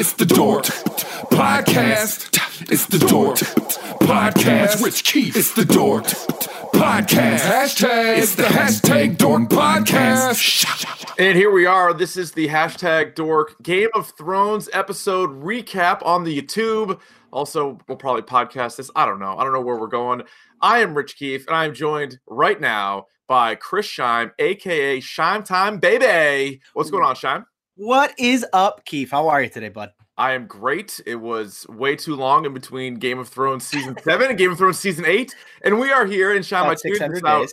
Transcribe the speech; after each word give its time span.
It's 0.00 0.14
the 0.14 0.24
Dork 0.24 0.64
Podcast. 0.64 2.72
It's 2.72 2.86
the 2.86 2.98
Dork 2.98 3.36
Podcast. 4.00 4.82
Rich 4.82 5.04
Keefe. 5.04 5.36
It's 5.36 5.52
the 5.52 5.66
Dork 5.66 6.04
Podcast. 6.72 7.40
Hashtag. 7.40 8.16
It's 8.16 8.34
the 8.34 8.44
hashtag 8.44 9.18
Dork 9.18 9.50
Podcast. 9.50 11.14
And 11.18 11.36
here 11.36 11.50
we 11.50 11.66
are. 11.66 11.92
This 11.92 12.16
is 12.16 12.32
the 12.32 12.48
hashtag 12.48 13.14
Dork 13.14 13.62
Game 13.62 13.90
of 13.94 14.10
Thrones 14.16 14.70
episode 14.72 15.44
recap 15.44 16.02
on 16.02 16.24
the 16.24 16.40
YouTube. 16.40 16.98
Also, 17.30 17.76
we'll 17.86 17.98
probably 17.98 18.22
podcast 18.22 18.76
this. 18.76 18.90
I 18.96 19.04
don't 19.04 19.18
know. 19.18 19.36
I 19.36 19.44
don't 19.44 19.52
know 19.52 19.60
where 19.60 19.76
we're 19.76 19.86
going. 19.86 20.22
I 20.62 20.78
am 20.78 20.94
Rich 20.94 21.16
Keefe, 21.16 21.46
and 21.46 21.54
I 21.54 21.66
am 21.66 21.74
joined 21.74 22.20
right 22.26 22.58
now 22.58 23.08
by 23.28 23.54
Chris 23.54 23.86
Scheim, 23.86 24.30
aka 24.38 24.98
Scheim 24.98 25.44
Time 25.44 25.78
Baby. 25.78 26.62
What's 26.72 26.90
going 26.90 27.04
on, 27.04 27.16
Scheim? 27.16 27.44
What 27.80 28.12
is 28.18 28.44
up, 28.52 28.84
Keefe? 28.84 29.10
How 29.10 29.28
are 29.28 29.42
you 29.42 29.48
today, 29.48 29.70
bud? 29.70 29.92
I 30.18 30.32
am 30.32 30.46
great. 30.46 31.00
It 31.06 31.14
was 31.14 31.66
way 31.66 31.96
too 31.96 32.14
long 32.14 32.44
in 32.44 32.52
between 32.52 32.96
Game 32.96 33.18
of 33.18 33.26
Thrones 33.26 33.66
season 33.66 33.96
seven 34.04 34.28
and 34.28 34.36
Game 34.36 34.52
of 34.52 34.58
Thrones 34.58 34.78
season 34.78 35.06
eight, 35.06 35.34
and 35.64 35.80
we 35.80 35.90
are 35.90 36.04
here. 36.04 36.34
And 36.34 36.44
Scheim, 36.44 36.64
I 36.64 36.74
tweeted 36.74 37.10
this 37.10 37.24
out. 37.24 37.48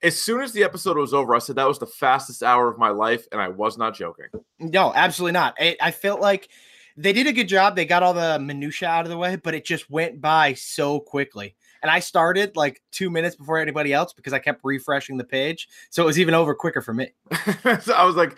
As 0.00 0.16
soon 0.16 0.40
as 0.40 0.52
the 0.52 0.62
episode 0.62 0.96
was 0.96 1.12
over, 1.12 1.34
I 1.34 1.40
said 1.40 1.56
that 1.56 1.66
was 1.66 1.80
the 1.80 1.88
fastest 1.88 2.44
hour 2.44 2.68
of 2.68 2.78
my 2.78 2.90
life, 2.90 3.26
and 3.32 3.40
I 3.40 3.48
was 3.48 3.76
not 3.76 3.96
joking. 3.96 4.26
No, 4.60 4.92
absolutely 4.94 5.32
not. 5.32 5.56
I, 5.58 5.76
I 5.80 5.90
felt 5.90 6.20
like 6.20 6.48
they 6.96 7.12
did 7.12 7.26
a 7.26 7.32
good 7.32 7.48
job. 7.48 7.74
They 7.74 7.84
got 7.84 8.04
all 8.04 8.14
the 8.14 8.38
minutia 8.38 8.86
out 8.86 9.04
of 9.04 9.10
the 9.10 9.18
way, 9.18 9.34
but 9.34 9.52
it 9.52 9.64
just 9.64 9.90
went 9.90 10.20
by 10.20 10.54
so 10.54 11.00
quickly. 11.00 11.56
And 11.82 11.90
I 11.90 11.98
started 11.98 12.54
like 12.54 12.80
two 12.92 13.10
minutes 13.10 13.34
before 13.34 13.58
anybody 13.58 13.92
else 13.92 14.12
because 14.12 14.32
I 14.32 14.38
kept 14.38 14.60
refreshing 14.62 15.16
the 15.16 15.24
page, 15.24 15.68
so 15.90 16.04
it 16.04 16.06
was 16.06 16.20
even 16.20 16.34
over 16.34 16.54
quicker 16.54 16.82
for 16.82 16.94
me. 16.94 17.08
so 17.80 17.94
I 17.94 18.04
was 18.04 18.14
like, 18.14 18.36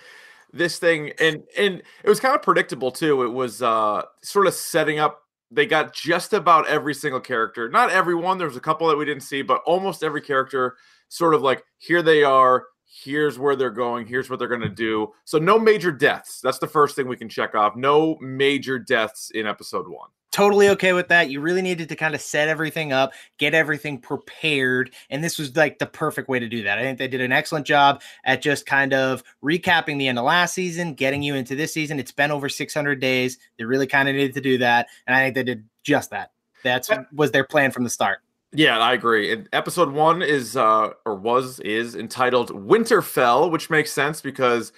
this 0.54 0.78
thing 0.78 1.12
and 1.20 1.42
and 1.58 1.82
it 2.02 2.08
was 2.08 2.20
kind 2.20 2.34
of 2.34 2.42
predictable 2.42 2.90
too. 2.90 3.22
It 3.22 3.32
was 3.32 3.60
uh 3.62 4.02
sort 4.22 4.46
of 4.46 4.54
setting 4.54 4.98
up 4.98 5.20
they 5.50 5.66
got 5.66 5.94
just 5.94 6.32
about 6.32 6.66
every 6.68 6.94
single 6.94 7.20
character. 7.20 7.68
Not 7.68 7.90
everyone 7.90 8.38
there's 8.38 8.56
a 8.56 8.60
couple 8.60 8.88
that 8.88 8.96
we 8.96 9.04
didn't 9.04 9.22
see 9.22 9.42
but 9.42 9.62
almost 9.66 10.02
every 10.02 10.20
character 10.20 10.76
sort 11.08 11.34
of 11.34 11.42
like 11.42 11.64
here 11.78 12.02
they 12.02 12.22
are 12.22 12.64
here's 12.86 13.38
where 13.38 13.56
they're 13.56 13.70
going 13.70 14.06
here's 14.06 14.30
what 14.30 14.38
they're 14.38 14.48
going 14.48 14.60
to 14.60 14.68
do. 14.68 15.08
So 15.24 15.38
no 15.38 15.58
major 15.58 15.92
deaths. 15.92 16.40
That's 16.40 16.58
the 16.58 16.68
first 16.68 16.96
thing 16.96 17.08
we 17.08 17.16
can 17.16 17.28
check 17.28 17.54
off. 17.54 17.76
No 17.76 18.16
major 18.20 18.78
deaths 18.78 19.30
in 19.34 19.46
episode 19.46 19.88
one 19.88 20.10
totally 20.34 20.68
okay 20.68 20.92
with 20.92 21.06
that. 21.06 21.30
You 21.30 21.40
really 21.40 21.62
needed 21.62 21.88
to 21.88 21.94
kind 21.94 22.12
of 22.12 22.20
set 22.20 22.48
everything 22.48 22.92
up, 22.92 23.12
get 23.38 23.54
everything 23.54 24.00
prepared. 24.00 24.92
And 25.08 25.22
this 25.22 25.38
was 25.38 25.54
like 25.54 25.78
the 25.78 25.86
perfect 25.86 26.28
way 26.28 26.40
to 26.40 26.48
do 26.48 26.64
that. 26.64 26.76
I 26.76 26.82
think 26.82 26.98
they 26.98 27.06
did 27.06 27.20
an 27.20 27.30
excellent 27.30 27.66
job 27.66 28.02
at 28.24 28.42
just 28.42 28.66
kind 28.66 28.92
of 28.92 29.22
recapping 29.44 29.96
the 29.96 30.08
end 30.08 30.18
of 30.18 30.24
last 30.24 30.52
season, 30.52 30.94
getting 30.94 31.22
you 31.22 31.36
into 31.36 31.54
this 31.54 31.72
season. 31.72 32.00
It's 32.00 32.10
been 32.10 32.32
over 32.32 32.48
600 32.48 33.00
days. 33.00 33.38
They 33.58 33.64
really 33.64 33.86
kind 33.86 34.08
of 34.08 34.16
needed 34.16 34.34
to 34.34 34.40
do 34.40 34.58
that. 34.58 34.88
And 35.06 35.14
I 35.14 35.22
think 35.22 35.36
they 35.36 35.44
did 35.44 35.68
just 35.84 36.10
that. 36.10 36.32
That's 36.64 36.90
was 37.12 37.30
their 37.30 37.44
plan 37.44 37.70
from 37.70 37.84
the 37.84 37.90
start. 37.90 38.18
Yeah, 38.52 38.80
I 38.80 38.92
agree. 38.92 39.32
And 39.32 39.48
episode 39.52 39.92
one 39.92 40.20
is 40.20 40.56
uh 40.56 40.90
or 41.06 41.14
was 41.14 41.60
is 41.60 41.94
entitled 41.94 42.50
Winterfell, 42.50 43.52
which 43.52 43.70
makes 43.70 43.92
sense 43.92 44.20
because 44.20 44.72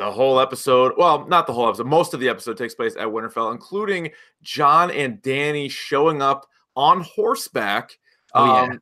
the 0.00 0.10
whole 0.10 0.40
episode 0.40 0.92
well 0.96 1.26
not 1.28 1.46
the 1.46 1.52
whole 1.52 1.68
episode 1.68 1.86
most 1.86 2.14
of 2.14 2.20
the 2.20 2.28
episode 2.28 2.56
takes 2.56 2.74
place 2.74 2.96
at 2.96 3.06
winterfell 3.06 3.52
including 3.52 4.10
jon 4.42 4.90
and 4.90 5.20
Danny 5.22 5.68
showing 5.68 6.22
up 6.22 6.46
on 6.76 7.02
horseback. 7.02 7.98
Oh, 8.34 8.44
yeah. 8.44 8.62
Um, 8.62 8.80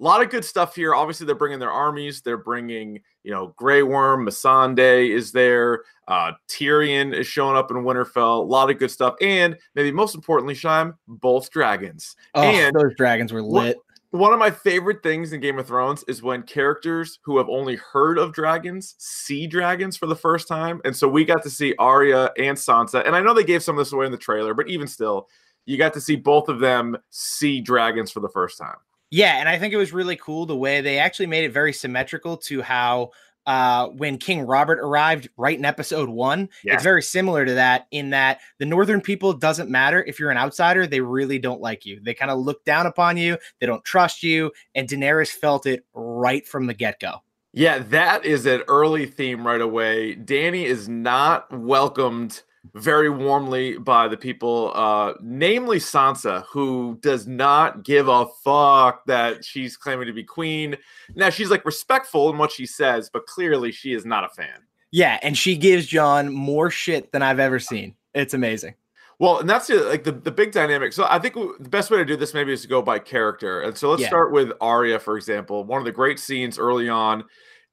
a 0.00 0.04
lot 0.04 0.22
of 0.22 0.30
good 0.30 0.44
stuff 0.44 0.76
here. 0.76 0.94
Obviously 0.94 1.26
they're 1.26 1.34
bringing 1.34 1.58
their 1.58 1.72
armies. 1.72 2.20
They're 2.20 2.36
bringing 2.36 3.00
you 3.24 3.32
know 3.32 3.52
Grey 3.56 3.82
Worm 3.82 4.24
Missandei 4.24 5.10
is 5.10 5.32
there. 5.32 5.82
Uh 6.06 6.32
tyrion 6.48 7.12
is 7.12 7.26
showing 7.26 7.56
up 7.56 7.72
in 7.72 7.78
winterfell. 7.78 8.38
A 8.38 8.46
lot 8.46 8.70
of 8.70 8.78
good 8.78 8.92
stuff. 8.92 9.16
And 9.20 9.56
maybe 9.74 9.90
most 9.90 10.14
importantly 10.14 10.54
Scheim, 10.54 10.94
both 11.08 11.50
dragons. 11.50 12.14
Oh, 12.34 12.42
and 12.42 12.76
those 12.76 12.94
dragons 12.96 13.32
were 13.32 13.42
lit 13.42 13.76
one 14.10 14.32
of 14.32 14.38
my 14.38 14.50
favorite 14.50 15.02
things 15.02 15.32
in 15.32 15.40
Game 15.40 15.58
of 15.58 15.66
Thrones 15.66 16.02
is 16.08 16.22
when 16.22 16.42
characters 16.42 17.18
who 17.22 17.36
have 17.38 17.48
only 17.48 17.76
heard 17.76 18.18
of 18.18 18.32
dragons 18.32 18.94
see 18.98 19.46
dragons 19.46 19.96
for 19.96 20.06
the 20.06 20.16
first 20.16 20.48
time. 20.48 20.80
And 20.84 20.96
so 20.96 21.06
we 21.08 21.24
got 21.24 21.42
to 21.42 21.50
see 21.50 21.74
Arya 21.78 22.30
and 22.38 22.56
Sansa. 22.56 23.06
And 23.06 23.14
I 23.14 23.20
know 23.20 23.34
they 23.34 23.44
gave 23.44 23.62
some 23.62 23.76
of 23.76 23.84
this 23.84 23.92
away 23.92 24.06
in 24.06 24.12
the 24.12 24.18
trailer, 24.18 24.54
but 24.54 24.68
even 24.68 24.86
still, 24.86 25.28
you 25.66 25.76
got 25.76 25.92
to 25.94 26.00
see 26.00 26.16
both 26.16 26.48
of 26.48 26.60
them 26.60 26.96
see 27.10 27.60
dragons 27.60 28.10
for 28.10 28.20
the 28.20 28.30
first 28.30 28.56
time. 28.56 28.76
Yeah, 29.10 29.38
and 29.38 29.48
I 29.48 29.58
think 29.58 29.74
it 29.74 29.78
was 29.78 29.92
really 29.92 30.16
cool 30.16 30.46
the 30.46 30.56
way 30.56 30.80
they 30.80 30.98
actually 30.98 31.26
made 31.26 31.44
it 31.44 31.52
very 31.52 31.72
symmetrical 31.72 32.36
to 32.38 32.62
how 32.62 33.10
uh, 33.48 33.88
when 33.88 34.18
King 34.18 34.42
Robert 34.42 34.78
arrived 34.78 35.30
right 35.38 35.58
in 35.58 35.64
episode 35.64 36.10
one. 36.10 36.50
Yeah. 36.62 36.74
It's 36.74 36.82
very 36.82 37.02
similar 37.02 37.46
to 37.46 37.54
that 37.54 37.86
in 37.90 38.10
that 38.10 38.40
the 38.58 38.66
northern 38.66 39.00
people 39.00 39.32
doesn't 39.32 39.70
matter 39.70 40.04
if 40.04 40.20
you're 40.20 40.30
an 40.30 40.36
outsider, 40.36 40.86
they 40.86 41.00
really 41.00 41.38
don't 41.38 41.62
like 41.62 41.86
you. 41.86 41.98
They 42.02 42.12
kind 42.12 42.30
of 42.30 42.40
look 42.40 42.62
down 42.66 42.84
upon 42.84 43.16
you, 43.16 43.38
they 43.58 43.66
don't 43.66 43.82
trust 43.84 44.22
you, 44.22 44.52
and 44.74 44.86
Daenerys 44.86 45.30
felt 45.30 45.64
it 45.64 45.86
right 45.94 46.46
from 46.46 46.66
the 46.66 46.74
get 46.74 47.00
go. 47.00 47.22
Yeah, 47.54 47.78
that 47.78 48.26
is 48.26 48.44
an 48.44 48.64
early 48.68 49.06
theme 49.06 49.46
right 49.46 49.62
away. 49.62 50.14
Danny 50.14 50.66
is 50.66 50.86
not 50.86 51.50
welcomed 51.50 52.42
very 52.74 53.10
warmly 53.10 53.78
by 53.78 54.08
the 54.08 54.16
people, 54.16 54.72
uh, 54.74 55.14
namely 55.20 55.78
Sansa, 55.78 56.44
who 56.46 56.98
does 57.00 57.26
not 57.26 57.82
give 57.82 58.08
a 58.08 58.26
fuck 58.42 59.04
that 59.06 59.44
she's 59.44 59.76
claiming 59.76 60.06
to 60.06 60.12
be 60.12 60.24
queen. 60.24 60.76
Now 61.14 61.30
she's 61.30 61.50
like 61.50 61.64
respectful 61.64 62.30
in 62.30 62.38
what 62.38 62.52
she 62.52 62.66
says, 62.66 63.10
but 63.12 63.26
clearly 63.26 63.72
she 63.72 63.92
is 63.92 64.04
not 64.04 64.24
a 64.24 64.28
fan. 64.28 64.62
Yeah, 64.90 65.18
and 65.22 65.36
she 65.36 65.56
gives 65.56 65.86
Jon 65.86 66.32
more 66.32 66.70
shit 66.70 67.12
than 67.12 67.22
I've 67.22 67.40
ever 67.40 67.58
seen. 67.58 67.94
It's 68.14 68.34
amazing. 68.34 68.74
Well, 69.18 69.40
and 69.40 69.50
that's 69.50 69.66
the, 69.66 69.82
like 69.82 70.04
the, 70.04 70.12
the 70.12 70.30
big 70.30 70.52
dynamic. 70.52 70.92
So 70.92 71.06
I 71.08 71.18
think 71.18 71.34
the 71.34 71.68
best 71.68 71.90
way 71.90 71.98
to 71.98 72.04
do 72.04 72.16
this 72.16 72.34
maybe 72.34 72.52
is 72.52 72.62
to 72.62 72.68
go 72.68 72.80
by 72.80 73.00
character. 73.00 73.62
And 73.62 73.76
so 73.76 73.90
let's 73.90 74.02
yeah. 74.02 74.08
start 74.08 74.32
with 74.32 74.52
Arya, 74.60 75.00
for 75.00 75.16
example. 75.16 75.64
One 75.64 75.80
of 75.80 75.84
the 75.84 75.92
great 75.92 76.20
scenes 76.20 76.58
early 76.58 76.88
on 76.88 77.24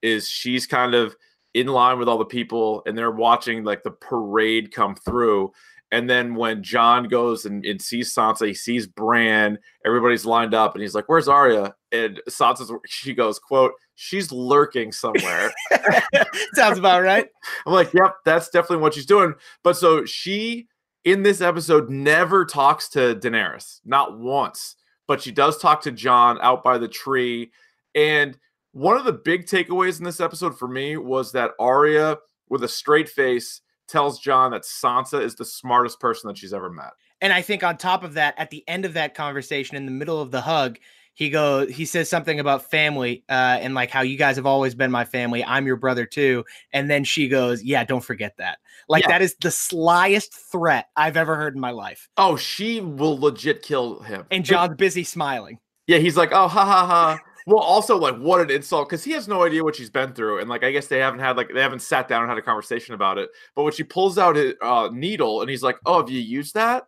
is 0.01 0.27
she's 0.27 0.65
kind 0.65 0.95
of 0.95 1.15
in 1.55 1.67
line 1.67 1.97
with 1.97 2.09
all 2.09 2.17
the 2.17 2.25
people 2.25 2.83
and 2.85 2.97
they're 2.97 3.09
watching 3.09 3.63
like 3.63 3.81
the 3.81 3.89
parade 3.89 4.73
come 4.73 4.93
through. 4.93 5.51
And 5.89 6.09
then 6.09 6.35
when 6.35 6.61
John 6.61 7.07
goes 7.07 7.45
and, 7.45 7.65
and 7.65 7.81
sees 7.81 8.13
Sansa, 8.13 8.47
he 8.47 8.53
sees 8.53 8.85
Bran, 8.85 9.57
everybody's 9.85 10.25
lined 10.25 10.53
up, 10.53 10.75
and 10.75 10.81
he's 10.81 10.93
like, 10.93 11.07
Where's 11.07 11.29
Arya? 11.29 11.73
And 11.93 12.21
Sansa's 12.27 12.71
she 12.85 13.13
goes, 13.13 13.39
quote, 13.39 13.71
she's 13.93 14.31
lurking 14.31 14.91
somewhere. 14.91 15.53
Sounds 16.53 16.77
about 16.77 17.03
right. 17.03 17.29
I'm 17.65 17.71
like, 17.71 17.93
yep, 17.93 18.15
that's 18.25 18.49
definitely 18.49 18.83
what 18.83 18.93
she's 18.93 19.05
doing. 19.05 19.33
But 19.63 19.77
so 19.77 20.03
she 20.03 20.67
in 21.05 21.23
this 21.23 21.39
episode 21.39 21.89
never 21.89 22.45
talks 22.45 22.89
to 22.89 23.15
Daenerys, 23.15 23.79
not 23.85 24.19
once, 24.19 24.75
but 25.07 25.21
she 25.21 25.31
does 25.31 25.57
talk 25.57 25.81
to 25.83 25.91
John 25.91 26.37
out 26.41 26.63
by 26.63 26.77
the 26.77 26.89
tree. 26.89 27.51
And 27.93 28.37
one 28.75 28.97
of 28.97 29.05
the 29.05 29.13
big 29.13 29.45
takeaways 29.45 29.99
in 29.99 30.03
this 30.03 30.19
episode 30.19 30.59
for 30.59 30.67
me 30.67 30.97
was 30.97 31.31
that 31.31 31.51
Arya, 31.61 32.17
with 32.49 32.61
a 32.61 32.67
straight 32.67 33.07
face, 33.07 33.61
tells 33.87 34.19
John 34.19 34.51
that 34.51 34.63
Sansa 34.63 35.21
is 35.21 35.35
the 35.35 35.45
smartest 35.45 36.01
person 36.01 36.27
that 36.27 36.37
she's 36.37 36.53
ever 36.53 36.69
met. 36.69 36.91
And 37.21 37.31
I 37.31 37.41
think 37.41 37.63
on 37.63 37.77
top 37.77 38.03
of 38.03 38.15
that, 38.15 38.35
at 38.37 38.49
the 38.49 38.65
end 38.67 38.83
of 38.83 38.91
that 38.95 39.15
conversation, 39.15 39.77
in 39.77 39.85
the 39.85 39.93
middle 39.93 40.19
of 40.19 40.31
the 40.31 40.41
hug, 40.41 40.77
he 41.13 41.29
goes, 41.29 41.69
he 41.69 41.85
says 41.85 42.09
something 42.09 42.37
about 42.37 42.69
family 42.69 43.23
uh, 43.29 43.59
and 43.61 43.75
like 43.75 43.91
how 43.91 44.01
you 44.01 44.17
guys 44.17 44.35
have 44.35 44.45
always 44.45 44.75
been 44.75 44.91
my 44.91 45.05
family. 45.05 45.41
I'm 45.41 45.65
your 45.65 45.77
brother 45.77 46.05
too. 46.05 46.43
And 46.73 46.89
then 46.89 47.05
she 47.05 47.29
goes, 47.29 47.63
Yeah, 47.63 47.85
don't 47.85 48.03
forget 48.03 48.35
that. 48.39 48.57
Like 48.89 49.03
yeah. 49.03 49.11
that 49.11 49.21
is 49.21 49.37
the 49.39 49.47
slyest 49.47 50.33
threat 50.51 50.89
I've 50.97 51.15
ever 51.15 51.37
heard 51.37 51.55
in 51.55 51.61
my 51.61 51.71
life. 51.71 52.09
Oh, 52.17 52.35
she 52.35 52.81
will 52.81 53.17
legit 53.17 53.61
kill 53.61 54.01
him. 54.01 54.25
And 54.31 54.43
John's 54.43 54.75
busy 54.75 55.05
smiling. 55.05 55.59
Yeah, 55.87 55.99
he's 55.99 56.17
like, 56.17 56.33
Oh, 56.33 56.49
ha 56.49 56.65
ha 56.65 56.85
ha 56.85 57.19
well, 57.45 57.59
also 57.59 57.97
like 57.97 58.17
what 58.17 58.41
an 58.41 58.49
insult 58.49 58.89
because 58.89 59.03
he 59.03 59.11
has 59.11 59.27
no 59.27 59.43
idea 59.43 59.63
what 59.63 59.75
she's 59.75 59.89
been 59.89 60.13
through, 60.13 60.39
and 60.39 60.49
like 60.49 60.63
I 60.63 60.71
guess 60.71 60.87
they 60.87 60.97
haven't 60.97 61.19
had 61.19 61.37
like 61.37 61.51
they 61.53 61.61
haven't 61.61 61.81
sat 61.81 62.07
down 62.07 62.23
and 62.23 62.29
had 62.29 62.39
a 62.39 62.41
conversation 62.41 62.95
about 62.95 63.17
it. 63.19 63.29
But 63.55 63.63
when 63.63 63.73
she 63.73 63.83
pulls 63.83 64.17
out 64.17 64.35
a 64.35 64.55
uh, 64.65 64.89
needle 64.91 65.41
and 65.41 65.49
he's 65.49 65.61
like, 65.61 65.77
"Oh, 65.85 65.99
have 65.99 66.09
you 66.09 66.19
used 66.19 66.55
that?" 66.55 66.85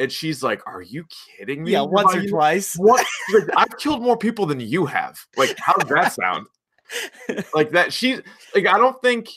And 0.00 0.10
she's 0.10 0.42
like, 0.42 0.66
"Are 0.66 0.82
you 0.82 1.04
kidding 1.38 1.62
me?" 1.62 1.72
Yeah, 1.72 1.82
once 1.82 2.12
or 2.12 2.20
you? 2.20 2.30
twice. 2.30 2.74
What? 2.74 3.06
like, 3.32 3.48
I've 3.56 3.78
killed 3.78 4.02
more 4.02 4.18
people 4.18 4.46
than 4.46 4.58
you 4.58 4.84
have. 4.86 5.16
Like, 5.36 5.56
how 5.58 5.74
does 5.74 5.88
that 5.88 6.12
sound? 6.12 6.46
like 7.54 7.70
that. 7.70 7.92
She's 7.92 8.20
like, 8.54 8.66
I 8.66 8.78
don't 8.78 9.00
think 9.00 9.28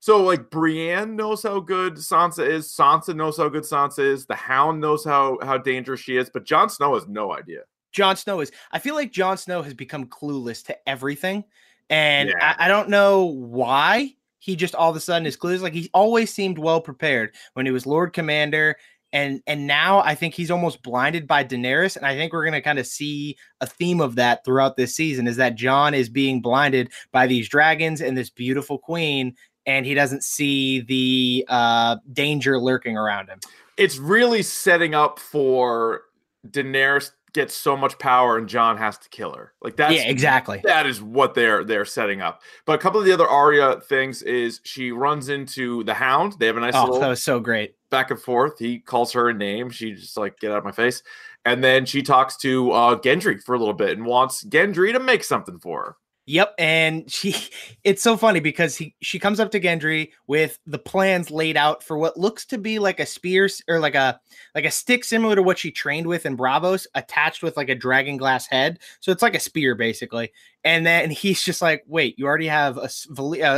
so. 0.00 0.22
Like, 0.22 0.50
Brienne 0.50 1.14
knows 1.14 1.44
how 1.44 1.60
good 1.60 1.94
Sansa 1.94 2.44
is. 2.44 2.74
Sansa 2.76 3.14
knows 3.14 3.36
how 3.36 3.48
good 3.48 3.62
Sansa 3.62 4.00
is. 4.00 4.26
The 4.26 4.34
Hound 4.34 4.80
knows 4.80 5.04
how 5.04 5.38
how 5.42 5.58
dangerous 5.58 6.00
she 6.00 6.16
is. 6.16 6.28
But 6.28 6.44
Jon 6.44 6.68
Snow 6.68 6.94
has 6.94 7.06
no 7.06 7.32
idea. 7.32 7.60
Jon 7.92 8.16
Snow 8.16 8.40
is. 8.40 8.50
I 8.72 8.78
feel 8.78 8.94
like 8.94 9.12
Jon 9.12 9.36
Snow 9.36 9.62
has 9.62 9.74
become 9.74 10.06
clueless 10.06 10.64
to 10.66 10.88
everything, 10.88 11.44
and 11.90 12.30
yeah. 12.30 12.54
I, 12.58 12.66
I 12.66 12.68
don't 12.68 12.88
know 12.88 13.24
why 13.24 14.14
he 14.38 14.56
just 14.56 14.74
all 14.74 14.90
of 14.90 14.96
a 14.96 15.00
sudden 15.00 15.26
is 15.26 15.36
clueless. 15.36 15.60
Like 15.60 15.74
he 15.74 15.90
always 15.94 16.32
seemed 16.32 16.58
well 16.58 16.80
prepared 16.80 17.34
when 17.54 17.66
he 17.66 17.72
was 17.72 17.86
Lord 17.86 18.12
Commander 18.12 18.76
and 19.12 19.42
and 19.46 19.66
now 19.66 20.00
I 20.00 20.14
think 20.14 20.34
he's 20.34 20.50
almost 20.50 20.82
blinded 20.82 21.26
by 21.26 21.44
Daenerys, 21.44 21.96
and 21.96 22.06
I 22.06 22.14
think 22.16 22.32
we're 22.32 22.44
going 22.44 22.52
to 22.54 22.62
kind 22.62 22.78
of 22.78 22.86
see 22.86 23.36
a 23.60 23.66
theme 23.66 24.00
of 24.00 24.14
that 24.16 24.44
throughout 24.44 24.76
this 24.76 24.94
season. 24.94 25.26
Is 25.26 25.36
that 25.36 25.54
Jon 25.54 25.94
is 25.94 26.08
being 26.08 26.40
blinded 26.40 26.90
by 27.12 27.26
these 27.26 27.48
dragons 27.48 28.00
and 28.00 28.16
this 28.16 28.30
beautiful 28.30 28.78
queen, 28.78 29.36
and 29.66 29.84
he 29.84 29.94
doesn't 29.94 30.24
see 30.24 30.80
the 30.80 31.44
uh, 31.48 31.96
danger 32.12 32.58
lurking 32.58 32.96
around 32.96 33.28
him. 33.28 33.40
It's 33.76 33.98
really 33.98 34.42
setting 34.42 34.94
up 34.94 35.18
for 35.18 36.02
Daenerys 36.48 37.10
gets 37.32 37.54
so 37.54 37.76
much 37.76 37.98
power 37.98 38.36
and 38.36 38.48
John 38.48 38.76
has 38.76 38.98
to 38.98 39.08
kill 39.08 39.32
her. 39.32 39.52
Like 39.62 39.76
that's 39.76 39.94
yeah, 39.94 40.08
exactly. 40.08 40.60
That 40.64 40.86
is 40.86 41.00
what 41.00 41.34
they're 41.34 41.64
they're 41.64 41.84
setting 41.84 42.20
up. 42.20 42.42
But 42.66 42.74
a 42.74 42.78
couple 42.78 43.00
of 43.00 43.06
the 43.06 43.12
other 43.12 43.26
Arya 43.26 43.80
things 43.80 44.22
is 44.22 44.60
she 44.64 44.92
runs 44.92 45.28
into 45.28 45.84
the 45.84 45.94
Hound. 45.94 46.34
They 46.38 46.46
have 46.46 46.56
a 46.56 46.60
nice 46.60 46.74
oh, 46.74 46.84
little 46.84 47.00
that 47.00 47.08
was 47.08 47.22
so 47.22 47.40
great 47.40 47.74
back 47.90 48.10
and 48.10 48.20
forth. 48.20 48.58
He 48.58 48.78
calls 48.78 49.12
her 49.12 49.28
a 49.28 49.34
name. 49.34 49.70
She 49.70 49.92
just 49.92 50.16
like 50.16 50.38
get 50.40 50.50
out 50.50 50.58
of 50.58 50.64
my 50.64 50.72
face. 50.72 51.02
And 51.44 51.62
then 51.62 51.86
she 51.86 52.02
talks 52.02 52.36
to 52.38 52.70
uh 52.72 52.96
Gendry 52.96 53.42
for 53.42 53.54
a 53.54 53.58
little 53.58 53.74
bit 53.74 53.96
and 53.96 54.06
wants 54.06 54.44
Gendry 54.44 54.92
to 54.92 55.00
make 55.00 55.24
something 55.24 55.58
for 55.58 55.84
her. 55.84 55.96
Yep, 56.26 56.54
and 56.58 57.10
she 57.10 57.34
it's 57.84 58.02
so 58.02 58.16
funny 58.16 58.38
because 58.40 58.76
he 58.76 58.94
she 59.02 59.18
comes 59.18 59.40
up 59.40 59.50
to 59.52 59.60
Gendry 59.60 60.10
with 60.28 60.58
the 60.66 60.78
plans 60.78 61.30
laid 61.30 61.56
out 61.56 61.82
for 61.82 61.98
what 61.98 62.16
looks 62.16 62.46
to 62.46 62.58
be 62.58 62.78
like 62.78 63.00
a 63.00 63.06
spear 63.06 63.48
or 63.68 63.80
like 63.80 63.96
a 63.96 64.20
like 64.54 64.64
a 64.64 64.70
stick 64.70 65.04
similar 65.04 65.34
to 65.34 65.42
what 65.42 65.58
she 65.58 65.72
trained 65.72 66.06
with 66.06 66.24
in 66.24 66.36
Braavos 66.36 66.86
attached 66.94 67.42
with 67.42 67.56
like 67.56 67.68
a 67.68 67.74
dragon 67.74 68.16
glass 68.16 68.46
head. 68.46 68.78
So 69.00 69.10
it's 69.10 69.22
like 69.22 69.34
a 69.34 69.40
spear 69.40 69.74
basically. 69.74 70.30
And 70.64 70.86
then 70.86 71.10
he's 71.10 71.42
just 71.42 71.60
like, 71.60 71.82
"Wait, 71.86 72.16
you 72.18 72.26
already 72.26 72.46
have 72.46 72.76
a, 72.76 72.88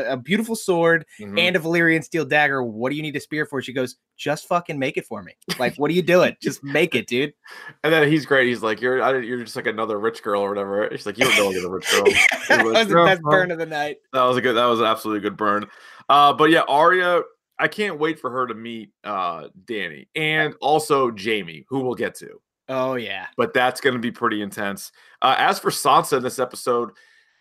a 0.08 0.16
beautiful 0.16 0.56
sword 0.56 1.04
mm-hmm. 1.20 1.38
and 1.38 1.54
a 1.54 1.58
Valyrian 1.58 2.02
steel 2.02 2.24
dagger. 2.24 2.62
What 2.62 2.90
do 2.90 2.96
you 2.96 3.02
need 3.02 3.16
a 3.16 3.20
spear 3.20 3.44
for?" 3.44 3.60
She 3.60 3.72
goes, 3.72 3.96
"Just 4.16 4.48
fucking 4.48 4.78
make 4.78 4.96
it 4.96 5.04
for 5.04 5.22
me. 5.22 5.34
Like, 5.58 5.76
what 5.76 5.90
are 5.90 5.94
you 5.94 6.02
doing? 6.02 6.34
just 6.42 6.64
make 6.64 6.94
it, 6.94 7.06
dude." 7.06 7.34
And 7.82 7.92
then 7.92 8.10
he's 8.10 8.24
great. 8.24 8.48
He's 8.48 8.62
like, 8.62 8.80
"You're 8.80 9.22
you're 9.22 9.44
just 9.44 9.56
like 9.56 9.66
another 9.66 9.98
rich 9.98 10.22
girl 10.22 10.40
or 10.40 10.48
whatever." 10.48 10.88
She's 10.92 11.06
like, 11.06 11.18
"You 11.18 11.26
don't 11.26 11.54
know 11.54 11.62
the 11.62 11.70
rich 11.70 11.90
girl." 11.90 12.04
that 12.48 12.64
was 12.64 12.88
the 12.88 12.94
best 12.94 13.22
burn 13.22 13.50
of 13.50 13.58
the 13.58 13.66
night. 13.66 13.98
That 14.12 14.22
was 14.22 14.36
a 14.36 14.40
good. 14.40 14.54
That 14.54 14.66
was 14.66 14.80
an 14.80 14.86
absolutely 14.86 15.20
good 15.20 15.36
burn. 15.36 15.66
Uh, 16.08 16.32
but 16.32 16.50
yeah, 16.50 16.62
Arya. 16.68 17.22
I 17.56 17.68
can't 17.68 18.00
wait 18.00 18.18
for 18.18 18.30
her 18.30 18.48
to 18.48 18.54
meet 18.54 18.90
uh 19.04 19.46
Dany 19.64 20.08
and 20.16 20.54
also 20.60 21.12
Jamie, 21.12 21.64
who 21.68 21.82
we'll 21.82 21.94
get 21.94 22.16
to. 22.16 22.40
Oh 22.68 22.94
yeah, 22.94 23.26
but 23.36 23.52
that's 23.52 23.80
going 23.80 23.94
to 23.94 24.00
be 24.00 24.10
pretty 24.10 24.42
intense. 24.42 24.92
Uh, 25.20 25.34
as 25.38 25.58
for 25.58 25.70
Sansa 25.70 26.16
in 26.16 26.22
this 26.22 26.38
episode, 26.38 26.90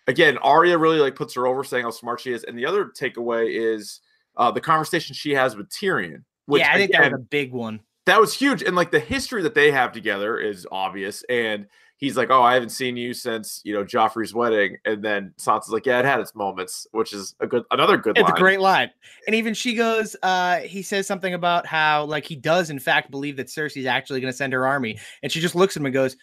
again, 0.07 0.37
Arya 0.39 0.77
really 0.77 0.99
like 0.99 1.15
puts 1.15 1.33
her 1.35 1.47
over, 1.47 1.63
saying 1.63 1.83
how 1.83 1.91
smart 1.91 2.19
she 2.19 2.33
is, 2.33 2.43
and 2.43 2.57
the 2.57 2.65
other 2.65 2.85
takeaway 2.85 3.47
is 3.49 4.01
uh, 4.35 4.51
the 4.51 4.61
conversation 4.61 5.13
she 5.13 5.31
has 5.31 5.55
with 5.55 5.69
Tyrion. 5.69 6.23
Which, 6.45 6.61
yeah, 6.61 6.73
I 6.73 6.77
think 6.77 6.89
again, 6.89 7.03
that 7.03 7.11
was 7.13 7.21
a 7.21 7.23
big 7.23 7.53
one. 7.53 7.79
That 8.05 8.19
was 8.19 8.33
huge, 8.33 8.63
and 8.63 8.75
like 8.75 8.91
the 8.91 8.99
history 8.99 9.41
that 9.43 9.55
they 9.55 9.71
have 9.71 9.93
together 9.93 10.37
is 10.37 10.67
obvious, 10.71 11.23
and 11.29 11.67
he's 11.97 12.17
like, 12.17 12.29
"Oh, 12.29 12.41
I 12.41 12.53
haven't 12.53 12.69
seen 12.69 12.97
you 12.97 13.13
since 13.13 13.61
you 13.63 13.73
know 13.73 13.83
Joffrey's 13.83 14.33
wedding," 14.33 14.77
and 14.85 15.03
then 15.03 15.33
Sansa's 15.37 15.69
like, 15.69 15.85
"Yeah, 15.85 15.99
it 15.99 16.05
had 16.05 16.19
its 16.19 16.35
moments," 16.35 16.87
which 16.91 17.13
is 17.13 17.35
a 17.39 17.47
good, 17.47 17.63
another 17.71 17.97
good. 17.97 18.17
It's 18.17 18.27
line. 18.27 18.37
a 18.37 18.39
great 18.39 18.59
line, 18.59 18.89
and 19.27 19.35
even 19.35 19.53
she 19.53 19.75
goes, 19.75 20.15
uh, 20.23 20.59
he 20.59 20.81
says 20.81 21.07
something 21.07 21.33
about 21.33 21.65
how 21.65 22.05
like 22.05 22.25
he 22.25 22.35
does 22.35 22.69
in 22.69 22.79
fact 22.79 23.11
believe 23.11 23.37
that 23.37 23.47
Cersei's 23.47 23.85
actually 23.85 24.21
going 24.21 24.31
to 24.31 24.37
send 24.37 24.53
her 24.53 24.67
army, 24.67 24.99
and 25.21 25.31
she 25.31 25.39
just 25.39 25.55
looks 25.55 25.75
at 25.75 25.81
him 25.81 25.85
and 25.85 25.93
goes, 25.93 26.15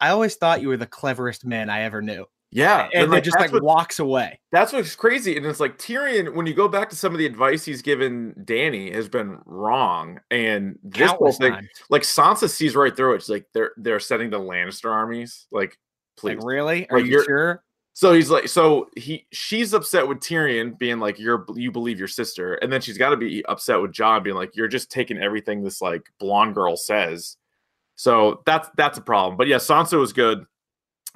"I 0.00 0.10
always 0.10 0.36
thought 0.36 0.62
you 0.62 0.68
were 0.68 0.76
the 0.76 0.86
cleverest 0.86 1.44
man 1.44 1.70
I 1.70 1.82
ever 1.82 2.02
knew." 2.02 2.26
Yeah, 2.54 2.90
and, 2.92 3.04
and 3.04 3.12
like, 3.12 3.24
just 3.24 3.40
like 3.40 3.50
what, 3.50 3.62
walks 3.62 3.98
away. 3.98 4.38
That's 4.52 4.74
what's 4.74 4.94
crazy, 4.94 5.38
and 5.38 5.46
it's 5.46 5.58
like 5.58 5.78
Tyrion. 5.78 6.34
When 6.34 6.46
you 6.46 6.52
go 6.52 6.68
back 6.68 6.90
to 6.90 6.96
some 6.96 7.12
of 7.12 7.18
the 7.18 7.24
advice 7.24 7.64
he's 7.64 7.80
given 7.80 8.34
Danny 8.44 8.92
has 8.92 9.08
been 9.08 9.38
wrong, 9.46 10.20
and 10.30 10.78
this 10.82 11.10
whole 11.10 11.32
thing, 11.32 11.66
like 11.88 12.02
Sansa 12.02 12.50
sees 12.50 12.76
right 12.76 12.94
through 12.94 13.14
it. 13.14 13.22
She's 13.22 13.30
like, 13.30 13.46
they're 13.54 13.72
they're 13.78 14.00
sending 14.00 14.28
the 14.28 14.38
Lannister 14.38 14.90
armies. 14.90 15.46
Like, 15.50 15.78
please, 16.18 16.36
like, 16.36 16.46
really? 16.46 16.90
Are 16.90 16.98
like, 16.98 17.06
you 17.06 17.24
sure? 17.24 17.64
So 17.94 18.12
he's 18.12 18.28
like, 18.28 18.48
so 18.48 18.90
he 18.96 19.26
she's 19.32 19.72
upset 19.72 20.06
with 20.06 20.18
Tyrion 20.18 20.78
being 20.78 20.98
like, 20.98 21.18
you're 21.18 21.46
you 21.54 21.72
believe 21.72 21.98
your 21.98 22.06
sister, 22.06 22.56
and 22.56 22.70
then 22.70 22.82
she's 22.82 22.98
got 22.98 23.10
to 23.10 23.16
be 23.16 23.42
upset 23.46 23.80
with 23.80 23.92
John 23.92 24.22
being 24.22 24.36
like, 24.36 24.54
you're 24.54 24.68
just 24.68 24.90
taking 24.90 25.16
everything 25.16 25.62
this 25.62 25.80
like 25.80 26.04
blonde 26.18 26.54
girl 26.54 26.76
says. 26.76 27.38
So 27.96 28.42
that's 28.44 28.68
that's 28.76 28.98
a 28.98 29.02
problem. 29.02 29.38
But 29.38 29.46
yeah, 29.46 29.56
Sansa 29.56 29.98
was 29.98 30.12
good 30.12 30.44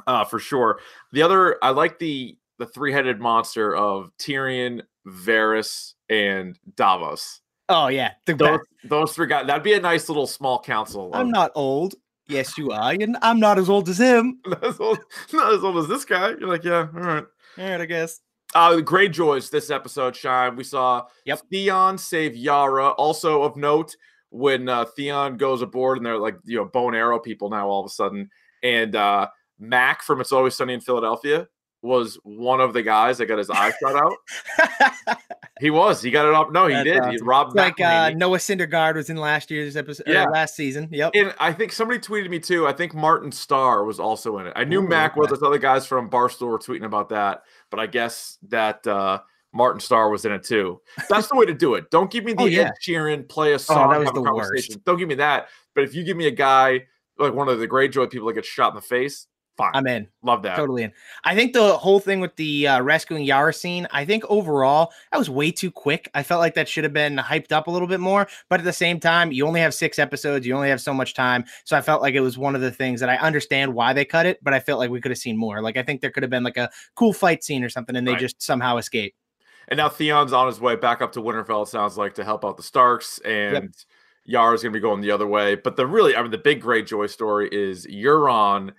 uh, 0.07 0.25
for 0.25 0.39
sure. 0.39 0.81
The 1.13 1.23
other, 1.23 1.59
I 1.63 1.71
like 1.71 1.99
the 1.99 2.37
the 2.59 2.67
three 2.67 2.93
headed 2.93 3.21
monster 3.21 3.77
of 3.77 4.11
Tyrion, 4.19 4.83
Varys, 5.07 5.95
and 6.09 6.59
Davos. 6.75 7.41
Oh 7.69 7.89
yeah, 7.89 8.13
those, 8.27 8.61
those 8.85 9.13
three 9.13 9.27
guys. 9.27 9.47
That'd 9.47 9.63
be 9.63 9.75
a 9.75 9.81
nice 9.81 10.09
little 10.09 10.27
small 10.27 10.61
council. 10.61 11.11
I'm 11.13 11.31
not 11.31 11.51
old. 11.55 11.95
Yes, 12.29 12.57
you 12.59 12.71
are. 12.71 12.93
And 12.93 13.17
I'm 13.23 13.39
not 13.39 13.59
as 13.59 13.69
old 13.69 13.89
as 13.89 13.99
him. 13.99 14.41
not, 14.47 14.65
as 14.65 14.81
old, 14.81 14.99
not 15.33 15.53
as 15.53 15.63
old 15.63 15.79
as 15.79 15.89
this 15.89 16.05
guy. 16.05 16.31
You're 16.31 16.49
like, 16.49 16.65
yeah, 16.65 16.89
all 16.95 17.01
right, 17.01 17.25
all 17.59 17.71
right, 17.71 17.81
I 17.81 17.87
guess. 17.87 18.21
Uh, 18.55 18.77
the 18.77 18.83
Greyjoys 18.83 19.51
this 19.51 19.71
episode, 19.71 20.15
Shine. 20.15 20.57
We 20.57 20.65
saw 20.65 21.07
yep. 21.25 21.41
Theon 21.51 21.99
save 21.99 22.37
Yara. 22.37 22.91
Also 22.91 23.43
of 23.43 23.57
note, 23.57 23.97
when 24.31 24.69
uh, 24.69 24.85
Theon 24.85 25.37
goes 25.37 25.63
aboard 25.63 25.99
and 25.99 26.07
they're 26.07 26.19
like, 26.19 26.37
you 26.45 26.57
know, 26.57 26.65
bone 26.65 26.95
arrow 26.95 27.19
people 27.19 27.51
now 27.51 27.69
all 27.69 27.81
of 27.81 27.87
a 27.87 27.91
sudden, 27.93 28.31
and 28.63 28.95
uh, 28.95 29.29
Mac 29.59 30.03
from 30.03 30.21
It's 30.21 30.33
Always 30.33 30.55
Sunny 30.55 30.75
in 30.75 30.81
Philadelphia 30.81 31.49
was 31.83 32.19
one 32.25 32.61
of 32.61 32.73
the 32.73 32.83
guys 32.83 33.19
that 33.19 33.27
got 33.27 33.39
his 33.39 33.51
eye 33.51 33.73
shot 33.81 33.97
out. 33.97 35.19
he 35.61 35.71
was. 35.71 36.03
He 36.03 36.11
got 36.11 36.27
it 36.27 36.35
up. 36.35 36.53
No, 36.53 36.67
he 36.67 36.75
That's 36.75 36.85
did. 36.85 36.99
Awesome. 37.01 37.13
He 37.13 37.19
robbed 37.23 37.57
like 37.57 37.81
uh, 37.81 38.11
Noah 38.11 38.39
Syndergaard 38.39 38.97
was 38.97 39.09
in 39.09 39.17
last 39.17 39.51
year's 39.51 39.77
episode. 39.77 40.07
Yeah, 40.07 40.25
last 40.25 40.57
season. 40.57 40.89
Yep. 40.91 41.13
And 41.15 41.35
I 41.39 41.53
think 41.53 41.73
somebody 41.73 42.01
tweeted 42.01 42.29
me 42.29 42.41
too. 42.41 42.67
I 42.67 42.73
think 42.73 42.95
Martin 42.95 43.31
Starr 43.31 43.85
was 43.85 44.01
also 44.01 44.39
in 44.39 44.49
it. 44.49 44.53
I 44.57 44.65
knew 44.65 44.83
Ooh, 44.83 44.89
Mac 44.89 45.13
okay. 45.13 45.21
was. 45.21 45.31
Those 45.31 45.43
other 45.43 45.59
guys 45.59 45.87
from 45.87 46.11
Barstool 46.11 46.49
were 46.49 46.59
tweeting 46.59 46.85
about 46.85 47.09
that, 47.11 47.43
but 47.71 47.79
I 47.79 47.87
guess 47.87 48.39
that 48.49 48.87
uh, 48.87 49.21
Martin 49.53 49.81
Starr 49.81 50.11
was 50.11 50.25
in 50.25 50.33
it 50.33 50.43
too. 50.43 50.81
That's 51.09 51.29
the 51.29 51.37
way 51.37 51.47
to 51.47 51.55
do 51.55 51.75
it. 51.75 51.91
Don't 51.91 52.11
give 52.11 52.25
me 52.25 52.33
the 52.33 52.43
oh, 52.43 52.47
yeah. 52.47 52.63
Ed 52.63 52.73
Sheeran 52.83 53.29
play 53.29 53.53
a 53.53 53.59
song. 53.59 53.89
Oh, 53.89 53.91
that 53.93 54.01
was 54.01 54.13
the 54.13 54.23
worst. 54.23 54.85
Don't 54.85 54.99
give 54.99 55.09
me 55.09 55.17
that. 55.17 55.49
But 55.75 55.85
if 55.85 55.95
you 55.95 56.05
give 56.05 56.17
me 56.17 56.27
a 56.27 56.33
guy 56.33 56.87
like 57.19 57.33
one 57.33 57.49
of 57.49 57.59
the 57.59 57.69
Greyjoy 57.69 58.11
people 58.11 58.29
that 58.29 58.35
gets 58.35 58.49
shot 58.49 58.71
in 58.71 58.77
the 58.77 58.83
face, 58.83 59.27
Fine. 59.57 59.71
I'm 59.73 59.87
in. 59.87 60.07
Love 60.23 60.43
that. 60.43 60.55
Totally 60.57 60.83
in. 60.83 60.93
I 61.25 61.35
think 61.35 61.55
the 61.55 61.79
whole 61.79 61.99
thing 61.99 62.21
with 62.21 62.37
the 62.37 62.69
uh, 62.69 62.83
rescuing 62.83 63.25
Yara 63.25 63.55
scene, 63.55 63.87
I 63.91 64.05
think 64.05 64.23
overall, 64.29 64.93
that 65.11 65.19
was 65.19 65.31
way 65.31 65.51
too 65.51 65.71
quick. 65.71 66.11
I 66.15 66.23
felt 66.23 66.41
like 66.41 66.55
that 66.55 66.69
should 66.69 66.85
have 66.85 66.93
been 66.93 67.17
hyped 67.17 67.53
up 67.53 67.67
a 67.67 67.71
little 67.71 67.89
bit 67.89 68.01
more. 68.01 68.27
But 68.51 68.61
at 68.61 68.65
the 68.65 68.73
same 68.73 69.01
time, 69.01 69.33
you 69.33 69.47
only 69.47 69.61
have 69.61 69.73
six 69.73 69.99
episodes. 69.99 70.47
You 70.47 70.55
only 70.55 70.69
have 70.69 70.83
so 70.83 70.93
much 70.93 71.15
time. 71.15 71.45
So 71.65 71.77
I 71.77 71.81
felt 71.81 72.03
like 72.03 72.15
it 72.15 72.21
was 72.21 72.37
one 72.37 72.55
of 72.55 72.61
the 72.61 72.71
things 72.71 73.01
that 73.01 73.09
I 73.09 73.17
understand 73.17 73.73
why 73.73 73.95
they 73.95 74.05
cut 74.05 74.27
it, 74.27 74.39
but 74.43 74.53
I 74.53 74.61
felt 74.61 74.79
like 74.79 74.91
we 74.91 75.01
could 75.01 75.11
have 75.11 75.19
seen 75.19 75.39
more. 75.39 75.63
Like 75.63 75.79
I 75.79 75.83
think 75.83 76.03
there 76.03 76.11
could 76.11 76.23
have 76.23 76.31
been 76.31 76.45
like 76.45 76.59
a 76.59 76.71
cool 76.95 77.15
fight 77.15 77.43
scene 77.43 77.65
or 77.65 77.71
something, 77.71 77.97
and 77.97 78.07
they 78.07 78.13
right. 78.13 78.21
just 78.21 78.43
somehow 78.43 78.77
escape. 78.77 79.15
And 79.69 79.79
now 79.79 79.89
Theon's 79.89 80.33
on 80.33 80.47
his 80.47 80.61
way 80.61 80.77
back 80.77 81.01
up 81.01 81.13
to 81.13 81.21
Winterfell, 81.21 81.65
it 81.65 81.69
sounds 81.69 81.97
like, 81.97 82.15
to 82.15 82.25
help 82.25 82.45
out 82.45 82.57
the 82.57 82.63
Starks. 82.63 83.19
And 83.25 83.65
yep. 83.65 83.73
Yara's 84.27 84.63
going 84.63 84.73
to 84.73 84.77
be 84.77 84.83
going 84.83 85.01
the 85.01 85.11
other 85.11 85.27
way. 85.27 85.55
But 85.55 85.77
the 85.77 85.87
really, 85.87 86.15
I 86.17 86.23
mean, 86.23 86.31
the 86.31 86.39
big 86.39 86.63
Greyjoy 86.63 87.09
story 87.11 87.49
is 87.51 87.87
Euron 87.87 88.73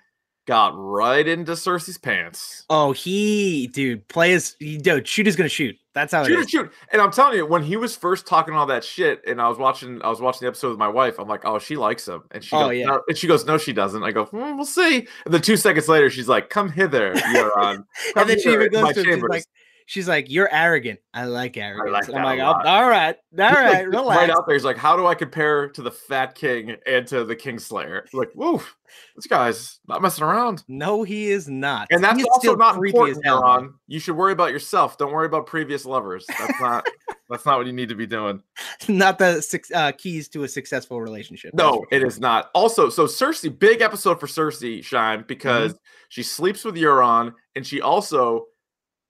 got 0.48 0.74
right 0.76 1.28
into 1.28 1.52
Cersei's 1.52 1.98
pants. 1.98 2.66
Oh, 2.70 2.94
he, 2.94 3.68
dude, 3.68 4.08
play 4.08 4.32
his, 4.32 4.56
he, 4.60 4.78
dude, 4.78 5.08
shoot 5.08 5.28
is 5.28 5.36
gonna 5.36 5.50
shoot. 5.50 5.76
That's 5.94 6.14
how 6.14 6.24
shoot 6.24 6.34
it 6.34 6.40
is. 6.40 6.50
Shoot, 6.50 6.72
and 6.92 7.02
I'm 7.02 7.12
telling 7.12 7.38
you, 7.38 7.46
when 7.46 7.62
he 7.62 7.76
was 7.76 7.96
first 7.96 8.26
talking 8.26 8.54
all 8.56 8.66
that 8.68 8.84
shit, 8.84 9.22
and 9.28 9.42
I 9.42 9.50
was 9.50 9.58
watching, 9.58 10.02
I 10.02 10.10
was 10.10 10.22
watching 10.22 10.46
the 10.46 10.48
episode 10.48 10.70
with 10.70 10.80
my 10.80 10.88
wife. 10.88 11.20
I'm 11.20 11.28
like, 11.28 11.42
oh, 11.44 11.60
she 11.60 11.76
likes 11.76 12.08
him, 12.08 12.24
and 12.32 12.44
she, 12.44 12.56
oh, 12.56 12.70
goes, 12.70 12.78
yeah. 12.78 12.86
No. 12.86 13.02
and 13.08 13.18
she 13.18 13.28
goes, 13.28 13.46
no, 13.46 13.58
she 13.58 13.74
doesn't. 13.74 14.04
I 14.04 14.12
go, 14.12 14.26
hmm, 14.26 14.56
we'll 14.56 14.66
see. 14.66 15.08
And 15.26 15.34
then 15.34 15.42
two 15.42 15.58
seconds 15.58 15.88
later, 15.88 16.10
she's 16.10 16.30
like, 16.30 16.50
come 16.50 16.72
hither, 16.72 17.14
Euron. 17.14 17.84
and 18.16 18.30
then 18.30 18.40
she 18.40 18.52
even 18.52 18.72
goes 18.72 18.94
to 18.94 19.04
him, 19.04 19.22
like, 19.28 19.44
she's 19.88 20.08
like, 20.08 20.30
"You're 20.30 20.54
arrogant. 20.54 21.00
I 21.14 21.26
like 21.26 21.58
arrogance." 21.58 21.88
I 21.88 21.92
like 21.92 22.16
I'm 22.16 22.24
like, 22.24 22.40
oh, 22.40 22.70
"All 22.70 22.88
right, 22.88 23.16
all 23.40 23.50
right, 23.50 23.86
like, 23.86 23.88
relax." 23.88 24.20
Right 24.20 24.30
out 24.30 24.46
there, 24.46 24.56
he's 24.56 24.64
like, 24.64 24.78
"How 24.78 24.96
do 24.96 25.08
I 25.08 25.16
compare 25.16 25.70
to 25.70 25.82
the 25.82 25.90
Fat 25.90 26.36
King 26.36 26.76
and 26.86 27.08
to 27.08 27.24
the 27.24 27.36
Kingslayer?" 27.36 28.04
Like, 28.14 28.30
woo, 28.36 28.62
this 29.16 29.26
guy's 29.26 29.80
not 29.88 30.02
messing 30.02 30.24
around. 30.24 30.64
No, 30.68 31.02
he 31.02 31.32
is 31.32 31.50
not. 31.50 31.88
And 31.90 32.04
that's 32.04 32.24
also 32.24 32.56
not 32.56 32.76
important, 32.76 33.26
Ron. 33.26 33.74
You 33.88 34.00
should 34.00 34.16
worry 34.16 34.34
about 34.34 34.52
yourself. 34.52 34.98
Don't 34.98 35.12
worry 35.12 35.26
about 35.26 35.48
previous 35.48 35.86
lovers. 35.86 36.26
That's 36.28 36.62
not. 36.62 36.88
that's 37.30 37.46
not 37.46 37.58
what 37.58 37.68
you 37.68 37.74
need 37.74 37.90
to 37.90 37.96
be 37.96 38.06
doing. 38.06 38.42
Not 38.88 39.18
the 39.18 39.66
uh, 39.74 39.92
keys 39.98 40.30
to 40.30 40.44
a 40.44 40.48
successful 40.48 41.02
relationship. 41.02 41.54
No, 41.54 41.86
it 41.92 42.04
is 42.04 42.20
not. 42.20 42.52
Also, 42.54 42.90
so 42.90 43.06
Cersei, 43.06 43.58
big 43.58 43.82
episode 43.82 44.20
for 44.20 44.28
Cersei, 44.28 44.84
Shine, 44.84 45.26
because 45.28 45.74
mm-hmm. 45.74 45.84
she 46.10 46.24
sleeps 46.24 46.64
with 46.64 46.76
Euron, 46.76 47.34
and 47.56 47.66
she 47.66 47.82
also 47.82 48.48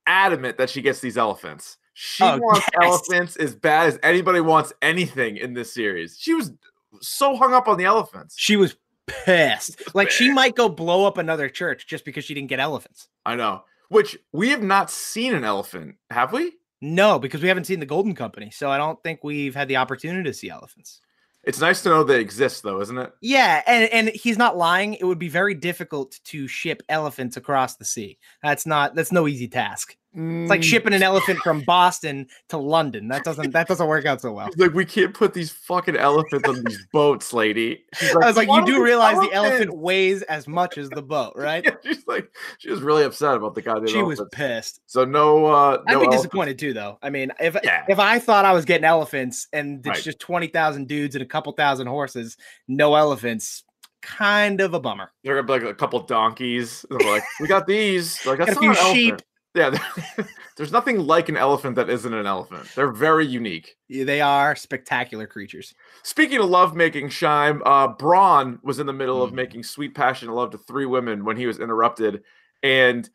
adamant 0.07 0.57
that 0.57 0.69
she 0.69 0.81
gets 0.81 0.99
these 0.99 1.17
elephants. 1.17 1.77
She 1.93 2.23
oh, 2.23 2.37
wants 2.37 2.67
yes. 2.73 2.83
elephants 2.83 3.35
as 3.37 3.55
bad 3.55 3.87
as 3.87 3.99
anybody 4.03 4.39
wants 4.39 4.73
anything 4.81 5.37
in 5.37 5.53
this 5.53 5.73
series. 5.73 6.17
She 6.19 6.33
was 6.33 6.53
so 7.01 7.35
hung 7.35 7.53
up 7.53 7.67
on 7.67 7.77
the 7.77 7.85
elephants. 7.85 8.35
She 8.37 8.55
was 8.55 8.75
pissed. 9.07 9.95
Like 9.95 10.09
she 10.11 10.31
might 10.31 10.55
go 10.55 10.69
blow 10.69 11.05
up 11.05 11.17
another 11.17 11.49
church 11.49 11.87
just 11.87 12.05
because 12.05 12.23
she 12.23 12.33
didn't 12.33 12.49
get 12.49 12.59
elephants. 12.59 13.09
I 13.25 13.35
know. 13.35 13.63
Which 13.89 14.17
we 14.31 14.49
have 14.49 14.63
not 14.63 14.91
seen 14.91 15.33
an 15.33 15.43
elephant, 15.43 15.95
have 16.11 16.33
we? 16.33 16.53
No, 16.81 17.17
because 17.17 17.41
we 17.41 17.47
haven't 17.47 17.65
seen 17.65 17.79
the 17.79 17.85
Golden 17.85 18.13
Company. 18.13 18.51
So 18.51 18.69
I 18.69 18.77
don't 18.77 19.01
think 19.01 19.23
we've 19.23 19.55
had 19.55 19.67
the 19.67 19.77
opportunity 19.77 20.23
to 20.23 20.33
see 20.33 20.49
elephants. 20.49 21.01
It's 21.47 21.61
nice 21.61 21.81
to 21.83 21.89
know 21.89 22.03
they 22.03 22.19
exist, 22.19 22.61
though, 22.63 22.81
isn't 22.81 22.97
it? 22.97 23.13
Yeah, 23.21 23.63
and 23.65 23.89
and 23.93 24.09
he's 24.09 24.37
not 24.37 24.57
lying. 24.57 24.95
It 24.95 25.05
would 25.05 25.17
be 25.17 25.29
very 25.29 25.53
difficult 25.53 26.19
to 26.25 26.45
ship 26.45 26.83
elephants 26.89 27.37
across 27.37 27.77
the 27.77 27.85
sea. 27.85 28.17
That's 28.43 28.65
not 28.65 28.95
that's 28.95 29.13
no 29.13 29.29
easy 29.29 29.47
task. 29.47 29.95
It's 30.19 30.49
like 30.49 30.61
mm. 30.61 30.63
shipping 30.63 30.93
an 30.95 31.03
elephant 31.03 31.37
from 31.39 31.61
Boston 31.61 32.27
to 32.49 32.57
London. 32.57 33.07
That 33.07 33.23
doesn't 33.23 33.51
that 33.51 33.67
doesn't 33.67 33.87
work 33.87 34.07
out 34.07 34.19
so 34.19 34.33
well. 34.33 34.49
like 34.57 34.73
we 34.73 34.83
can't 34.83 35.13
put 35.13 35.35
these 35.35 35.51
fucking 35.51 35.95
elephants 35.95 36.49
on 36.49 36.63
these 36.63 36.87
boats, 36.91 37.33
lady. 37.33 37.85
Like, 38.01 38.23
I 38.23 38.27
was 38.27 38.35
like, 38.35 38.47
you 38.47 38.65
do 38.65 38.83
realize 38.83 39.19
the 39.19 39.31
elephant 39.31 39.77
weighs 39.77 40.23
as 40.23 40.47
much 40.47 40.79
as 40.79 40.89
the 40.89 41.03
boat, 41.03 41.33
right? 41.35 41.63
yeah, 41.63 41.75
she's 41.83 42.07
like, 42.07 42.31
she 42.57 42.71
was 42.71 42.81
really 42.81 43.03
upset 43.03 43.35
about 43.35 43.53
the 43.53 43.61
goddamn. 43.61 43.89
She 43.89 43.99
elephants. 43.99 44.21
was 44.21 44.29
pissed. 44.31 44.81
So 44.87 45.05
no, 45.05 45.45
uh, 45.45 45.83
no 45.87 46.01
I'd 46.01 46.09
be 46.09 46.15
disappointed 46.15 46.57
too, 46.57 46.73
though. 46.73 46.97
I 47.03 47.11
mean, 47.11 47.31
if 47.39 47.55
yeah. 47.63 47.85
if 47.87 47.99
I 47.99 48.17
thought 48.17 48.43
I 48.43 48.53
was 48.53 48.65
getting 48.65 48.85
elephants 48.85 49.47
and 49.53 49.85
it's 49.85 49.87
right. 49.87 50.03
just 50.03 50.19
twenty 50.19 50.47
thousand 50.47 50.87
dudes 50.87 51.13
and 51.13 51.21
a 51.21 51.27
couple 51.27 51.51
thousand 51.53 51.85
horses, 51.85 52.37
no 52.67 52.95
elephants, 52.95 53.63
kind 54.01 54.61
of 54.61 54.73
a 54.73 54.79
bummer. 54.79 55.11
They're 55.23 55.35
gonna 55.35 55.59
be 55.59 55.63
like 55.63 55.71
a 55.71 55.75
couple 55.75 55.99
donkeys. 55.99 56.83
They're 56.89 57.07
like, 57.07 57.23
we 57.39 57.47
got 57.47 57.67
these. 57.67 58.25
Like, 58.25 58.37
got 58.39 58.49
a 58.49 58.55
few 58.55 58.73
sheep. 58.73 59.21
Yeah, 59.55 59.77
there's 60.57 60.71
nothing 60.71 60.99
like 60.99 61.29
an 61.29 61.37
elephant 61.37 61.75
that 61.75 61.89
isn't 61.89 62.13
an 62.13 62.25
elephant. 62.27 62.67
They're 62.75 62.91
very 62.91 63.25
unique. 63.25 63.75
Yeah, 63.87 64.03
they 64.03 64.21
are 64.21 64.55
spectacular 64.55 65.25
creatures. 65.25 65.73
Speaking 66.03 66.39
of 66.39 66.49
love 66.49 66.75
making, 66.75 67.09
Shime, 67.09 67.61
uh, 67.65 67.93
Bronn 67.93 68.59
was 68.63 68.79
in 68.79 68.85
the 68.85 68.93
middle 68.93 69.19
mm. 69.19 69.23
of 69.23 69.33
making 69.33 69.63
sweet 69.63 69.95
passionate 69.95 70.35
love 70.35 70.51
to 70.51 70.57
three 70.57 70.85
women 70.85 71.25
when 71.25 71.37
he 71.37 71.47
was 71.47 71.59
interrupted. 71.59 72.23
And 72.61 73.09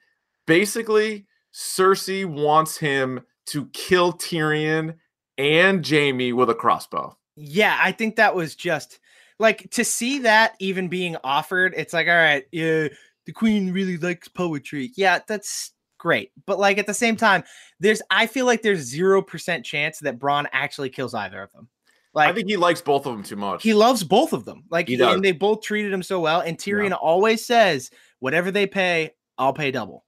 basically, 0.46 1.26
Cersei 1.52 2.26
wants 2.26 2.76
him 2.76 3.20
to 3.46 3.66
kill 3.66 4.12
Tyrion 4.12 4.96
and 5.38 5.86
Jaime 5.86 6.32
with 6.32 6.50
a 6.50 6.54
crossbow. 6.54 7.16
Yeah, 7.36 7.78
I 7.80 7.92
think 7.92 8.16
that 8.16 8.34
was 8.34 8.54
just 8.54 9.00
like 9.38 9.70
to 9.72 9.84
see 9.84 10.20
that 10.20 10.54
even 10.58 10.88
being 10.88 11.16
offered. 11.24 11.74
It's 11.76 11.92
like, 11.92 12.08
all 12.08 12.14
right, 12.14 12.44
yeah, 12.52 12.88
the 13.26 13.32
queen 13.32 13.72
really 13.72 13.96
likes 13.96 14.28
poetry. 14.28 14.92
Yeah, 14.96 15.20
that's 15.26 15.72
great. 16.02 16.32
But 16.46 16.58
like 16.58 16.78
at 16.78 16.86
the 16.86 16.94
same 16.94 17.16
time, 17.16 17.44
there's 17.78 18.02
I 18.10 18.26
feel 18.26 18.44
like 18.44 18.62
there's 18.62 18.80
zero 18.80 19.22
percent 19.22 19.64
chance 19.64 20.00
that 20.00 20.18
Bronn 20.18 20.46
actually 20.52 20.90
kills 20.90 21.14
either 21.14 21.40
of 21.40 21.52
them. 21.52 21.68
Like 22.12 22.28
I 22.28 22.32
think 22.32 22.48
he 22.48 22.56
likes 22.56 22.82
both 22.82 23.06
of 23.06 23.14
them 23.14 23.22
too 23.22 23.36
much. 23.36 23.62
He 23.62 23.72
loves 23.72 24.02
both 24.02 24.32
of 24.32 24.44
them. 24.44 24.64
Like 24.68 24.88
he 24.88 24.96
does. 24.96 25.14
and 25.14 25.24
they 25.24 25.32
both 25.32 25.62
treated 25.62 25.92
him 25.92 26.02
so 26.02 26.20
well. 26.20 26.40
And 26.40 26.58
Tyrion 26.58 26.90
yeah. 26.90 26.96
always 26.96 27.46
says, 27.46 27.90
whatever 28.18 28.50
they 28.50 28.66
pay, 28.66 29.12
I'll 29.38 29.54
pay 29.54 29.70
double. 29.70 30.04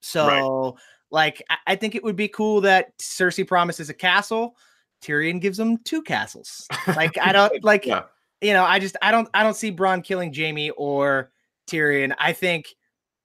So 0.00 0.26
right. 0.26 0.82
like 1.10 1.42
I, 1.48 1.56
I 1.68 1.76
think 1.76 1.94
it 1.94 2.04
would 2.04 2.14
be 2.14 2.28
cool 2.28 2.60
that 2.60 2.96
Cersei 2.98 3.46
promises 3.46 3.88
a 3.88 3.94
castle. 3.94 4.54
Tyrion 5.02 5.40
gives 5.40 5.56
them 5.56 5.78
two 5.78 6.02
castles. 6.02 6.68
Like 6.88 7.16
I 7.18 7.32
don't 7.32 7.52
like 7.64 7.86
yeah. 7.86 8.02
you 8.42 8.52
know, 8.52 8.64
I 8.64 8.78
just 8.78 8.96
I 9.00 9.10
don't 9.10 9.28
I 9.32 9.42
don't 9.42 9.56
see 9.56 9.72
Bronn 9.72 10.04
killing 10.04 10.32
Jaime 10.32 10.70
or 10.70 11.32
Tyrion. 11.68 12.14
I 12.18 12.34
think 12.34 12.68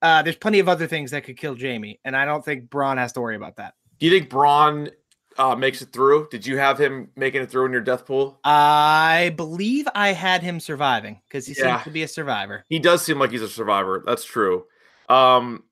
uh, 0.04 0.22
there's 0.22 0.36
plenty 0.36 0.60
of 0.60 0.68
other 0.68 0.86
things 0.86 1.12
that 1.12 1.24
could 1.24 1.38
kill 1.38 1.56
Jamie, 1.56 2.00
and 2.04 2.16
I 2.16 2.26
don't 2.26 2.44
think 2.44 2.70
Bronn 2.70 2.98
has 2.98 3.14
to 3.14 3.22
worry 3.22 3.38
about 3.38 3.56
that. 3.56 3.74
Do 4.00 4.06
you 4.06 4.12
think 4.12 4.30
Bronn 4.30 4.92
uh, 5.38 5.56
makes 5.56 5.82
it 5.82 5.94
through? 5.94 6.28
Did 6.30 6.46
you 6.46 6.58
have 6.58 6.78
him 6.78 7.10
making 7.16 7.42
it 7.42 7.50
through 7.50 7.66
in 7.66 7.72
your 7.72 7.82
death 7.82 8.06
pool? 8.06 8.38
I 8.44 9.34
believe 9.38 9.88
I 9.96 10.10
had 10.10 10.44
him 10.44 10.60
surviving 10.60 11.22
because 11.28 11.48
he 11.48 11.56
yeah. 11.58 11.78
seems 11.78 11.84
to 11.86 11.90
be 11.90 12.04
a 12.04 12.08
survivor. 12.08 12.66
He 12.68 12.80
does 12.80 13.02
seem 13.02 13.18
like 13.18 13.32
he's 13.32 13.42
a 13.42 13.50
survivor. 13.50 14.04
That's 14.06 14.26
true. 14.26 14.66
Um, 15.08 15.64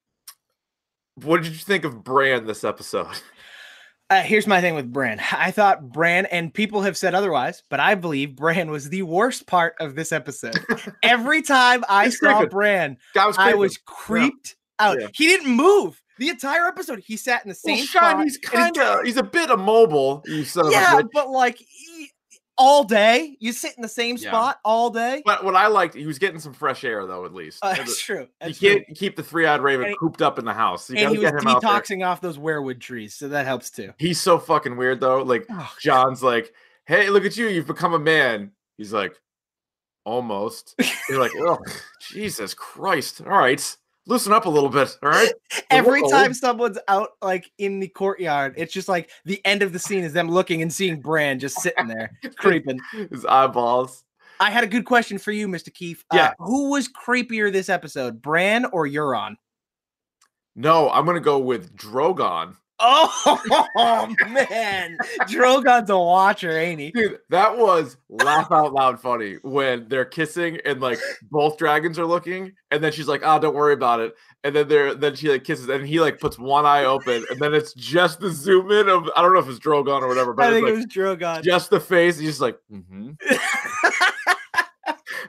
what 1.15 1.43
did 1.43 1.51
you 1.51 1.57
think 1.57 1.83
of 1.83 2.03
Bran 2.03 2.45
this 2.45 2.63
episode? 2.63 3.07
Uh, 4.11 4.21
here's 4.21 4.45
my 4.45 4.59
thing 4.59 4.75
with 4.75 4.91
Bran. 4.91 5.21
I 5.31 5.51
thought 5.51 5.89
Bran, 5.89 6.25
and 6.25 6.53
people 6.53 6.81
have 6.81 6.97
said 6.97 7.15
otherwise, 7.15 7.63
but 7.69 7.79
I 7.79 7.95
believe 7.95 8.35
Bran 8.35 8.69
was 8.69 8.89
the 8.89 9.03
worst 9.03 9.47
part 9.47 9.73
of 9.79 9.95
this 9.95 10.11
episode. 10.11 10.59
Every 11.03 11.41
time 11.41 11.85
I 11.87 12.09
saw 12.09 12.39
creeping. 12.39 12.49
Bran, 12.49 12.97
was 13.15 13.37
I 13.37 13.53
was 13.53 13.77
creeped 13.77 14.57
yeah. 14.81 14.85
out. 14.85 14.99
Yeah. 14.99 15.07
He 15.13 15.27
didn't 15.27 15.55
move 15.55 16.01
the 16.19 16.27
entire 16.27 16.67
episode. 16.67 16.99
He 16.99 17.15
sat 17.15 17.45
in 17.45 17.49
the 17.49 17.55
same 17.55 17.77
well, 17.77 17.87
spot. 17.87 18.23
He's 18.25 18.37
kind 18.37 18.77
of 18.77 19.05
he's 19.05 19.15
a 19.15 19.23
bit 19.23 19.49
immobile. 19.49 20.25
You 20.27 20.43
yeah, 20.69 21.01
but 21.13 21.29
like 21.29 21.63
all 22.61 22.83
day. 22.83 23.35
You 23.39 23.53
sit 23.53 23.73
in 23.75 23.81
the 23.81 23.89
same 23.89 24.17
spot 24.17 24.57
yeah. 24.57 24.69
all 24.69 24.91
day. 24.91 25.23
But 25.25 25.43
what 25.43 25.55
I 25.55 25.65
liked, 25.67 25.95
he 25.95 26.05
was 26.05 26.19
getting 26.19 26.39
some 26.39 26.53
fresh 26.53 26.83
air 26.83 27.07
though, 27.07 27.25
at 27.25 27.33
least. 27.33 27.59
Uh, 27.63 27.73
that's 27.75 27.99
true. 27.99 28.27
That's 28.39 28.61
you 28.61 28.69
can't 28.69 28.95
keep 28.95 29.15
the 29.15 29.23
three-eyed 29.23 29.61
raven 29.61 29.87
and 29.87 29.97
cooped 29.97 30.21
up 30.21 30.37
in 30.37 30.45
the 30.45 30.53
house. 30.53 30.89
You 30.89 30.97
and 30.97 31.11
he 31.11 31.17
was 31.17 31.31
detoxing 31.31 32.05
off 32.05 32.21
those 32.21 32.37
weirwood 32.37 32.79
trees, 32.79 33.15
so 33.15 33.27
that 33.29 33.47
helps 33.47 33.71
too. 33.71 33.93
He's 33.97 34.21
so 34.21 34.37
fucking 34.37 34.77
weird 34.77 34.99
though. 34.99 35.23
Like 35.23 35.45
oh, 35.49 35.73
Jon's 35.79 36.21
like, 36.21 36.53
"Hey, 36.85 37.09
look 37.09 37.25
at 37.25 37.35
you! 37.35 37.47
You've 37.47 37.67
become 37.67 37.93
a 37.93 37.99
man." 37.99 38.51
He's 38.77 38.93
like, 38.93 39.19
"Almost." 40.05 40.75
You're 41.09 41.19
like, 41.19 41.33
"Oh, 41.39 41.57
Jesus 42.11 42.53
Christ! 42.53 43.21
All 43.21 43.37
right." 43.37 43.77
Loosen 44.07 44.33
up 44.33 44.45
a 44.45 44.49
little 44.49 44.69
bit. 44.69 44.97
All 45.03 45.09
right. 45.09 45.31
Every 45.69 46.01
time 46.09 46.33
someone's 46.33 46.79
out 46.87 47.11
like 47.21 47.51
in 47.57 47.79
the 47.79 47.87
courtyard, 47.87 48.55
it's 48.57 48.73
just 48.73 48.87
like 48.87 49.09
the 49.25 49.43
end 49.45 49.61
of 49.61 49.73
the 49.73 49.79
scene 49.79 50.03
is 50.03 50.13
them 50.13 50.29
looking 50.29 50.61
and 50.61 50.71
seeing 50.71 50.99
Bran 50.99 51.39
just 51.39 51.59
sitting 51.61 51.87
there 51.87 52.11
creeping. 52.37 52.79
His 53.09 53.25
eyeballs. 53.25 54.03
I 54.39 54.49
had 54.49 54.63
a 54.63 54.67
good 54.67 54.85
question 54.85 55.19
for 55.19 55.31
you, 55.31 55.47
Mr. 55.47 55.71
Keefe. 55.71 56.03
Uh, 56.11 56.17
yeah. 56.17 56.33
who 56.39 56.71
was 56.71 56.89
creepier 56.89 57.51
this 57.51 57.69
episode, 57.69 58.21
Bran 58.21 58.65
or 58.65 58.87
Euron? 58.87 59.35
No, 60.55 60.89
I'm 60.89 61.05
gonna 61.05 61.19
go 61.19 61.39
with 61.39 61.75
Drogon. 61.75 62.55
Oh 62.81 64.13
man, 64.29 64.97
Drogon's 65.21 65.89
a 65.89 65.97
watcher, 65.97 66.57
ain't 66.57 66.79
he? 66.79 66.91
Dude, 66.91 67.19
that 67.29 67.57
was 67.57 67.97
laugh 68.09 68.51
out 68.51 68.73
loud 68.73 68.99
funny 68.99 69.35
when 69.43 69.87
they're 69.87 70.05
kissing 70.05 70.59
and 70.65 70.81
like 70.81 70.99
both 71.29 71.57
dragons 71.57 71.99
are 71.99 72.05
looking, 72.05 72.53
and 72.71 72.83
then 72.83 72.91
she's 72.91 73.07
like, 73.07 73.21
"Oh, 73.23 73.39
don't 73.39 73.55
worry 73.55 73.73
about 73.73 73.99
it." 73.99 74.15
And 74.43 74.55
then 74.55 74.67
they're 74.67 74.95
then 74.95 75.15
she 75.15 75.29
like 75.29 75.43
kisses, 75.43 75.69
and 75.69 75.85
he 75.85 75.99
like 75.99 76.19
puts 76.19 76.39
one 76.39 76.65
eye 76.65 76.85
open, 76.85 77.23
and 77.29 77.39
then 77.39 77.53
it's 77.53 77.73
just 77.73 78.19
the 78.19 78.31
zoom 78.31 78.71
in 78.71 78.89
of 78.89 79.09
I 79.15 79.21
don't 79.21 79.33
know 79.33 79.39
if 79.39 79.47
it's 79.47 79.59
Drogon 79.59 80.01
or 80.01 80.07
whatever, 80.07 80.33
but 80.33 80.45
I 80.45 80.51
think 80.51 80.65
like, 80.65 80.73
it 80.73 80.77
was 80.77 80.85
Drogon. 80.87 81.43
Just 81.43 81.69
the 81.69 81.79
face. 81.79 82.17
He's 82.17 82.29
just 82.29 82.41
like, 82.41 82.57
mm-hmm. 82.71 83.11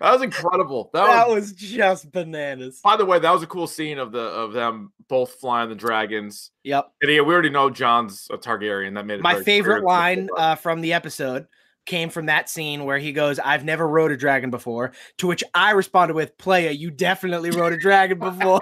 that 0.03 0.13
was 0.13 0.23
incredible. 0.23 0.91
That, 0.93 1.07
that 1.07 1.29
was, 1.29 1.51
was, 1.51 1.53
just 1.53 2.11
bananas. 2.11 2.81
By 2.83 2.97
the 2.97 3.05
way, 3.05 3.21
that 3.21 3.31
was 3.31 3.45
a 3.45 3.47
cool 3.47 3.69
scene 3.69 3.99
of 3.99 4.11
the 4.11 4.19
of 4.19 4.53
them 4.53 4.93
both 5.09 5.35
flying 5.35 5.69
the 5.69 5.77
dragons. 5.77 6.51
Yep. 6.65 6.91
And 7.03 7.13
yeah, 7.13 7.21
we 7.21 7.33
already 7.33 7.51
know 7.51 7.71
John's 7.71 8.27
a 8.33 8.37
Targaryen. 8.37 8.95
That 8.95 9.07
made 9.07 9.21
my 9.21 9.41
favorite 9.43 9.85
line 9.85 10.29
uh, 10.37 10.57
from 10.57 10.81
the 10.81 10.93
episode 10.93 11.47
came 11.87 12.11
from 12.11 12.27
that 12.27 12.49
scene 12.51 12.85
where 12.85 12.99
he 12.99 13.13
goes, 13.13 13.39
"I've 13.39 13.65
never 13.65 13.87
rode 13.87 14.11
a 14.11 14.17
dragon 14.17 14.51
before." 14.51 14.91
To 15.19 15.29
which 15.29 15.45
I 15.55 15.71
responded 15.71 16.15
with, 16.15 16.37
"Playa, 16.37 16.73
you 16.73 16.91
definitely 16.91 17.51
rode 17.51 17.73
a 17.73 17.79
dragon 17.79 18.19
before." 18.19 18.59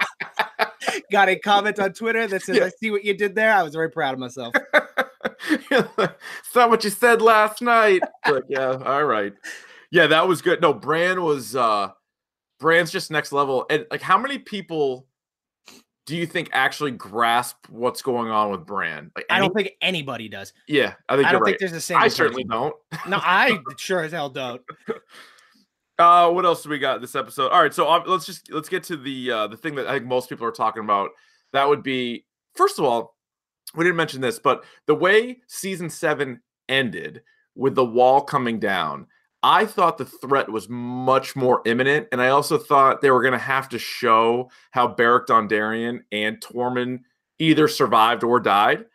Got 1.11 1.29
a 1.29 1.39
comment 1.39 1.79
on 1.79 1.93
Twitter 1.93 2.27
that 2.27 2.43
says, 2.43 2.57
yeah. 2.57 2.65
"I 2.65 2.69
see 2.69 2.91
what 2.91 3.03
you 3.03 3.15
did 3.17 3.33
there." 3.33 3.51
I 3.51 3.63
was 3.63 3.73
very 3.73 3.89
proud 3.89 4.13
of 4.13 4.19
myself. 4.19 4.53
it's 5.71 6.55
not 6.55 6.69
what 6.69 6.83
you 6.83 6.91
said 6.91 7.19
last 7.19 7.63
night. 7.63 8.03
Like, 8.27 8.43
yeah, 8.47 8.77
all 8.85 9.05
right 9.05 9.33
yeah, 9.91 10.07
that 10.07 10.27
was 10.27 10.41
good. 10.41 10.61
No, 10.61 10.73
Bran 10.73 11.21
was 11.21 11.55
uh 11.55 11.89
Bran's 12.59 12.91
just 12.91 13.11
next 13.11 13.31
level. 13.31 13.65
And 13.69 13.85
like 13.91 14.01
how 14.01 14.17
many 14.17 14.37
people 14.37 15.07
do 16.05 16.15
you 16.15 16.25
think 16.25 16.49
actually 16.51 16.91
grasp 16.91 17.57
what's 17.69 18.01
going 18.01 18.31
on 18.31 18.51
with 18.51 18.65
Bran? 18.65 19.11
Like 19.15 19.25
any- 19.29 19.37
I 19.37 19.39
don't 19.39 19.53
think 19.53 19.71
anybody 19.81 20.27
does. 20.29 20.53
Yeah, 20.67 20.95
I 21.07 21.15
think 21.15 21.27
I 21.27 21.31
don't 21.31 21.41
right. 21.41 21.51
think 21.51 21.59
there's 21.59 21.73
a 21.73 21.81
single. 21.81 22.03
I 22.03 22.07
certainly 22.07 22.43
don't. 22.43 22.75
no, 23.07 23.17
I 23.21 23.59
sure 23.77 24.03
as 24.03 24.11
hell 24.11 24.29
don't. 24.29 24.61
Uh, 25.99 26.31
what 26.31 26.45
else 26.45 26.63
do 26.63 26.69
we 26.69 26.79
got 26.79 26.99
this 26.99 27.15
episode? 27.15 27.51
All 27.51 27.61
right, 27.61 27.73
so 27.75 27.87
um, 27.87 28.01
let's 28.07 28.25
just 28.25 28.51
let's 28.51 28.69
get 28.69 28.81
to 28.85 28.97
the 28.97 29.29
uh, 29.29 29.47
the 29.47 29.57
thing 29.57 29.75
that 29.75 29.85
I 29.85 29.93
think 29.93 30.05
most 30.05 30.29
people 30.29 30.47
are 30.47 30.51
talking 30.51 30.83
about. 30.83 31.11
That 31.53 31.69
would 31.69 31.83
be 31.83 32.25
first 32.55 32.79
of 32.79 32.85
all, 32.85 33.15
we 33.75 33.83
didn't 33.85 33.97
mention 33.97 34.19
this, 34.19 34.39
but 34.39 34.63
the 34.87 34.95
way 34.95 35.41
season 35.45 35.91
seven 35.91 36.41
ended 36.67 37.21
with 37.55 37.75
the 37.75 37.85
wall 37.85 38.21
coming 38.21 38.59
down, 38.59 39.05
I 39.43 39.65
thought 39.65 39.97
the 39.97 40.05
threat 40.05 40.51
was 40.51 40.69
much 40.69 41.35
more 41.35 41.61
imminent, 41.65 42.07
and 42.11 42.21
I 42.21 42.29
also 42.29 42.57
thought 42.57 43.01
they 43.01 43.09
were 43.09 43.21
going 43.21 43.31
to 43.33 43.39
have 43.39 43.69
to 43.69 43.79
show 43.79 44.51
how 44.71 44.87
Beric 44.87 45.27
Dondarrion 45.27 46.01
and 46.11 46.39
Tormund 46.39 47.01
either 47.39 47.67
survived 47.67 48.23
or 48.23 48.39
died, 48.39 48.85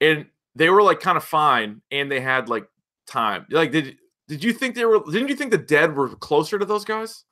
and 0.00 0.26
they 0.54 0.70
were 0.70 0.82
like 0.82 1.00
kind 1.00 1.16
of 1.16 1.24
fine, 1.24 1.82
and 1.90 2.10
they 2.10 2.20
had 2.20 2.48
like 2.48 2.66
time. 3.06 3.46
Like, 3.50 3.70
did 3.72 3.98
did 4.28 4.42
you 4.42 4.52
think 4.52 4.74
they 4.74 4.84
were? 4.84 5.00
Didn't 5.10 5.28
you 5.28 5.36
think 5.36 5.50
the 5.50 5.58
dead 5.58 5.94
were 5.94 6.08
closer 6.16 6.58
to 6.58 6.64
those 6.64 6.84
guys? 6.84 7.24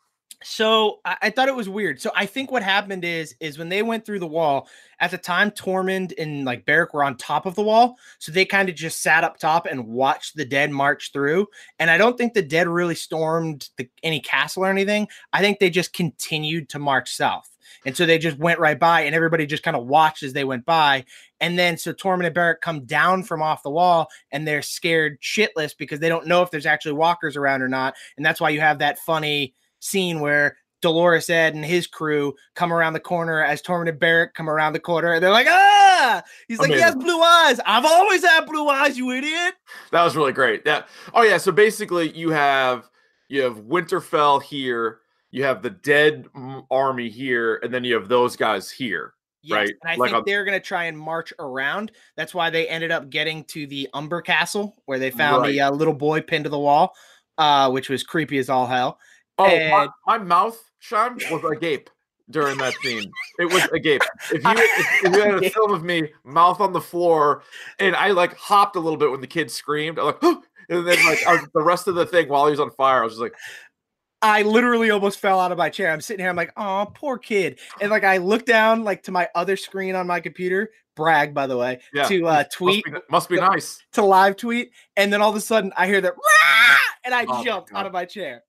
So 0.43 1.01
I, 1.05 1.17
I, 1.23 1.31
thought 1.31 1.49
it 1.49 1.55
was 1.55 1.69
weird. 1.69 2.01
So 2.01 2.11
I 2.17 2.25
think 2.25 2.51
what 2.51 2.63
happened 2.63 3.05
is 3.05 3.35
is 3.41 3.59
when 3.59 3.69
they 3.69 3.83
went 3.83 4.07
through 4.07 4.21
the 4.21 4.27
wall 4.27 4.69
at 4.99 5.11
the 5.11 5.19
time, 5.19 5.51
Tormund 5.51 6.15
and 6.19 6.47
like 6.47 6.65
Beric 6.65 6.95
were 6.95 7.05
on 7.05 7.17
top 7.17 7.45
of 7.45 7.55
the 7.55 7.63
wall, 7.63 7.99
so 8.19 8.33
they 8.33 8.47
kind 8.47 8.69
of 8.69 8.75
just 8.75 9.03
sat 9.03 9.23
up 9.23 9.39
top 9.39 9.67
and 9.67 9.87
watched 9.87 10.37
the 10.37 10.47
dead 10.47 10.71
march 10.71 11.13
through. 11.13 11.47
And 11.79 11.91
I 11.91 11.99
don't 11.99 12.17
think 12.17 12.33
the 12.33 12.43
dead 12.43 12.69
really 12.69 12.95
stormed 12.95 13.69
the, 13.77 13.89
any 14.03 14.21
castle 14.21 14.65
or 14.65 14.71
anything. 14.71 15.09
I 15.33 15.41
think 15.41 15.59
they 15.59 15.71
just 15.71 15.93
continued 15.93 16.71
to 16.71 16.79
march 16.79 17.15
south. 17.15 17.51
And 17.85 17.97
so 17.97 18.05
they 18.05 18.19
just 18.19 18.39
went 18.39 18.59
right 18.59 18.79
by, 18.79 19.03
and 19.03 19.15
everybody 19.15 19.47
just 19.47 19.63
kind 19.63 19.77
of 19.77 19.87
watched 19.87 20.23
as 20.23 20.33
they 20.33 20.45
went 20.45 20.67
by. 20.67 21.05
And 21.41 21.59
then 21.59 21.79
so 21.79 21.93
Tormund 21.93 22.27
and 22.27 22.35
Beric 22.35 22.61
come 22.61 22.85
down 22.85 23.23
from 23.23 23.43
off 23.43 23.63
the 23.63 23.71
wall, 23.71 24.09
and 24.33 24.47
they're 24.47 24.63
scared 24.63 25.21
shitless 25.21 25.77
because 25.77 26.01
they 26.01 26.09
don't 26.09 26.27
know 26.27 26.43
if 26.43 26.51
there's 26.51 26.67
actually 26.67 26.93
walkers 26.93 27.37
around 27.37 27.63
or 27.63 27.69
not. 27.69 27.95
And 28.17 28.25
that's 28.25 28.41
why 28.41 28.51
you 28.51 28.61
have 28.61 28.79
that 28.79 28.99
funny 28.99 29.55
scene 29.81 30.21
where 30.21 30.57
Dolorous 30.81 31.29
Edd 31.29 31.55
and 31.55 31.65
his 31.65 31.87
crew 31.87 32.35
come 32.55 32.73
around 32.73 32.95
the 32.95 33.01
corner 33.01 33.45
as 33.45 33.63
and 33.69 33.99
Beric 33.99 34.35
come 34.35 34.49
around 34.49 34.73
the 34.73 34.81
corner. 34.81 35.13
And 35.13 35.23
they're 35.23 35.31
like, 35.31 35.47
ah, 35.47 36.23
he's 36.49 36.59
like, 36.59 36.69
Amazing. 36.69 36.79
he 36.79 36.83
has 36.83 36.95
blue 36.97 37.21
eyes. 37.21 37.61
I've 37.67 37.85
always 37.85 38.25
had 38.25 38.47
blue 38.47 38.69
eyes, 38.69 38.97
you 38.97 39.11
idiot. 39.11 39.55
That 39.93 40.03
was 40.03 40.17
really 40.17 40.33
great. 40.33 40.63
Yeah. 40.65 40.85
Oh 41.15 41.23
yeah. 41.23 41.37
So 41.37 41.53
basically, 41.53 42.11
you 42.17 42.31
have 42.31 42.89
you 43.29 43.43
have 43.43 43.59
Winterfell 43.63 44.43
here, 44.43 45.01
you 45.31 45.45
have 45.45 45.63
the 45.63 45.71
dead 45.71 46.27
army 46.71 47.09
here, 47.09 47.61
and 47.63 47.73
then 47.73 47.85
you 47.85 47.95
have 47.95 48.09
those 48.09 48.37
guys 48.37 48.71
here. 48.71 49.15
Yes, 49.43 49.57
right. 49.57 49.75
And 49.83 49.91
I 49.91 49.97
like 49.97 50.11
think 50.11 50.27
they're 50.27 50.45
going 50.45 50.59
to 50.59 50.65
try 50.65 50.85
and 50.85 50.99
march 50.99 51.33
around. 51.39 51.93
That's 52.17 52.35
why 52.35 52.51
they 52.51 52.69
ended 52.69 52.91
up 52.91 53.09
getting 53.09 53.45
to 53.45 53.67
the 53.67 53.89
Umber 53.95 54.21
Castle, 54.21 54.77
where 54.85 54.99
they 54.99 55.11
found 55.11 55.43
right. 55.43 55.53
the 55.53 55.61
uh, 55.63 55.71
little 55.71 55.95
boy 55.95 56.21
pinned 56.21 56.45
to 56.45 56.51
the 56.51 56.59
wall, 56.59 56.95
uh, 57.39 57.71
which 57.71 57.89
was 57.89 58.03
creepy 58.03 58.37
as 58.37 58.51
all 58.51 58.67
hell. 58.67 58.99
Oh, 59.41 59.47
and... 59.47 59.71
my, 59.71 59.89
my, 60.07 60.23
mouth, 60.23 60.59
Sean, 60.79 61.19
was 61.31 61.45
agape 61.45 61.91
during 62.31 62.59
that 62.59 62.75
scene. 62.83 63.11
It 63.39 63.53
was 63.53 63.65
agape. 63.73 64.03
If 64.33 64.45
you 64.45 64.51
if, 64.55 65.05
if 65.05 65.15
you 65.15 65.21
had 65.21 65.45
a 65.45 65.51
film 65.51 65.73
of 65.73 65.83
me, 65.83 66.09
mouth 66.25 66.61
on 66.61 66.73
the 66.73 66.81
floor, 66.81 67.43
and 67.79 67.97
I 67.97 68.11
like 68.13 68.37
hopped 68.37 68.77
a 68.77 68.81
little 68.81 68.99
bit 68.99 69.11
when 69.11 69.21
the 69.21 69.27
kid 69.27 69.51
screamed, 69.51 69.99
I 69.99 70.03
like, 70.03 70.23
and 70.23 70.39
then 70.69 71.07
like 71.07 71.27
was, 71.27 71.49
the 71.55 71.63
rest 71.63 71.89
of 71.89 71.95
the 71.95 72.07
thing 72.07 72.29
while 72.29 72.47
he 72.47 72.51
was 72.51 72.61
on 72.61 72.71
fire, 72.71 73.01
I 73.01 73.05
was 73.05 73.15
just 73.15 73.23
like. 73.23 73.35
I 74.23 74.43
literally 74.43 74.91
almost 74.91 75.19
fell 75.19 75.41
out 75.41 75.51
of 75.51 75.57
my 75.57 75.71
chair. 75.71 75.91
I'm 75.91 76.03
sitting 76.03 76.23
here. 76.23 76.29
I'm 76.29 76.37
like, 76.37 76.53
oh, 76.55 76.93
poor 76.95 77.17
kid. 77.17 77.59
And 77.81 77.91
like, 77.91 78.05
I 78.05 78.19
look 78.19 78.45
down 78.45 78.85
like 78.85 79.03
to 79.05 79.13
my 79.13 79.31
other 79.35 79.57
screen 79.57 79.95
on 79.95 80.07
my 80.07 80.21
computer. 80.21 80.73
Brag, 80.95 81.33
by 81.33 81.47
the 81.47 81.57
way, 81.57 81.81
yeah. 81.95 82.07
to 82.07 82.27
uh, 82.27 82.45
tweet. 82.53 82.87
Must 82.87 83.07
be, 83.07 83.11
must 83.11 83.29
be 83.31 83.37
nice 83.37 83.83
to 83.93 84.05
live 84.05 84.37
tweet. 84.37 84.73
And 84.97 85.11
then 85.11 85.23
all 85.23 85.31
of 85.31 85.37
a 85.37 85.41
sudden, 85.41 85.73
I 85.75 85.87
hear 85.87 86.03
that, 86.03 86.13
Rah! 86.13 86.77
and 87.05 87.15
I 87.15 87.25
oh 87.27 87.43
jumped 87.43 87.73
out 87.73 87.87
of 87.87 87.93
my 87.93 88.05
chair. 88.05 88.43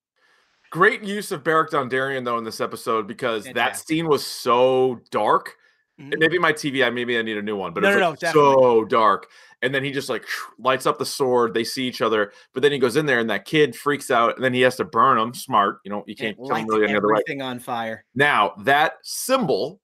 Great 0.71 1.03
use 1.03 1.31
of 1.31 1.43
Beric 1.43 1.69
Dondarrion 1.69 2.25
though 2.25 2.37
in 2.37 2.43
this 2.43 2.61
episode 2.61 3.05
because 3.05 3.45
Fantastic. 3.45 3.55
that 3.55 3.87
scene 3.87 4.07
was 4.07 4.25
so 4.25 5.01
dark. 5.11 5.57
Mm-hmm. 5.99 6.19
maybe 6.19 6.39
my 6.39 6.53
TV, 6.53 6.85
I 6.85 6.89
maybe 6.89 7.17
I 7.17 7.21
need 7.21 7.37
a 7.37 7.41
new 7.41 7.55
one, 7.55 7.73
but 7.73 7.83
no, 7.83 7.89
it 7.89 7.95
was 7.95 7.99
no, 8.01 8.09
like 8.09 8.21
no, 8.23 8.31
so 8.31 8.85
dark. 8.85 9.27
And 9.61 9.75
then 9.75 9.83
he 9.83 9.91
just 9.91 10.09
like 10.09 10.25
lights 10.57 10.85
up 10.85 10.97
the 10.97 11.05
sword. 11.05 11.53
They 11.53 11.63
see 11.63 11.87
each 11.87 12.01
other, 12.01 12.31
but 12.53 12.63
then 12.63 12.71
he 12.71 12.79
goes 12.79 12.95
in 12.95 13.05
there, 13.05 13.19
and 13.19 13.29
that 13.29 13.45
kid 13.45 13.75
freaks 13.75 14.09
out, 14.09 14.35
and 14.35 14.43
then 14.43 14.53
he 14.53 14.61
has 14.61 14.77
to 14.77 14.85
burn 14.85 15.19
him. 15.19 15.33
Smart, 15.33 15.79
you 15.83 15.91
know, 15.91 16.03
you 16.07 16.15
can't 16.15 16.37
kill 16.37 16.55
him 16.55 16.67
really 16.67 16.85
any 16.85 16.95
other 16.95 17.07
way. 17.07 17.19
Everything 17.19 17.41
on 17.41 17.59
fire. 17.59 18.05
Now 18.15 18.53
that 18.61 18.93
symbol, 19.03 19.79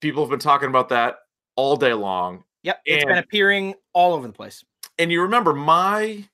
people 0.00 0.24
have 0.24 0.30
been 0.30 0.40
talking 0.40 0.68
about 0.68 0.88
that 0.88 1.18
all 1.54 1.76
day 1.76 1.92
long. 1.92 2.44
Yep, 2.62 2.80
it's 2.84 3.04
and, 3.04 3.08
been 3.08 3.18
appearing 3.18 3.74
all 3.92 4.14
over 4.14 4.26
the 4.26 4.32
place. 4.32 4.64
And 4.98 5.12
you 5.12 5.22
remember 5.22 5.52
my 5.52 6.24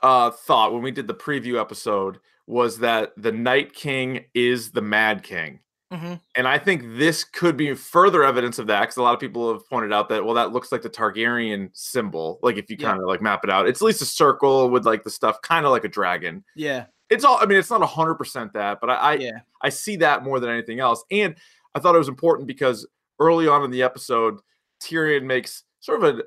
uh, 0.00 0.30
thought 0.30 0.72
when 0.72 0.82
we 0.82 0.92
did 0.92 1.08
the 1.08 1.14
preview 1.14 1.60
episode 1.60 2.18
was 2.46 2.78
that 2.78 3.12
the 3.16 3.32
Night 3.32 3.72
King 3.72 4.24
is 4.34 4.70
the 4.70 4.82
Mad 4.82 5.22
King. 5.22 5.60
Mm-hmm. 5.92 6.14
And 6.34 6.48
I 6.48 6.58
think 6.58 6.96
this 6.96 7.22
could 7.22 7.56
be 7.56 7.74
further 7.74 8.24
evidence 8.24 8.58
of 8.58 8.66
that 8.66 8.80
because 8.82 8.96
a 8.96 9.02
lot 9.02 9.14
of 9.14 9.20
people 9.20 9.52
have 9.52 9.68
pointed 9.68 9.92
out 9.92 10.08
that, 10.08 10.24
well, 10.24 10.34
that 10.34 10.52
looks 10.52 10.72
like 10.72 10.82
the 10.82 10.90
Targaryen 10.90 11.70
symbol. 11.74 12.40
Like 12.42 12.56
if 12.56 12.68
you 12.68 12.76
kind 12.76 13.00
of 13.00 13.06
like 13.06 13.22
map 13.22 13.44
it 13.44 13.50
out, 13.50 13.68
it's 13.68 13.80
at 13.80 13.84
least 13.84 14.02
a 14.02 14.06
circle 14.06 14.68
with 14.68 14.84
like 14.84 15.04
the 15.04 15.10
stuff 15.10 15.40
kind 15.42 15.64
of 15.64 15.70
like 15.70 15.84
a 15.84 15.88
dragon. 15.88 16.44
Yeah. 16.56 16.86
It's 17.08 17.24
all, 17.24 17.38
I 17.40 17.46
mean, 17.46 17.58
it's 17.58 17.70
not 17.70 17.82
100% 17.82 18.52
that, 18.52 18.80
but 18.80 18.90
I, 18.90 18.94
I, 18.94 19.14
yeah. 19.14 19.38
I 19.62 19.68
see 19.68 19.96
that 19.96 20.24
more 20.24 20.40
than 20.40 20.50
anything 20.50 20.80
else. 20.80 21.04
And 21.10 21.36
I 21.74 21.78
thought 21.78 21.94
it 21.94 21.98
was 21.98 22.08
important 22.08 22.48
because 22.48 22.84
early 23.20 23.46
on 23.46 23.62
in 23.62 23.70
the 23.70 23.84
episode, 23.84 24.40
Tyrion 24.82 25.22
makes 25.22 25.62
sort 25.80 26.02
of 26.02 26.18
a 26.18 26.22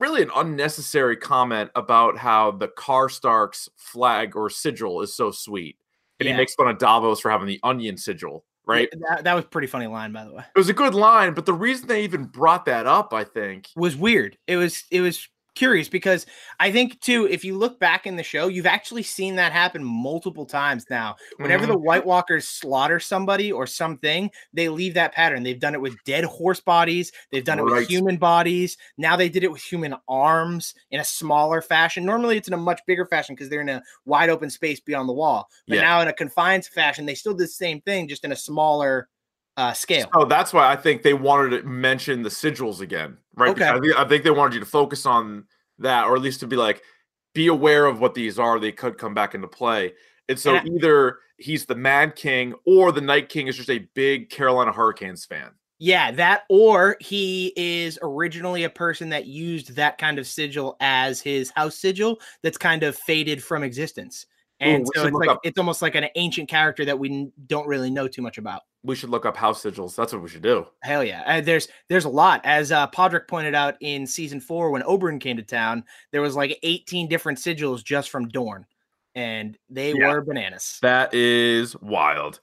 really 0.00 0.22
an 0.22 0.30
unnecessary 0.34 1.16
comment 1.16 1.70
about 1.74 2.18
how 2.18 2.50
the 2.52 2.68
Karstark's 2.68 3.68
flag 3.76 4.36
or 4.36 4.50
sigil 4.50 5.02
is 5.02 5.14
so 5.14 5.30
sweet. 5.30 5.76
And 6.20 6.26
yeah. 6.26 6.32
he 6.32 6.38
makes 6.38 6.54
fun 6.54 6.68
of 6.68 6.78
Davos 6.78 7.20
for 7.20 7.30
having 7.30 7.46
the 7.46 7.60
onion 7.62 7.96
sigil, 7.96 8.44
right? 8.66 8.88
Yeah, 8.92 8.98
that, 9.08 9.24
that 9.24 9.34
was 9.34 9.44
pretty 9.44 9.68
funny 9.68 9.86
line, 9.86 10.12
by 10.12 10.24
the 10.24 10.32
way. 10.32 10.44
It 10.54 10.58
was 10.58 10.68
a 10.68 10.74
good 10.74 10.94
line, 10.94 11.34
but 11.34 11.46
the 11.46 11.52
reason 11.52 11.86
they 11.86 12.02
even 12.04 12.24
brought 12.24 12.64
that 12.66 12.86
up, 12.86 13.12
I 13.12 13.24
think, 13.24 13.68
was 13.76 13.96
weird. 13.96 14.36
It 14.46 14.56
was 14.56 14.84
it 14.90 15.00
was 15.00 15.28
curious 15.58 15.88
because 15.88 16.24
I 16.60 16.70
think 16.70 17.00
too, 17.00 17.26
if 17.26 17.44
you 17.44 17.58
look 17.58 17.80
back 17.80 18.06
in 18.06 18.14
the 18.14 18.22
show, 18.22 18.46
you've 18.46 18.64
actually 18.64 19.02
seen 19.02 19.34
that 19.36 19.52
happen 19.52 19.82
multiple 19.82 20.46
times 20.46 20.86
now. 20.88 21.16
Whenever 21.38 21.64
mm-hmm. 21.64 21.72
the 21.72 21.78
White 21.78 22.06
Walkers 22.06 22.46
slaughter 22.46 23.00
somebody 23.00 23.50
or 23.50 23.66
something, 23.66 24.30
they 24.52 24.68
leave 24.68 24.94
that 24.94 25.12
pattern. 25.12 25.42
They've 25.42 25.58
done 25.58 25.74
it 25.74 25.80
with 25.80 25.96
dead 26.04 26.24
horse 26.24 26.60
bodies, 26.60 27.10
they've 27.32 27.44
done 27.44 27.60
right. 27.60 27.72
it 27.72 27.74
with 27.80 27.88
human 27.88 28.18
bodies. 28.18 28.78
Now 28.96 29.16
they 29.16 29.28
did 29.28 29.42
it 29.42 29.50
with 29.50 29.62
human 29.62 29.96
arms 30.08 30.74
in 30.92 31.00
a 31.00 31.04
smaller 31.04 31.60
fashion. 31.60 32.04
Normally 32.04 32.36
it's 32.36 32.48
in 32.48 32.54
a 32.54 32.58
much 32.58 32.80
bigger 32.86 33.06
fashion 33.06 33.34
because 33.34 33.48
they're 33.48 33.60
in 33.60 33.68
a 33.68 33.82
wide 34.04 34.30
open 34.30 34.50
space 34.50 34.78
beyond 34.78 35.08
the 35.08 35.12
wall. 35.12 35.48
But 35.66 35.76
yeah. 35.76 35.82
now 35.82 36.00
in 36.02 36.08
a 36.08 36.12
confined 36.12 36.66
fashion, 36.66 37.04
they 37.04 37.16
still 37.16 37.34
did 37.34 37.44
the 37.44 37.48
same 37.48 37.80
thing, 37.80 38.06
just 38.06 38.24
in 38.24 38.30
a 38.30 38.36
smaller 38.36 39.08
uh, 39.58 39.72
scale. 39.72 40.08
Oh, 40.14 40.24
that's 40.24 40.52
why 40.52 40.70
I 40.70 40.76
think 40.76 41.02
they 41.02 41.14
wanted 41.14 41.50
to 41.50 41.68
mention 41.68 42.22
the 42.22 42.28
sigils 42.28 42.80
again, 42.80 43.18
right? 43.38 43.50
Okay. 43.50 43.68
I 43.68 43.78
think, 43.78 43.96
I 43.96 44.04
think 44.06 44.24
they 44.24 44.30
wanted 44.30 44.54
you 44.54 44.60
to 44.60 44.66
focus 44.66 45.06
on 45.06 45.44
that, 45.78 46.06
or 46.06 46.16
at 46.16 46.22
least 46.22 46.40
to 46.40 46.46
be 46.46 46.56
like, 46.56 46.82
be 47.34 47.46
aware 47.46 47.86
of 47.86 48.00
what 48.00 48.14
these 48.14 48.38
are. 48.38 48.58
They 48.58 48.72
could 48.72 48.98
come 48.98 49.14
back 49.14 49.34
into 49.34 49.48
play. 49.48 49.94
And 50.28 50.38
so 50.38 50.56
and 50.56 50.68
either 50.68 51.18
he's 51.38 51.66
the 51.66 51.74
Mad 51.74 52.16
King 52.16 52.54
or 52.66 52.92
the 52.92 53.00
Night 53.00 53.28
King 53.28 53.46
is 53.46 53.56
just 53.56 53.70
a 53.70 53.88
big 53.94 54.28
Carolina 54.30 54.72
Hurricanes 54.72 55.24
fan. 55.24 55.50
Yeah, 55.80 56.10
that 56.12 56.42
or 56.48 56.96
he 57.00 57.52
is 57.56 57.98
originally 58.02 58.64
a 58.64 58.70
person 58.70 59.08
that 59.10 59.26
used 59.26 59.76
that 59.76 59.96
kind 59.96 60.18
of 60.18 60.26
sigil 60.26 60.76
as 60.80 61.20
his 61.20 61.50
house 61.50 61.76
sigil 61.76 62.18
that's 62.42 62.58
kind 62.58 62.82
of 62.82 62.96
faded 62.96 63.42
from 63.42 63.62
existence. 63.62 64.26
And 64.58 64.82
Ooh, 64.82 64.90
so 64.94 65.06
it's 65.06 65.14
like 65.14 65.30
up. 65.30 65.40
it's 65.44 65.56
almost 65.56 65.80
like 65.80 65.94
an 65.94 66.06
ancient 66.16 66.48
character 66.48 66.84
that 66.84 66.98
we 66.98 67.30
don't 67.46 67.68
really 67.68 67.90
know 67.90 68.08
too 68.08 68.22
much 68.22 68.38
about. 68.38 68.62
We 68.84 68.94
should 68.94 69.10
look 69.10 69.26
up 69.26 69.36
house 69.36 69.62
sigils. 69.62 69.96
That's 69.96 70.12
what 70.12 70.22
we 70.22 70.28
should 70.28 70.42
do. 70.42 70.66
Hell 70.82 71.02
yeah! 71.02 71.22
Uh, 71.26 71.40
there's 71.40 71.68
there's 71.88 72.04
a 72.04 72.08
lot. 72.08 72.40
As 72.44 72.70
uh, 72.70 72.88
Podrick 72.88 73.26
pointed 73.26 73.54
out 73.54 73.76
in 73.80 74.06
season 74.06 74.40
four, 74.40 74.70
when 74.70 74.82
Oberyn 74.82 75.20
came 75.20 75.36
to 75.36 75.42
town, 75.42 75.84
there 76.12 76.22
was 76.22 76.36
like 76.36 76.58
18 76.62 77.08
different 77.08 77.38
sigils 77.38 77.82
just 77.82 78.10
from 78.10 78.28
Dorne, 78.28 78.66
and 79.14 79.58
they 79.68 79.92
yeah. 79.92 80.08
were 80.08 80.20
bananas. 80.20 80.78
That 80.82 81.12
is 81.12 81.76
wild. 81.80 82.40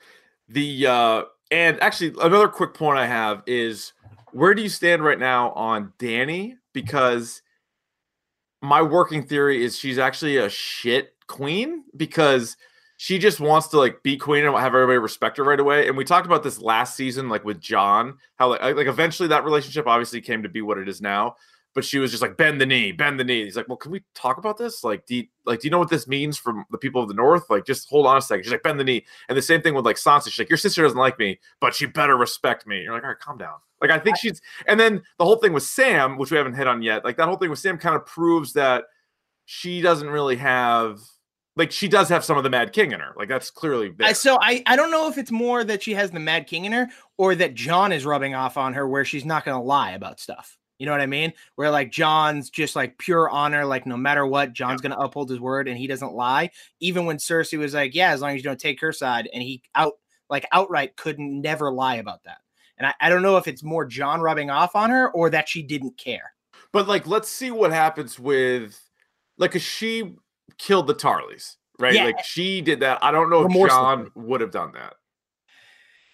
The 0.50 0.88
uh 0.88 1.24
and 1.52 1.82
actually 1.82 2.13
another 2.21 2.48
quick 2.48 2.74
point 2.74 3.00
I 3.00 3.08
have 3.08 3.43
is 3.48 3.93
where 4.32 4.54
do 4.54 4.62
you 4.62 4.69
stand 4.69 5.04
right 5.04 5.19
now 5.19 5.52
on 5.52 5.93
Danny? 5.98 6.58
Because 6.74 7.41
my 8.62 8.82
working 8.82 9.26
theory 9.26 9.63
is 9.63 9.78
she's 9.78 9.98
actually 9.98 10.38
a 10.38 10.50
shit 10.50 11.13
queen 11.28 11.84
because 11.95 12.58
she 12.97 13.19
just 13.19 13.39
wants 13.39 13.67
to 13.69 13.77
like 13.77 14.01
be 14.03 14.17
queen 14.17 14.45
and 14.45 14.55
have 14.55 14.73
everybody 14.73 14.97
respect 14.97 15.38
her 15.38 15.43
right 15.43 15.60
away. 15.60 15.88
And 15.88 15.97
we 15.97 16.05
talked 16.05 16.25
about 16.25 16.43
this 16.43 16.62
last 16.62 16.95
season, 16.95 17.29
like 17.29 17.43
with 17.43 17.60
John, 17.60 18.17
how 18.36 18.49
like, 18.49 18.62
like 18.62 18.88
eventually 18.88 19.27
that 19.29 19.43
relationship 19.43 19.88
obviously 19.88 20.21
came 20.21 20.43
to 20.43 20.49
be 20.49 20.62
what 20.62 20.77
it 20.77 20.88
is 20.88 21.01
now. 21.01 21.36
But 21.73 21.84
she 21.84 21.99
was 21.99 22.10
just 22.10 22.23
like 22.23 22.38
bend 22.38 22.62
the 22.62 22.65
knee, 22.65 22.93
bend 22.93 23.19
the 23.19 23.25
knee. 23.25 23.43
He's 23.43 23.58
like, 23.58 23.67
well, 23.67 23.75
can 23.75 23.91
we 23.91 24.01
talk 24.13 24.38
about 24.38 24.58
this? 24.58 24.81
Like, 24.81 25.05
do 25.05 25.15
you, 25.15 25.23
like 25.45 25.60
do 25.60 25.67
you 25.67 25.71
know 25.71 25.77
what 25.77 25.89
this 25.89 26.08
means 26.08 26.38
from 26.38 26.63
the 26.71 26.77
people 26.77 27.01
of 27.01 27.10
the 27.10 27.13
North? 27.13 27.49
Like, 27.49 27.65
just 27.65 27.89
hold 27.89 28.08
on 28.08 28.15
a 28.15 28.21
second. 28.21 28.43
She's 28.43 28.53
like, 28.53 28.63
bend 28.63 28.79
the 28.79 28.86
knee. 28.86 29.05
And 29.27 29.38
the 29.38 29.41
same 29.41 29.62
thing 29.62 29.73
with 29.73 29.84
like 29.84 29.97
Sansa. 29.97 30.27
She's 30.27 30.39
like, 30.39 30.49
your 30.49 30.55
sister 30.55 30.84
doesn't 30.84 30.97
like 30.97 31.19
me, 31.19 31.38
but 31.60 31.75
she 31.75 31.86
better 31.86 32.15
respect 32.15 32.65
me. 32.65 32.84
You're 32.84 32.93
like, 32.93 33.03
all 33.03 33.10
right, 33.10 33.19
calm 33.19 33.38
down. 33.38 33.55
Like, 33.81 33.91
I 33.91 33.99
think 33.99 34.15
she's. 34.15 34.41
And 34.67 34.79
then 34.79 35.03
the 35.17 35.25
whole 35.25 35.36
thing 35.36 35.51
with 35.51 35.63
Sam, 35.63 36.17
which 36.17 36.31
we 36.31 36.38
haven't 36.38 36.53
hit 36.53 36.65
on 36.65 36.81
yet, 36.81 37.03
like 37.03 37.17
that 37.17 37.27
whole 37.27 37.36
thing 37.36 37.49
with 37.49 37.60
Sam 37.60 37.77
kind 37.77 37.97
of 37.97 38.05
proves 38.05 38.53
that 38.53 38.86
she 39.43 39.81
doesn't 39.81 40.10
really 40.10 40.38
have 40.38 41.01
like 41.56 41.72
she 41.72 41.88
does 41.88 42.10
have 42.10 42.26
some 42.26 42.38
of 42.38 42.44
the 42.44 42.50
Mad 42.50 42.74
King 42.74 42.91
in 42.91 43.00
her. 43.00 43.13
Like 43.18 43.30
that's 43.30 43.50
clearly 43.50 43.89
there. 43.89 44.13
So 44.13 44.38
I 44.41 44.63
I 44.65 44.76
don't 44.76 44.91
know 44.91 45.10
if 45.10 45.18
it's 45.18 45.32
more 45.32 45.63
that 45.63 45.84
she 45.84 45.94
has 45.94 46.12
the 46.12 46.20
Mad 46.20 46.48
King 46.48 46.65
in 46.65 46.72
her 46.72 46.89
or 47.18 47.36
that 47.36 47.54
John 47.54 47.91
is 47.91 48.06
rubbing 48.06 48.36
off 48.36 48.58
on 48.58 48.74
her 48.74 48.88
where 48.88 49.06
she's 49.06 49.26
not 49.26 49.46
going 49.46 49.58
to 49.58 49.63
lie 49.63 49.91
about 49.91 50.20
stuff. 50.20 50.58
You 50.78 50.86
know 50.86 50.91
what 50.91 51.02
I 51.02 51.06
mean? 51.06 51.32
Where 51.56 51.72
like 51.72 51.91
John's 51.91 52.50
just 52.50 52.76
like 52.76 52.98
pure 52.98 53.30
honor, 53.30 53.65
like 53.65 53.86
no 53.86 53.96
matter 53.96 54.26
what, 54.28 54.52
John's 54.52 54.82
yeah. 54.84 54.89
gonna 54.89 55.02
uphold 55.02 55.30
his 55.30 55.39
word 55.39 55.68
and 55.68 55.78
he 55.78 55.88
doesn't 55.88 56.13
lie. 56.13 56.50
Even 56.82 57.06
when 57.06 57.18
Cersei 57.18 57.58
was 57.58 57.74
like, 57.74 57.96
Yeah, 57.96 58.12
as 58.12 58.22
long 58.22 58.32
as 58.32 58.38
you 58.38 58.44
don't 58.44 58.60
take 58.60 58.82
her 58.82 58.91
side, 58.91 59.30
and 59.34 59.41
he 59.41 59.62
out 59.74 59.94
like 60.30 60.46
outright 60.52 60.98
couldn't 60.98 61.41
never 61.41 61.72
lie 61.72 61.96
about 61.96 62.24
that. 62.26 62.39
And 62.78 62.88
I, 62.88 62.94
I 63.00 63.10
don't 63.10 63.22
know 63.22 63.38
if 63.38 63.48
it's 63.48 63.63
more 63.63 63.86
John 63.86 64.20
rubbing 64.20 64.50
off 64.50 64.76
on 64.76 64.89
her 64.89 65.10
or 65.12 65.30
that 65.30 65.48
she 65.48 65.62
didn't 65.62 65.98
care. 65.98 66.34
But 66.74 66.89
like, 66.89 67.08
let's 67.08 67.30
see 67.30 67.52
what 67.52 67.72
happens 67.72 68.20
with 68.20 68.78
like, 69.38 69.54
cause 69.54 69.62
she 69.62 70.15
killed 70.58 70.88
the 70.88 70.96
Tarlys, 70.96 71.56
right? 71.80 71.94
Yeah. 71.94 72.06
Like 72.06 72.24
she 72.24 72.62
did 72.62 72.80
that. 72.82 73.04
I 73.04 73.12
don't 73.12 73.30
know 73.30 73.46
if 73.46 73.70
Jon 73.70 74.12
would 74.15 74.41
have 74.41 74.52
done 74.52 74.72
that. 74.74 74.96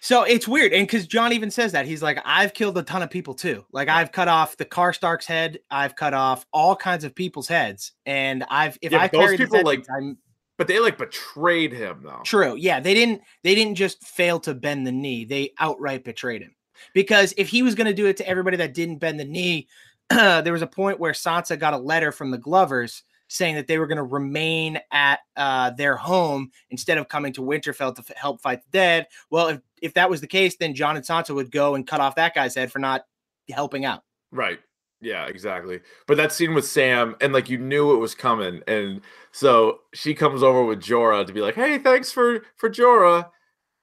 So 0.00 0.24
it's 0.24 0.48
weird, 0.48 0.72
and 0.72 0.84
because 0.84 1.06
John 1.06 1.32
even 1.32 1.48
says 1.48 1.70
that 1.72 1.86
he's 1.86 2.02
like, 2.02 2.18
I've 2.24 2.54
killed 2.54 2.76
a 2.76 2.82
ton 2.82 3.02
of 3.02 3.10
people 3.10 3.34
too. 3.34 3.64
Like 3.70 3.88
I've 3.88 4.10
cut 4.10 4.26
off 4.26 4.56
the 4.56 4.64
Karstark's 4.64 5.26
head, 5.26 5.60
I've 5.70 5.94
cut 5.94 6.12
off 6.12 6.44
all 6.52 6.74
kinds 6.74 7.04
of 7.04 7.14
people's 7.14 7.46
heads, 7.46 7.92
and 8.04 8.44
I've 8.50 8.76
if 8.82 8.90
yeah, 8.90 9.02
I 9.02 9.08
those 9.08 9.36
people 9.36 9.62
like, 9.62 9.84
I'm, 9.96 10.18
but 10.58 10.66
they 10.66 10.80
like 10.80 10.98
betrayed 10.98 11.72
him 11.72 12.00
though. 12.02 12.20
True, 12.24 12.56
yeah, 12.56 12.80
they 12.80 12.94
didn't. 12.94 13.22
They 13.44 13.54
didn't 13.54 13.76
just 13.76 14.02
fail 14.02 14.40
to 14.40 14.54
bend 14.54 14.88
the 14.88 14.92
knee; 14.92 15.24
they 15.24 15.52
outright 15.60 16.02
betrayed 16.02 16.42
him. 16.42 16.56
Because 16.94 17.32
if 17.36 17.48
he 17.48 17.62
was 17.62 17.76
going 17.76 17.86
to 17.86 17.94
do 17.94 18.06
it 18.06 18.16
to 18.16 18.28
everybody 18.28 18.56
that 18.56 18.74
didn't 18.74 18.98
bend 18.98 19.20
the 19.20 19.24
knee, 19.24 19.68
there 20.10 20.52
was 20.52 20.62
a 20.62 20.66
point 20.66 20.98
where 20.98 21.12
Sansa 21.12 21.56
got 21.56 21.74
a 21.74 21.78
letter 21.78 22.10
from 22.10 22.32
the 22.32 22.38
Glovers 22.38 23.04
saying 23.32 23.54
that 23.54 23.66
they 23.66 23.78
were 23.78 23.86
going 23.86 23.96
to 23.96 24.02
remain 24.02 24.78
at 24.90 25.20
uh, 25.36 25.70
their 25.70 25.96
home 25.96 26.50
instead 26.70 26.98
of 26.98 27.08
coming 27.08 27.32
to 27.32 27.40
Winterfell 27.40 27.94
to 27.94 28.04
f- 28.08 28.16
help 28.16 28.42
fight 28.42 28.62
the 28.62 28.70
dead. 28.70 29.06
Well, 29.30 29.48
if 29.48 29.60
if 29.80 29.94
that 29.94 30.10
was 30.10 30.20
the 30.20 30.26
case, 30.26 30.56
then 30.56 30.74
Jon 30.74 30.96
and 30.96 31.04
Sansa 31.04 31.34
would 31.34 31.50
go 31.50 31.74
and 31.74 31.86
cut 31.86 32.00
off 32.00 32.14
that 32.16 32.34
guy's 32.34 32.54
head 32.54 32.70
for 32.70 32.78
not 32.78 33.04
helping 33.50 33.84
out. 33.84 34.02
Right. 34.30 34.60
Yeah, 35.00 35.26
exactly. 35.26 35.80
But 36.06 36.16
that 36.18 36.30
scene 36.30 36.54
with 36.54 36.66
Sam, 36.66 37.16
and 37.20 37.32
like 37.32 37.48
you 37.50 37.58
knew 37.58 37.92
it 37.92 37.98
was 37.98 38.14
coming, 38.14 38.62
and 38.68 39.00
so 39.32 39.80
she 39.92 40.14
comes 40.14 40.44
over 40.44 40.62
with 40.64 40.80
Jorah 40.80 41.26
to 41.26 41.32
be 41.32 41.40
like, 41.40 41.56
"Hey, 41.56 41.78
thanks 41.78 42.12
for 42.12 42.44
for 42.56 42.70
Jorah," 42.70 43.28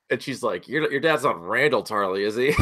and 0.10 0.22
she's 0.22 0.44
like, 0.44 0.70
"Your 0.70 0.90
your 0.90 1.02
dad's 1.02 1.24
not 1.24 1.36
Randyll 1.36 1.86
Tarly, 1.86 2.26
is 2.26 2.38
he?" 2.38 2.54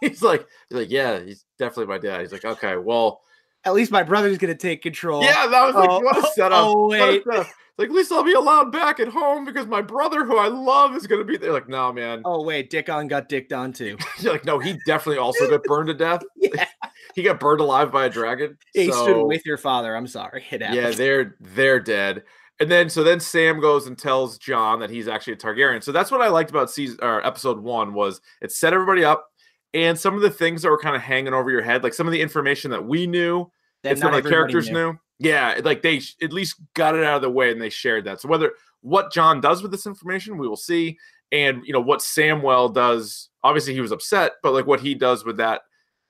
he's 0.00 0.22
like, 0.22 0.46
he's 0.70 0.78
like, 0.78 0.90
"Yeah, 0.90 1.20
he's 1.20 1.44
definitely 1.58 1.86
my 1.92 1.98
dad." 1.98 2.22
He's 2.22 2.32
like, 2.32 2.46
"Okay, 2.46 2.76
well." 2.76 3.20
At 3.64 3.74
least 3.74 3.90
my 3.90 4.02
brother's 4.02 4.38
gonna 4.38 4.54
take 4.54 4.82
control. 4.82 5.22
Yeah, 5.22 5.46
that 5.46 5.66
was 5.66 5.74
like 5.74 5.90
oh, 5.90 6.00
what 6.00 6.16
a 6.16 6.20
oh, 6.20 6.32
setup. 6.34 6.64
Oh 6.64 6.88
wait. 6.88 7.22
Setup. 7.24 7.46
Like 7.80 7.88
at 7.88 7.94
least 7.94 8.12
I'll 8.12 8.22
be 8.22 8.34
allowed 8.34 8.72
back 8.72 9.00
at 9.00 9.08
home 9.08 9.46
because 9.46 9.66
my 9.66 9.80
brother, 9.80 10.26
who 10.26 10.36
I 10.36 10.48
love, 10.48 10.94
is 10.94 11.06
gonna 11.06 11.24
be 11.24 11.38
there. 11.38 11.50
Like, 11.50 11.66
no, 11.66 11.90
man. 11.92 12.20
Oh 12.26 12.42
wait, 12.42 12.68
Dickon 12.68 13.08
got 13.08 13.30
dicked 13.30 13.54
on 13.54 13.72
too. 13.72 13.96
You're 14.18 14.34
like, 14.34 14.44
no, 14.44 14.58
he 14.58 14.78
definitely 14.84 15.18
also 15.18 15.48
got 15.48 15.62
burned 15.64 15.88
to 15.88 15.94
death. 15.94 16.22
yeah. 16.36 16.66
he 17.14 17.22
got 17.22 17.40
burned 17.40 17.62
alive 17.62 17.90
by 17.90 18.04
a 18.04 18.10
dragon. 18.10 18.58
He 18.74 18.90
so, 18.92 19.02
stood 19.02 19.26
with 19.26 19.46
your 19.46 19.56
father. 19.56 19.96
I'm 19.96 20.06
sorry. 20.06 20.44
It 20.50 20.60
happened. 20.60 20.76
Yeah, 20.76 20.90
they're 20.90 21.36
they're 21.40 21.80
dead. 21.80 22.24
And 22.60 22.70
then 22.70 22.90
so 22.90 23.02
then 23.02 23.18
Sam 23.18 23.60
goes 23.60 23.86
and 23.86 23.96
tells 23.96 24.36
John 24.36 24.80
that 24.80 24.90
he's 24.90 25.08
actually 25.08 25.32
a 25.32 25.36
Targaryen. 25.36 25.82
So 25.82 25.90
that's 25.90 26.10
what 26.10 26.20
I 26.20 26.28
liked 26.28 26.50
about 26.50 26.70
season 26.70 26.98
or 27.00 27.26
episode 27.26 27.60
one 27.60 27.94
was 27.94 28.20
it 28.42 28.52
set 28.52 28.74
everybody 28.74 29.04
up 29.04 29.29
and 29.74 29.98
some 29.98 30.14
of 30.14 30.22
the 30.22 30.30
things 30.30 30.62
that 30.62 30.70
were 30.70 30.78
kind 30.78 30.96
of 30.96 31.02
hanging 31.02 31.34
over 31.34 31.50
your 31.50 31.62
head, 31.62 31.82
like 31.82 31.94
some 31.94 32.06
of 32.06 32.12
the 32.12 32.20
information 32.20 32.70
that 32.70 32.84
we 32.84 33.06
knew 33.06 33.50
that 33.82 33.92
it's 33.92 34.00
not 34.00 34.12
the 34.22 34.28
characters 34.28 34.68
knew. 34.68 34.92
knew. 34.92 34.98
Yeah, 35.18 35.60
like 35.62 35.82
they 35.82 36.00
at 36.22 36.32
least 36.32 36.56
got 36.74 36.96
it 36.96 37.04
out 37.04 37.16
of 37.16 37.22
the 37.22 37.30
way 37.30 37.52
and 37.52 37.60
they 37.60 37.68
shared 37.68 38.04
that. 38.04 38.20
So 38.20 38.28
whether 38.28 38.52
what 38.80 39.12
John 39.12 39.40
does 39.40 39.62
with 39.62 39.70
this 39.70 39.86
information, 39.86 40.38
we 40.38 40.48
will 40.48 40.56
see, 40.56 40.98
and 41.30 41.62
you 41.64 41.72
know 41.72 41.80
what 41.80 42.00
Samwell 42.00 42.72
does. 42.72 43.28
Obviously, 43.42 43.74
he 43.74 43.80
was 43.80 43.92
upset, 43.92 44.32
but 44.42 44.52
like 44.52 44.66
what 44.66 44.80
he 44.80 44.94
does 44.94 45.24
with 45.24 45.36
that 45.36 45.62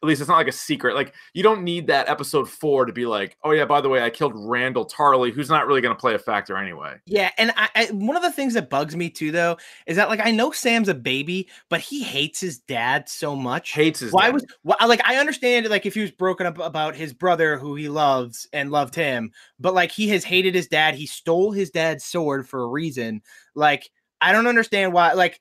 at 0.02 0.06
least 0.06 0.20
it's 0.20 0.28
not 0.28 0.36
like 0.36 0.48
a 0.48 0.52
secret. 0.52 0.94
Like 0.94 1.14
you 1.34 1.42
don't 1.42 1.62
need 1.62 1.86
that 1.88 2.08
episode 2.08 2.48
four 2.48 2.86
to 2.86 2.92
be 2.92 3.04
like, 3.04 3.36
oh 3.44 3.50
yeah, 3.50 3.66
by 3.66 3.80
the 3.80 3.88
way, 3.88 4.02
I 4.02 4.08
killed 4.08 4.34
Randyll 4.34 4.90
Tarly, 4.90 5.30
who's 5.30 5.50
not 5.50 5.66
really 5.66 5.82
going 5.82 5.94
to 5.94 6.00
play 6.00 6.14
a 6.14 6.18
factor 6.18 6.56
anyway. 6.56 6.96
Yeah, 7.06 7.30
and 7.36 7.52
I, 7.56 7.68
I, 7.74 7.84
one 7.92 8.16
of 8.16 8.22
the 8.22 8.32
things 8.32 8.54
that 8.54 8.70
bugs 8.70 8.96
me 8.96 9.10
too, 9.10 9.30
though, 9.30 9.58
is 9.86 9.96
that 9.96 10.08
like 10.08 10.20
I 10.24 10.30
know 10.30 10.52
Sam's 10.52 10.88
a 10.88 10.94
baby, 10.94 11.48
but 11.68 11.80
he 11.80 12.02
hates 12.02 12.40
his 12.40 12.58
dad 12.58 13.08
so 13.08 13.36
much. 13.36 13.72
Hates 13.72 14.00
his. 14.00 14.12
Why 14.12 14.26
dad. 14.26 14.34
was 14.34 14.46
why, 14.62 14.76
like 14.86 15.06
I 15.06 15.16
understand 15.16 15.68
like 15.68 15.84
if 15.84 15.94
he 15.94 16.00
was 16.00 16.10
broken 16.10 16.46
up 16.46 16.58
about 16.58 16.96
his 16.96 17.12
brother 17.12 17.58
who 17.58 17.74
he 17.74 17.88
loves 17.90 18.48
and 18.52 18.70
loved 18.70 18.94
him, 18.94 19.32
but 19.58 19.74
like 19.74 19.92
he 19.92 20.08
has 20.08 20.24
hated 20.24 20.54
his 20.54 20.68
dad. 20.68 20.94
He 20.94 21.06
stole 21.06 21.52
his 21.52 21.70
dad's 21.70 22.04
sword 22.04 22.48
for 22.48 22.62
a 22.62 22.68
reason. 22.68 23.20
Like 23.54 23.90
I 24.22 24.32
don't 24.32 24.46
understand 24.46 24.94
why. 24.94 25.12
Like 25.12 25.40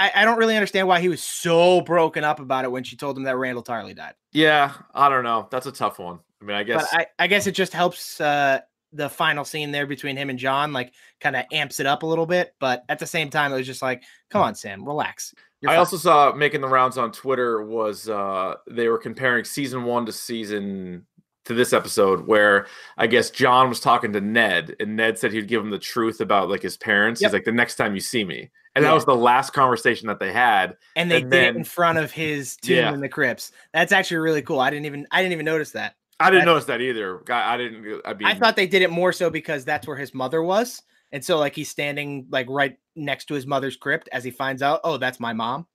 I, 0.00 0.10
I, 0.14 0.24
don't 0.24 0.38
really 0.38 0.56
understand 0.56 0.88
why 0.88 1.00
he 1.00 1.10
was 1.10 1.22
so 1.22 1.82
broken 1.82 2.24
up 2.24 2.40
about 2.40 2.64
it 2.64 2.72
when 2.72 2.82
she 2.84 2.96
told 2.96 3.18
him 3.18 3.24
that 3.24 3.36
Randyll 3.36 3.64
Tarly 3.64 3.94
died. 3.94 4.14
Yeah, 4.32 4.72
I 4.94 5.10
don't 5.10 5.24
know. 5.24 5.46
That's 5.50 5.66
a 5.66 5.72
tough 5.72 5.98
one. 5.98 6.18
I 6.40 6.44
mean, 6.44 6.56
I 6.56 6.62
guess 6.62 6.88
but 6.90 7.00
I, 7.00 7.24
I 7.24 7.26
guess 7.26 7.46
it 7.46 7.52
just 7.52 7.74
helps 7.74 8.18
uh, 8.18 8.60
the 8.94 9.10
final 9.10 9.44
scene 9.44 9.70
there 9.70 9.86
between 9.86 10.16
him 10.16 10.30
and 10.30 10.38
John, 10.38 10.72
like 10.72 10.94
kind 11.20 11.36
of 11.36 11.44
amps 11.52 11.80
it 11.80 11.86
up 11.86 12.02
a 12.02 12.06
little 12.06 12.24
bit. 12.24 12.54
But 12.58 12.82
at 12.88 12.98
the 12.98 13.06
same 13.06 13.28
time, 13.28 13.52
it 13.52 13.56
was 13.56 13.66
just 13.66 13.82
like, 13.82 14.02
come 14.30 14.40
on, 14.40 14.54
Sam, 14.54 14.86
relax. 14.86 15.34
You're 15.60 15.70
I 15.70 15.74
fine. 15.74 15.78
also 15.80 15.98
saw 15.98 16.32
making 16.32 16.62
the 16.62 16.68
rounds 16.68 16.96
on 16.96 17.12
Twitter 17.12 17.62
was 17.62 18.08
uh, 18.08 18.54
they 18.70 18.88
were 18.88 18.96
comparing 18.96 19.44
season 19.44 19.84
one 19.84 20.06
to 20.06 20.12
season 20.12 21.06
to 21.44 21.52
this 21.52 21.74
episode 21.74 22.26
where 22.26 22.66
I 22.96 23.06
guess 23.06 23.30
John 23.30 23.68
was 23.68 23.80
talking 23.80 24.14
to 24.14 24.20
Ned 24.20 24.76
and 24.80 24.96
Ned 24.96 25.18
said 25.18 25.32
he'd 25.32 25.48
give 25.48 25.62
him 25.62 25.70
the 25.70 25.78
truth 25.78 26.20
about 26.20 26.48
like 26.48 26.62
his 26.62 26.78
parents. 26.78 27.20
Yep. 27.20 27.28
He's 27.28 27.32
like, 27.34 27.44
the 27.44 27.52
next 27.52 27.76
time 27.76 27.94
you 27.94 28.00
see 28.00 28.24
me. 28.24 28.50
And 28.74 28.84
yeah. 28.84 28.90
that 28.90 28.94
was 28.94 29.04
the 29.04 29.16
last 29.16 29.52
conversation 29.52 30.06
that 30.08 30.20
they 30.20 30.32
had. 30.32 30.76
And 30.94 31.10
they 31.10 31.22
and 31.22 31.30
did 31.30 31.32
then, 31.32 31.44
it 31.44 31.56
in 31.56 31.64
front 31.64 31.98
of 31.98 32.12
his 32.12 32.56
tomb 32.56 32.76
yeah. 32.76 32.94
in 32.94 33.00
the 33.00 33.08
crypts. 33.08 33.52
That's 33.72 33.92
actually 33.92 34.18
really 34.18 34.42
cool. 34.42 34.60
I 34.60 34.70
didn't 34.70 34.86
even 34.86 35.06
I 35.10 35.22
didn't 35.22 35.32
even 35.32 35.44
notice 35.44 35.72
that. 35.72 35.96
I 36.20 36.30
didn't 36.30 36.44
notice 36.44 36.66
that 36.66 36.80
either. 36.82 37.22
I, 37.30 37.54
I 37.54 37.56
didn't. 37.56 38.02
I 38.04 38.14
mean, 38.14 38.28
I 38.28 38.34
thought 38.34 38.54
they 38.54 38.66
did 38.66 38.82
it 38.82 38.90
more 38.90 39.12
so 39.12 39.30
because 39.30 39.64
that's 39.64 39.86
where 39.86 39.96
his 39.96 40.12
mother 40.12 40.42
was, 40.42 40.82
and 41.12 41.24
so 41.24 41.38
like 41.38 41.54
he's 41.54 41.70
standing 41.70 42.26
like 42.30 42.46
right 42.50 42.76
next 42.94 43.24
to 43.26 43.34
his 43.34 43.46
mother's 43.46 43.76
crypt 43.76 44.08
as 44.12 44.22
he 44.22 44.30
finds 44.30 44.60
out, 44.60 44.80
oh, 44.84 44.98
that's 44.98 45.18
my 45.18 45.32
mom. 45.32 45.66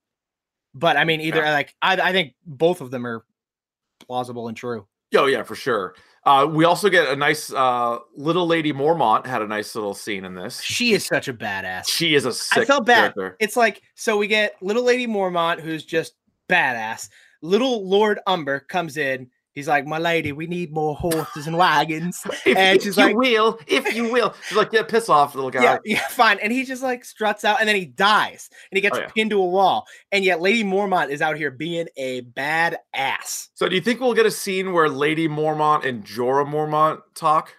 But 0.75 0.97
I 0.97 1.03
mean, 1.03 1.19
either 1.19 1.41
yeah. 1.41 1.53
like 1.53 1.75
I, 1.81 1.95
I 1.95 2.11
think 2.11 2.35
both 2.45 2.79
of 2.81 2.91
them 2.91 3.07
are 3.07 3.25
plausible 4.05 4.47
and 4.47 4.55
true. 4.55 4.85
Oh 5.15 5.25
yeah, 5.25 5.43
for 5.43 5.55
sure. 5.55 5.95
Uh, 6.25 6.47
we 6.49 6.65
also 6.65 6.89
get 6.89 7.07
a 7.07 7.15
nice 7.15 7.53
uh, 7.53 7.99
little 8.15 8.47
lady 8.47 8.73
Mormont 8.73 9.27
had 9.27 9.43
a 9.43 9.47
nice 9.47 9.75
little 9.75 9.93
scene 9.93 10.25
in 10.25 10.33
this. 10.33 10.59
She 10.59 10.93
is 10.93 11.05
such 11.05 11.27
a 11.27 11.33
badass. 11.33 11.87
She 11.87 12.15
is 12.15 12.25
a 12.25 12.59
I 12.59 12.65
felt 12.65 12.85
bad. 12.85 13.13
Character. 13.13 13.37
It's 13.39 13.55
like 13.55 13.83
so 13.93 14.17
we 14.17 14.25
get 14.27 14.55
little 14.61 14.83
lady 14.83 15.05
Mormont 15.05 15.59
who's 15.59 15.85
just 15.85 16.15
badass. 16.49 17.09
Little 17.41 17.87
Lord 17.87 18.19
Umber 18.25 18.59
comes 18.61 18.97
in 18.97 19.29
He's 19.55 19.69
like, 19.69 19.87
my 19.87 19.99
lady, 19.99 20.33
we 20.33 20.47
need 20.47 20.73
more 20.73 20.95
horses 20.95 21.47
and 21.47 21.57
wagons. 21.57 22.21
if, 22.45 22.57
and 22.57 22.81
she's 22.81 22.97
like, 22.97 23.15
will, 23.15 23.57
if 23.67 23.95
you 23.95 24.11
will. 24.11 24.35
She's 24.49 24.57
like, 24.57 24.73
yeah, 24.73 24.83
piss 24.83 25.07
off, 25.07 25.33
little 25.33 25.49
guy. 25.49 25.63
Yeah, 25.63 25.77
yeah, 25.85 26.07
fine. 26.09 26.39
And 26.39 26.51
he 26.51 26.65
just 26.65 26.83
like 26.83 27.05
struts 27.05 27.45
out 27.45 27.61
and 27.61 27.69
then 27.69 27.77
he 27.77 27.85
dies 27.85 28.49
and 28.69 28.77
he 28.77 28.81
gets 28.81 28.97
oh, 28.97 29.01
yeah. 29.01 29.07
pinned 29.07 29.29
to 29.29 29.41
a 29.41 29.45
wall. 29.45 29.87
And 30.11 30.25
yet 30.25 30.41
Lady 30.41 30.65
Mormont 30.65 31.09
is 31.09 31.21
out 31.21 31.37
here 31.37 31.51
being 31.51 31.87
a 31.95 32.21
bad 32.21 32.79
ass. 32.93 33.47
So 33.53 33.69
do 33.69 33.75
you 33.75 33.81
think 33.81 34.01
we'll 34.01 34.13
get 34.13 34.25
a 34.25 34.31
scene 34.31 34.73
where 34.73 34.89
Lady 34.89 35.29
Mormont 35.29 35.85
and 35.85 36.03
Jorah 36.03 36.45
Mormont 36.45 36.99
talk? 37.15 37.53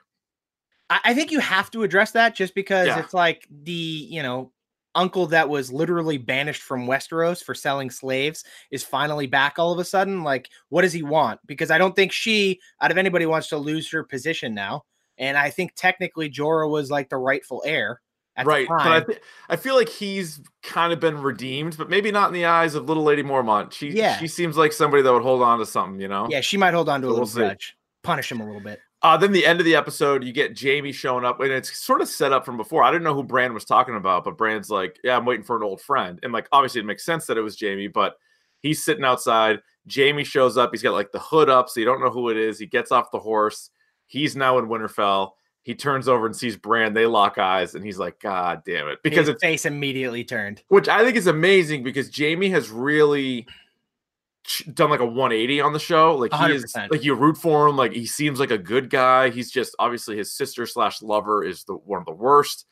I, 0.90 1.00
I 1.02 1.14
think 1.14 1.32
you 1.32 1.40
have 1.40 1.70
to 1.70 1.82
address 1.82 2.10
that 2.10 2.34
just 2.34 2.54
because 2.54 2.88
yeah. 2.88 2.98
it's 2.98 3.14
like 3.14 3.48
the, 3.50 3.72
you 3.72 4.22
know, 4.22 4.52
uncle 4.96 5.26
that 5.28 5.48
was 5.48 5.72
literally 5.72 6.18
banished 6.18 6.62
from 6.62 6.86
Westeros 6.86 7.44
for 7.44 7.54
selling 7.54 7.90
slaves 7.90 8.44
is 8.70 8.82
finally 8.82 9.26
back 9.26 9.58
all 9.58 9.72
of 9.72 9.78
a 9.78 9.84
sudden. 9.84 10.24
Like, 10.24 10.48
what 10.70 10.82
does 10.82 10.92
he 10.92 11.02
want? 11.02 11.38
Because 11.46 11.70
I 11.70 11.78
don't 11.78 11.94
think 11.94 12.10
she, 12.10 12.58
out 12.80 12.90
of 12.90 12.98
anybody, 12.98 13.26
wants 13.26 13.48
to 13.48 13.58
lose 13.58 13.90
her 13.92 14.02
position 14.02 14.54
now. 14.54 14.84
And 15.18 15.36
I 15.36 15.50
think 15.50 15.72
technically 15.76 16.28
Jorah 16.28 16.68
was 16.68 16.90
like 16.90 17.08
the 17.08 17.16
rightful 17.16 17.62
heir. 17.64 18.00
right. 18.44 18.66
But 18.68 18.86
I, 18.86 19.00
th- 19.00 19.20
I 19.48 19.56
feel 19.56 19.76
like 19.76 19.88
he's 19.88 20.40
kind 20.62 20.92
of 20.92 21.00
been 21.00 21.22
redeemed, 21.22 21.76
but 21.78 21.88
maybe 21.88 22.10
not 22.10 22.28
in 22.28 22.34
the 22.34 22.46
eyes 22.46 22.74
of 22.74 22.86
little 22.86 23.04
lady 23.04 23.22
Mormont. 23.22 23.72
She, 23.72 23.90
yeah. 23.90 24.18
she 24.18 24.26
seems 24.26 24.56
like 24.56 24.72
somebody 24.72 25.02
that 25.02 25.12
would 25.12 25.22
hold 25.22 25.42
on 25.42 25.58
to 25.58 25.66
something, 25.66 26.00
you 26.00 26.08
know? 26.08 26.26
Yeah, 26.28 26.40
she 26.40 26.56
might 26.56 26.74
hold 26.74 26.88
on 26.88 27.00
to 27.02 27.06
so 27.06 27.10
a 27.10 27.12
little 27.12 27.24
we'll 27.26 27.48
grudge, 27.48 27.76
punish 28.02 28.30
him 28.30 28.40
a 28.40 28.46
little 28.46 28.60
bit. 28.60 28.80
Uh, 29.06 29.16
then 29.16 29.30
the 29.30 29.46
end 29.46 29.60
of 29.60 29.64
the 29.64 29.76
episode, 29.76 30.24
you 30.24 30.32
get 30.32 30.52
Jamie 30.52 30.90
showing 30.90 31.24
up, 31.24 31.38
and 31.38 31.52
it's 31.52 31.78
sort 31.78 32.00
of 32.00 32.08
set 32.08 32.32
up 32.32 32.44
from 32.44 32.56
before. 32.56 32.82
I 32.82 32.90
didn't 32.90 33.04
know 33.04 33.14
who 33.14 33.22
Bran 33.22 33.54
was 33.54 33.64
talking 33.64 33.94
about, 33.94 34.24
but 34.24 34.36
Bran's 34.36 34.68
like, 34.68 34.98
"Yeah, 35.04 35.16
I'm 35.16 35.24
waiting 35.24 35.44
for 35.44 35.54
an 35.54 35.62
old 35.62 35.80
friend," 35.80 36.18
and 36.24 36.32
like, 36.32 36.48
obviously, 36.50 36.80
it 36.80 36.86
makes 36.86 37.04
sense 37.04 37.24
that 37.26 37.38
it 37.38 37.40
was 37.40 37.54
Jamie, 37.54 37.86
but 37.86 38.16
he's 38.62 38.82
sitting 38.82 39.04
outside. 39.04 39.60
Jamie 39.86 40.24
shows 40.24 40.56
up. 40.56 40.70
He's 40.72 40.82
got 40.82 40.92
like 40.92 41.12
the 41.12 41.20
hood 41.20 41.48
up, 41.48 41.68
so 41.68 41.78
you 41.78 41.86
don't 41.86 42.00
know 42.00 42.10
who 42.10 42.30
it 42.30 42.36
is. 42.36 42.58
He 42.58 42.66
gets 42.66 42.90
off 42.90 43.12
the 43.12 43.20
horse. 43.20 43.70
He's 44.08 44.34
now 44.34 44.58
in 44.58 44.66
Winterfell. 44.66 45.30
He 45.62 45.76
turns 45.76 46.08
over 46.08 46.26
and 46.26 46.34
sees 46.34 46.56
Bran. 46.56 46.92
They 46.92 47.06
lock 47.06 47.38
eyes, 47.38 47.76
and 47.76 47.84
he's 47.84 48.00
like, 48.00 48.18
"God 48.18 48.62
damn 48.66 48.88
it!" 48.88 49.04
Because 49.04 49.28
his 49.28 49.36
face 49.40 49.66
immediately 49.66 50.24
turned, 50.24 50.64
which 50.66 50.88
I 50.88 51.04
think 51.04 51.16
is 51.16 51.28
amazing 51.28 51.84
because 51.84 52.10
Jamie 52.10 52.50
has 52.50 52.70
really 52.70 53.46
done 54.72 54.90
like 54.90 55.00
a 55.00 55.06
180 55.06 55.60
on 55.60 55.72
the 55.72 55.78
show. 55.78 56.16
Like 56.16 56.32
he 56.32 56.38
100%. 56.38 56.54
is 56.54 56.76
like 56.90 57.04
you 57.04 57.14
root 57.14 57.36
for 57.36 57.68
him. 57.68 57.76
Like 57.76 57.92
he 57.92 58.06
seems 58.06 58.40
like 58.40 58.50
a 58.50 58.58
good 58.58 58.90
guy. 58.90 59.30
He's 59.30 59.50
just 59.50 59.74
obviously 59.78 60.16
his 60.16 60.32
sister 60.32 60.66
slash 60.66 61.02
lover 61.02 61.44
is 61.44 61.64
the 61.64 61.74
one 61.74 62.00
of 62.00 62.06
the 62.06 62.12
worst. 62.12 62.66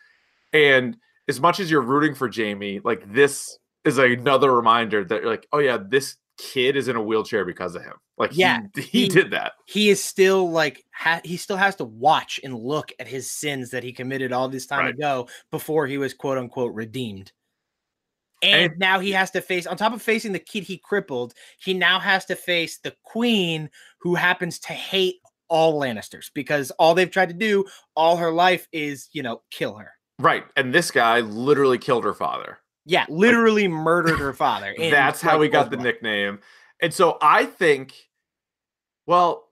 And 0.53 0.97
as 1.29 1.41
much 1.41 1.61
as 1.61 1.71
you're 1.71 1.83
rooting 1.83 2.15
for 2.15 2.29
Jamie, 2.29 2.81
like 2.85 3.13
this 3.13 3.59
is 3.85 3.99
another 3.99 4.55
reminder 4.55 5.05
that 5.05 5.23
you're 5.23 5.31
like, 5.31 5.47
oh 5.53 5.59
yeah, 5.59 5.79
this 5.79 6.17
kid 6.37 6.77
is 6.77 6.89
in 6.89 6.97
a 6.97 7.03
wheelchair 7.03 7.45
because 7.45 7.75
of 7.75 7.83
him. 7.83 7.95
Like 8.17 8.37
yeah, 8.37 8.61
he, 8.75 8.81
he, 8.83 9.03
he 9.03 9.09
did 9.09 9.31
that. 9.33 9.53
He 9.67 9.91
is 9.91 10.03
still 10.03 10.51
like 10.51 10.85
ha- 10.93 11.21
he 11.25 11.37
still 11.37 11.57
has 11.57 11.77
to 11.77 11.85
watch 11.85 12.41
and 12.45 12.57
look 12.57 12.93
at 12.99 13.09
his 13.09 13.31
sins 13.31 13.71
that 13.71 13.83
he 13.83 13.93
committed 13.93 14.33
all 14.33 14.49
this 14.49 14.67
time 14.67 14.85
right. 14.85 14.95
ago 14.95 15.29
before 15.51 15.87
he 15.87 15.99
was 15.99 16.15
quote 16.15 16.39
unquote 16.39 16.75
redeemed. 16.75 17.33
And, 18.43 18.73
and 18.73 18.79
now 18.79 18.99
he 18.99 19.13
has 19.13 19.31
to 19.33 19.41
face 19.41 19.67
on 19.67 19.77
top 19.77 19.93
of 19.93 20.03
facing 20.03 20.33
the 20.33 20.39
kid 20.39 20.65
he 20.65 20.79
crippled, 20.79 21.35
he 21.59 21.75
now 21.75 21.99
has 21.99 22.25
to 22.27 22.37
face 22.37 22.79
the 22.79 22.95
queen 23.03 23.71
who 23.99 24.15
happens 24.15 24.59
to 24.61 24.73
hate 24.73 25.17
all 25.49 25.81
Lannisters 25.81 26.31
because 26.35 26.71
all 26.73 26.95
they've 26.95 27.11
tried 27.11 27.29
to 27.29 27.35
do 27.35 27.65
all 27.95 28.17
her 28.17 28.33
life 28.33 28.69
is, 28.73 29.09
you 29.13 29.23
know, 29.23 29.43
kill 29.51 29.77
her. 29.77 29.93
Right. 30.19 30.45
And 30.57 30.73
this 30.73 30.91
guy 30.91 31.21
literally 31.21 31.79
killed 31.79 32.05
her 32.05 32.15
father. 32.15 32.59
Yeah, 32.87 33.07
literally 33.09 33.69
like, 33.69 33.83
murdered 33.83 34.19
her 34.19 34.33
father. 34.33 34.75
That's 34.79 35.21
how 35.21 35.41
he 35.41 35.49
got 35.49 35.71
the 35.71 35.77
nickname. 35.77 36.41
And 36.83 36.93
so 36.93 37.19
I 37.23 37.47
think, 37.47 37.95
well, 39.07 39.49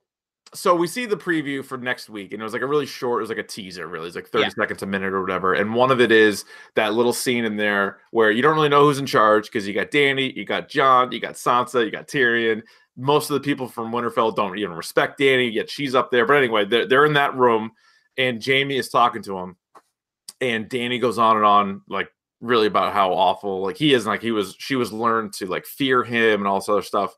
so 0.55 0.75
we 0.75 0.87
see 0.87 1.07
the 1.07 1.17
preview 1.17 1.65
for 1.65 1.79
next 1.79 2.11
week, 2.11 2.33
and 2.33 2.41
it 2.41 2.45
was 2.45 2.53
like 2.53 2.63
a 2.63 2.67
really 2.67 2.85
short, 2.85 3.21
it 3.21 3.23
was 3.23 3.31
like 3.31 3.39
a 3.39 3.43
teaser, 3.43 3.87
really. 3.87 4.07
It's 4.07 4.17
like 4.17 4.29
30 4.29 4.45
yeah. 4.45 4.49
seconds 4.51 4.83
a 4.83 4.87
minute 4.87 5.15
or 5.15 5.23
whatever. 5.23 5.55
And 5.55 5.75
one 5.75 5.91
of 5.91 6.01
it 6.01 6.13
is 6.13 6.45
that 6.75 6.93
little 6.93 7.15
scene 7.15 7.45
in 7.45 7.57
there 7.57 8.01
where 8.11 8.31
you 8.31 8.43
don't 8.43 8.55
really 8.55 8.69
know 8.69 8.85
who's 8.85 8.99
in 8.99 9.07
charge 9.07 9.47
because 9.47 9.67
you 9.67 9.73
got 9.73 9.91
Danny, 9.91 10.31
you 10.33 10.45
got 10.45 10.69
John, 10.69 11.11
you 11.11 11.21
got 11.21 11.35
Sansa, 11.35 11.85
you 11.85 11.91
got 11.91 12.07
Tyrion. 12.07 12.63
Most 12.97 13.31
of 13.31 13.35
the 13.35 13.41
people 13.41 13.67
from 13.67 13.91
Winterfell 13.93 14.37
don't 14.37 14.59
even 14.59 14.73
respect 14.73 15.19
Danny, 15.19 15.49
yet 15.49 15.71
she's 15.71 15.95
up 15.95 16.11
there. 16.11 16.27
But 16.27 16.37
anyway, 16.37 16.67
they're, 16.67 16.87
they're 16.87 17.07
in 17.07 17.15
that 17.15 17.35
room, 17.35 17.73
and 18.19 18.45
Jaime 18.45 18.77
is 18.77 18.91
talking 18.91 19.23
to 19.23 19.39
him. 19.39 19.57
And 20.43 20.69
Danny 20.69 20.99
goes 20.99 21.19
on 21.19 21.37
and 21.37 21.47
on, 21.47 21.81
like 21.89 22.11
really 22.43 22.67
about 22.67 22.93
how 22.93 23.15
awful 23.15 23.63
like 23.63 23.79
he 23.79 23.95
is, 23.95 24.05
like 24.05 24.21
he 24.21 24.33
was, 24.33 24.55
she 24.59 24.77
was 24.77 24.93
learned 24.93 25.33
to 25.35 25.47
like 25.47 25.65
fear 25.65 26.03
him 26.05 26.41
and 26.41 26.47
all 26.47 26.59
this 26.59 26.69
other 26.69 26.83
stuff. 26.83 27.17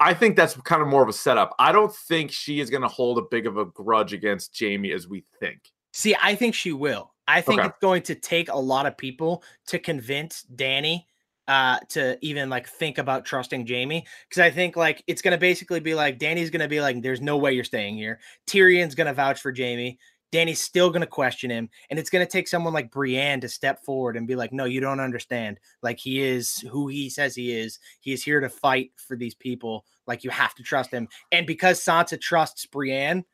I 0.00 0.14
think 0.14 0.36
that's 0.36 0.54
kind 0.62 0.80
of 0.80 0.88
more 0.88 1.02
of 1.02 1.08
a 1.08 1.12
setup. 1.12 1.54
I 1.58 1.72
don't 1.72 1.94
think 1.94 2.30
she 2.30 2.60
is 2.60 2.70
going 2.70 2.82
to 2.82 2.88
hold 2.88 3.18
a 3.18 3.22
big 3.22 3.46
of 3.46 3.56
a 3.56 3.64
grudge 3.64 4.12
against 4.12 4.52
Jamie 4.54 4.92
as 4.92 5.08
we 5.08 5.24
think. 5.40 5.72
See, 5.92 6.16
I 6.22 6.34
think 6.34 6.54
she 6.54 6.72
will. 6.72 7.14
I 7.26 7.40
think 7.40 7.60
okay. 7.60 7.68
it's 7.68 7.78
going 7.80 8.02
to 8.02 8.14
take 8.14 8.48
a 8.48 8.56
lot 8.56 8.86
of 8.86 8.96
people 8.96 9.42
to 9.66 9.78
convince 9.78 10.42
Danny 10.42 11.06
uh, 11.48 11.78
to 11.88 12.18
even 12.20 12.50
like 12.50 12.68
think 12.68 12.98
about 12.98 13.24
trusting 13.24 13.64
Jamie 13.64 14.06
Because 14.28 14.40
I 14.40 14.50
think 14.50 14.76
like 14.76 15.02
it's 15.06 15.22
gonna 15.22 15.38
basically 15.38 15.80
be 15.80 15.94
like 15.94 16.18
Danny's 16.18 16.50
gonna 16.50 16.68
be 16.68 16.80
like, 16.80 17.02
"There's 17.02 17.22
no 17.22 17.38
way 17.38 17.52
you're 17.52 17.64
staying 17.64 17.96
here." 17.96 18.20
Tyrion's 18.46 18.94
gonna 18.94 19.14
vouch 19.14 19.40
for 19.40 19.52
Jaime. 19.56 19.98
Dany's 20.30 20.60
still 20.60 20.90
going 20.90 21.00
to 21.00 21.06
question 21.06 21.50
him. 21.50 21.68
And 21.90 21.98
it's 21.98 22.10
going 22.10 22.24
to 22.24 22.30
take 22.30 22.48
someone 22.48 22.72
like 22.72 22.90
Brienne 22.90 23.40
to 23.40 23.48
step 23.48 23.84
forward 23.84 24.16
and 24.16 24.26
be 24.26 24.36
like, 24.36 24.52
no, 24.52 24.64
you 24.64 24.80
don't 24.80 25.00
understand. 25.00 25.58
Like, 25.82 25.98
he 25.98 26.22
is 26.22 26.58
who 26.70 26.88
he 26.88 27.08
says 27.08 27.34
he 27.34 27.52
is. 27.52 27.78
He 28.00 28.12
is 28.12 28.22
here 28.22 28.40
to 28.40 28.48
fight 28.48 28.92
for 28.96 29.16
these 29.16 29.34
people. 29.34 29.84
Like, 30.06 30.24
you 30.24 30.30
have 30.30 30.54
to 30.56 30.62
trust 30.62 30.90
him. 30.90 31.08
And 31.32 31.46
because 31.46 31.82
Sansa 31.82 32.20
trusts 32.20 32.66
Brienne, 32.66 33.24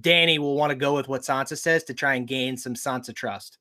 Danny 0.00 0.38
will 0.38 0.56
want 0.56 0.70
to 0.70 0.76
go 0.76 0.94
with 0.94 1.08
what 1.08 1.22
Sansa 1.22 1.58
says 1.58 1.84
to 1.84 1.94
try 1.94 2.14
and 2.14 2.26
gain 2.26 2.56
some 2.56 2.74
Sansa 2.74 3.14
trust. 3.14 3.58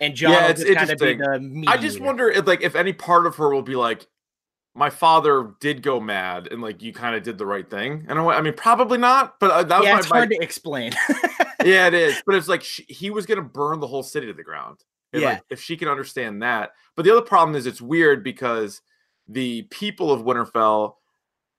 And 0.00 0.14
John 0.14 0.32
yeah, 0.32 0.48
it's 0.48 0.62
interesting. 0.62 1.22
I 1.68 1.76
just 1.76 2.00
wonder 2.00 2.28
if, 2.28 2.46
like, 2.46 2.62
if 2.62 2.74
any 2.74 2.92
part 2.92 3.26
of 3.26 3.36
her 3.36 3.52
will 3.52 3.62
be 3.62 3.76
like, 3.76 4.06
my 4.74 4.90
father 4.90 5.54
did 5.60 5.82
go 5.82 6.00
mad 6.00 6.48
and 6.50 6.62
like 6.62 6.82
you 6.82 6.92
kind 6.92 7.14
of 7.14 7.22
did 7.22 7.36
the 7.36 7.44
right 7.44 7.68
thing. 7.68 8.06
And 8.08 8.18
I, 8.18 8.24
I 8.24 8.40
mean, 8.40 8.54
probably 8.54 8.98
not, 8.98 9.38
but 9.38 9.50
uh, 9.50 9.62
that 9.64 9.78
was 9.80 9.86
yeah, 9.86 9.92
my, 9.92 9.98
it's 9.98 10.08
hard 10.08 10.30
my, 10.30 10.36
to 10.36 10.42
explain. 10.42 10.92
yeah, 11.64 11.86
it 11.86 11.94
is. 11.94 12.22
But 12.24 12.34
it's 12.34 12.48
like 12.48 12.62
she, 12.62 12.84
he 12.88 13.10
was 13.10 13.26
going 13.26 13.38
to 13.38 13.44
burn 13.44 13.80
the 13.80 13.86
whole 13.86 14.02
city 14.02 14.26
to 14.26 14.32
the 14.32 14.42
ground. 14.42 14.78
And 15.12 15.22
yeah. 15.22 15.28
Like, 15.28 15.42
if 15.50 15.60
she 15.60 15.76
can 15.76 15.88
understand 15.88 16.42
that. 16.42 16.72
But 16.96 17.04
the 17.04 17.12
other 17.12 17.22
problem 17.22 17.56
is 17.56 17.66
it's 17.66 17.82
weird 17.82 18.24
because 18.24 18.80
the 19.28 19.62
people 19.62 20.10
of 20.10 20.22
Winterfell 20.22 20.94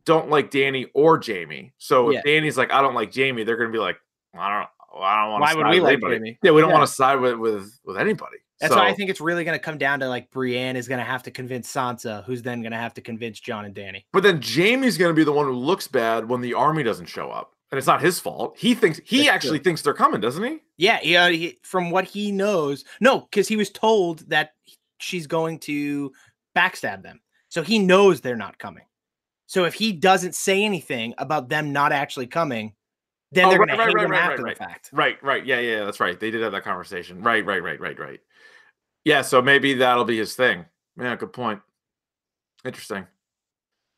don't 0.05 0.29
like 0.29 0.51
Danny 0.51 0.87
or 0.93 1.17
Jamie. 1.17 1.73
So 1.77 2.09
if 2.09 2.15
yeah. 2.15 2.21
Dany's 2.25 2.57
like, 2.57 2.71
I 2.71 2.81
don't 2.81 2.95
like 2.95 3.11
Jamie, 3.11 3.43
they're 3.43 3.57
going 3.57 3.69
to 3.69 3.73
be 3.73 3.79
like, 3.79 3.97
I 4.37 4.59
don't, 4.59 4.69
I 5.01 5.21
don't 5.21 5.31
want. 5.31 5.41
Why 5.41 5.53
would 5.55 5.67
we 5.67 5.79
like 5.79 5.93
anybody. 5.93 6.15
Jaime? 6.15 6.37
Yeah, 6.43 6.51
we 6.51 6.61
don't 6.61 6.69
yeah. 6.69 6.77
want 6.77 6.87
to 6.87 6.93
side 6.93 7.19
with 7.19 7.35
with 7.35 7.79
with 7.83 7.97
anybody. 7.97 8.37
That's 8.59 8.73
so, 8.73 8.79
why 8.79 8.87
I 8.87 8.93
think 8.93 9.09
it's 9.09 9.19
really 9.19 9.43
going 9.43 9.57
to 9.57 9.63
come 9.63 9.77
down 9.77 9.99
to 9.99 10.07
like 10.07 10.29
Brienne 10.31 10.75
is 10.75 10.87
going 10.87 10.99
to 10.99 11.05
have 11.05 11.23
to 11.23 11.31
convince 11.31 11.71
Sansa, 11.71 12.23
who's 12.25 12.41
then 12.41 12.61
going 12.61 12.71
to 12.71 12.77
have 12.77 12.93
to 12.93 13.01
convince 13.01 13.39
John 13.39 13.65
and 13.65 13.73
Danny. 13.73 14.05
But 14.13 14.23
then 14.23 14.39
Jamie's 14.39 14.97
going 14.97 15.09
to 15.09 15.15
be 15.15 15.23
the 15.23 15.31
one 15.33 15.45
who 15.45 15.53
looks 15.53 15.87
bad 15.87 16.29
when 16.29 16.41
the 16.41 16.53
army 16.53 16.83
doesn't 16.83 17.07
show 17.07 17.29
up 17.29 17.55
and 17.73 17.79
it's 17.79 17.87
not 17.87 18.03
his 18.03 18.19
fault. 18.19 18.55
He 18.55 18.75
thinks 18.75 19.01
he 19.03 19.17
That's 19.17 19.29
actually 19.29 19.57
true. 19.57 19.63
thinks 19.63 19.81
they're 19.81 19.95
coming, 19.95 20.21
doesn't 20.21 20.43
he? 20.43 20.59
Yeah, 20.77 20.99
yeah. 21.01 21.23
Uh, 21.23 21.29
he, 21.29 21.57
from 21.63 21.89
what 21.89 22.05
he 22.05 22.31
knows, 22.31 22.85
no, 23.01 23.21
because 23.21 23.47
he 23.47 23.55
was 23.55 23.71
told 23.71 24.19
that 24.29 24.51
she's 24.99 25.25
going 25.25 25.57
to 25.61 26.11
backstab 26.55 27.01
them, 27.01 27.19
so 27.49 27.63
he 27.63 27.79
knows 27.79 28.21
they're 28.21 28.35
not 28.35 28.59
coming. 28.59 28.83
So 29.47 29.65
if 29.65 29.73
he 29.73 29.91
doesn't 29.91 30.35
say 30.35 30.63
anything 30.63 31.15
about 31.17 31.49
them 31.49 31.73
not 31.73 31.91
actually 31.91 32.27
coming, 32.27 32.73
then 33.31 33.45
oh, 33.45 33.49
they're 33.49 33.59
right, 33.61 33.69
going 33.69 33.87
right, 33.87 34.01
to 34.03 34.07
right, 34.07 34.21
after 34.21 34.43
right, 34.43 34.55
the 34.55 34.63
fact. 34.63 34.91
Right, 34.93 35.23
right, 35.23 35.43
yeah, 35.43 35.59
yeah, 35.59 35.83
that's 35.83 35.99
right. 35.99 36.19
They 36.19 36.29
did 36.29 36.43
have 36.43 36.51
that 36.51 36.63
conversation. 36.63 37.23
Right, 37.23 37.43
right, 37.43 37.63
right, 37.63 37.79
right, 37.79 37.97
right. 37.97 38.19
Yeah, 39.03 39.23
so 39.23 39.41
maybe 39.41 39.73
that'll 39.73 40.05
be 40.05 40.19
his 40.19 40.35
thing. 40.35 40.65
Yeah, 40.95 41.15
good 41.15 41.33
point. 41.33 41.59
Interesting. 42.63 43.07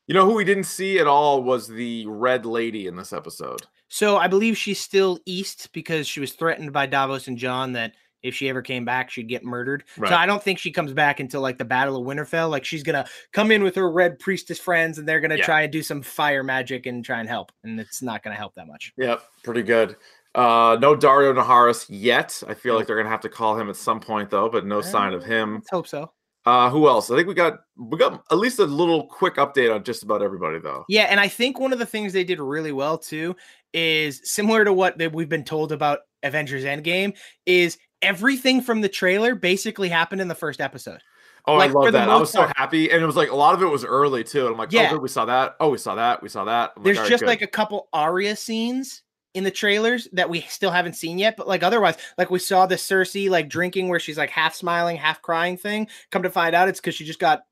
You 0.06 0.14
know 0.14 0.24
who 0.24 0.34
we 0.34 0.44
didn't 0.44 0.64
see 0.64 0.98
at 0.98 1.06
all 1.06 1.42
was 1.42 1.66
the 1.66 2.06
Red 2.06 2.46
Lady 2.46 2.86
in 2.86 2.96
this 2.96 3.12
episode. 3.12 3.62
So 3.88 4.16
I 4.16 4.28
believe 4.28 4.56
she's 4.56 4.80
still 4.80 5.18
east 5.26 5.72
because 5.72 6.06
she 6.06 6.20
was 6.20 6.32
threatened 6.32 6.72
by 6.72 6.86
Davos 6.86 7.28
and 7.28 7.36
Jon 7.36 7.72
that 7.72 7.94
if 8.22 8.34
she 8.34 8.48
ever 8.48 8.62
came 8.62 8.84
back, 8.84 9.10
she'd 9.10 9.28
get 9.28 9.44
murdered. 9.44 9.84
Right. 9.96 10.08
So 10.08 10.16
I 10.16 10.26
don't 10.26 10.42
think 10.42 10.58
she 10.58 10.72
comes 10.72 10.92
back 10.92 11.20
until 11.20 11.40
like 11.40 11.58
the 11.58 11.64
Battle 11.64 11.96
of 11.96 12.06
Winterfell. 12.06 12.50
Like 12.50 12.64
she's 12.64 12.82
gonna 12.82 13.06
come 13.32 13.50
in 13.50 13.62
with 13.62 13.74
her 13.76 13.90
red 13.90 14.18
priestess 14.18 14.58
friends 14.58 14.98
and 14.98 15.08
they're 15.08 15.20
gonna 15.20 15.36
yeah. 15.36 15.44
try 15.44 15.62
and 15.62 15.72
do 15.72 15.82
some 15.82 16.02
fire 16.02 16.42
magic 16.42 16.86
and 16.86 17.04
try 17.04 17.20
and 17.20 17.28
help. 17.28 17.52
And 17.64 17.78
it's 17.78 18.02
not 18.02 18.22
gonna 18.22 18.36
help 18.36 18.54
that 18.56 18.66
much. 18.66 18.92
Yep, 18.96 19.22
pretty 19.44 19.62
good. 19.62 19.96
Uh, 20.34 20.76
no 20.80 20.94
Daario 20.94 21.34
Naharis 21.34 21.86
yet. 21.88 22.42
I 22.46 22.54
feel 22.54 22.74
like 22.74 22.86
they're 22.86 22.96
gonna 22.96 23.08
have 23.08 23.20
to 23.22 23.28
call 23.28 23.58
him 23.58 23.70
at 23.70 23.76
some 23.76 24.00
point 24.00 24.30
though, 24.30 24.48
but 24.48 24.66
no 24.66 24.80
sign 24.80 25.14
of 25.14 25.24
him. 25.24 25.54
Let's 25.54 25.70
hope 25.70 25.86
so. 25.86 26.12
Uh, 26.46 26.70
who 26.70 26.88
else? 26.88 27.10
I 27.10 27.16
think 27.16 27.26
we 27.26 27.34
got 27.34 27.58
we 27.76 27.98
got 27.98 28.22
at 28.30 28.38
least 28.38 28.60
a 28.60 28.64
little 28.64 29.08
quick 29.08 29.34
update 29.34 29.74
on 29.74 29.82
just 29.82 30.04
about 30.04 30.22
everybody 30.22 30.60
though. 30.60 30.84
Yeah, 30.88 31.02
and 31.02 31.18
I 31.18 31.26
think 31.26 31.58
one 31.58 31.72
of 31.72 31.80
the 31.80 31.86
things 31.86 32.12
they 32.12 32.22
did 32.22 32.38
really 32.38 32.70
well 32.72 32.96
too 32.96 33.34
is 33.74 34.20
similar 34.24 34.64
to 34.64 34.72
what 34.72 34.96
we've 35.12 35.28
been 35.28 35.44
told 35.44 35.72
about 35.72 36.00
Avengers 36.22 36.64
Endgame 36.64 37.16
is 37.46 37.78
everything 38.00 38.62
from 38.62 38.80
the 38.80 38.88
trailer 38.88 39.34
basically 39.34 39.88
happened 39.88 40.20
in 40.20 40.28
the 40.28 40.34
first 40.36 40.60
episode. 40.60 41.02
Oh, 41.48 41.56
like, 41.56 41.70
I 41.70 41.72
love 41.72 41.92
that. 41.92 42.08
I 42.08 42.16
was 42.16 42.32
part. 42.32 42.48
so 42.48 42.54
happy. 42.56 42.90
And 42.90 43.02
it 43.02 43.06
was 43.06 43.16
like 43.16 43.30
a 43.30 43.36
lot 43.36 43.54
of 43.54 43.62
it 43.62 43.66
was 43.66 43.84
early 43.84 44.24
too. 44.24 44.46
And 44.46 44.50
I'm 44.50 44.58
like, 44.58 44.70
oh, 44.72 44.76
yeah. 44.76 44.88
oh, 44.88 44.94
good, 44.94 45.02
we 45.02 45.08
saw 45.08 45.24
that. 45.24 45.56
Oh, 45.60 45.70
we 45.70 45.78
saw 45.78 45.94
that. 45.94 46.22
We 46.22 46.28
saw 46.28 46.44
that. 46.44 46.72
I'm 46.76 46.82
There's 46.82 46.98
like, 46.98 47.08
just 47.08 47.24
like 47.24 47.42
a 47.42 47.46
couple 47.46 47.88
Arya 47.92 48.36
scenes 48.36 49.02
in 49.36 49.44
the 49.44 49.50
trailers 49.50 50.08
that 50.14 50.30
we 50.30 50.40
still 50.40 50.70
haven't 50.70 50.94
seen 50.94 51.18
yet. 51.18 51.36
But 51.36 51.46
like 51.46 51.62
otherwise, 51.62 51.96
like 52.16 52.30
we 52.30 52.38
saw 52.38 52.64
the 52.64 52.76
Cersei 52.76 53.28
like 53.28 53.50
drinking 53.50 53.88
where 53.88 54.00
she's 54.00 54.16
like 54.16 54.30
half 54.30 54.54
smiling, 54.54 54.96
half 54.96 55.20
crying 55.20 55.58
thing. 55.58 55.88
Come 56.10 56.22
to 56.22 56.30
find 56.30 56.56
out, 56.56 56.68
it's 56.68 56.80
because 56.80 56.94
she 56.94 57.04
just 57.04 57.20
got 57.20 57.42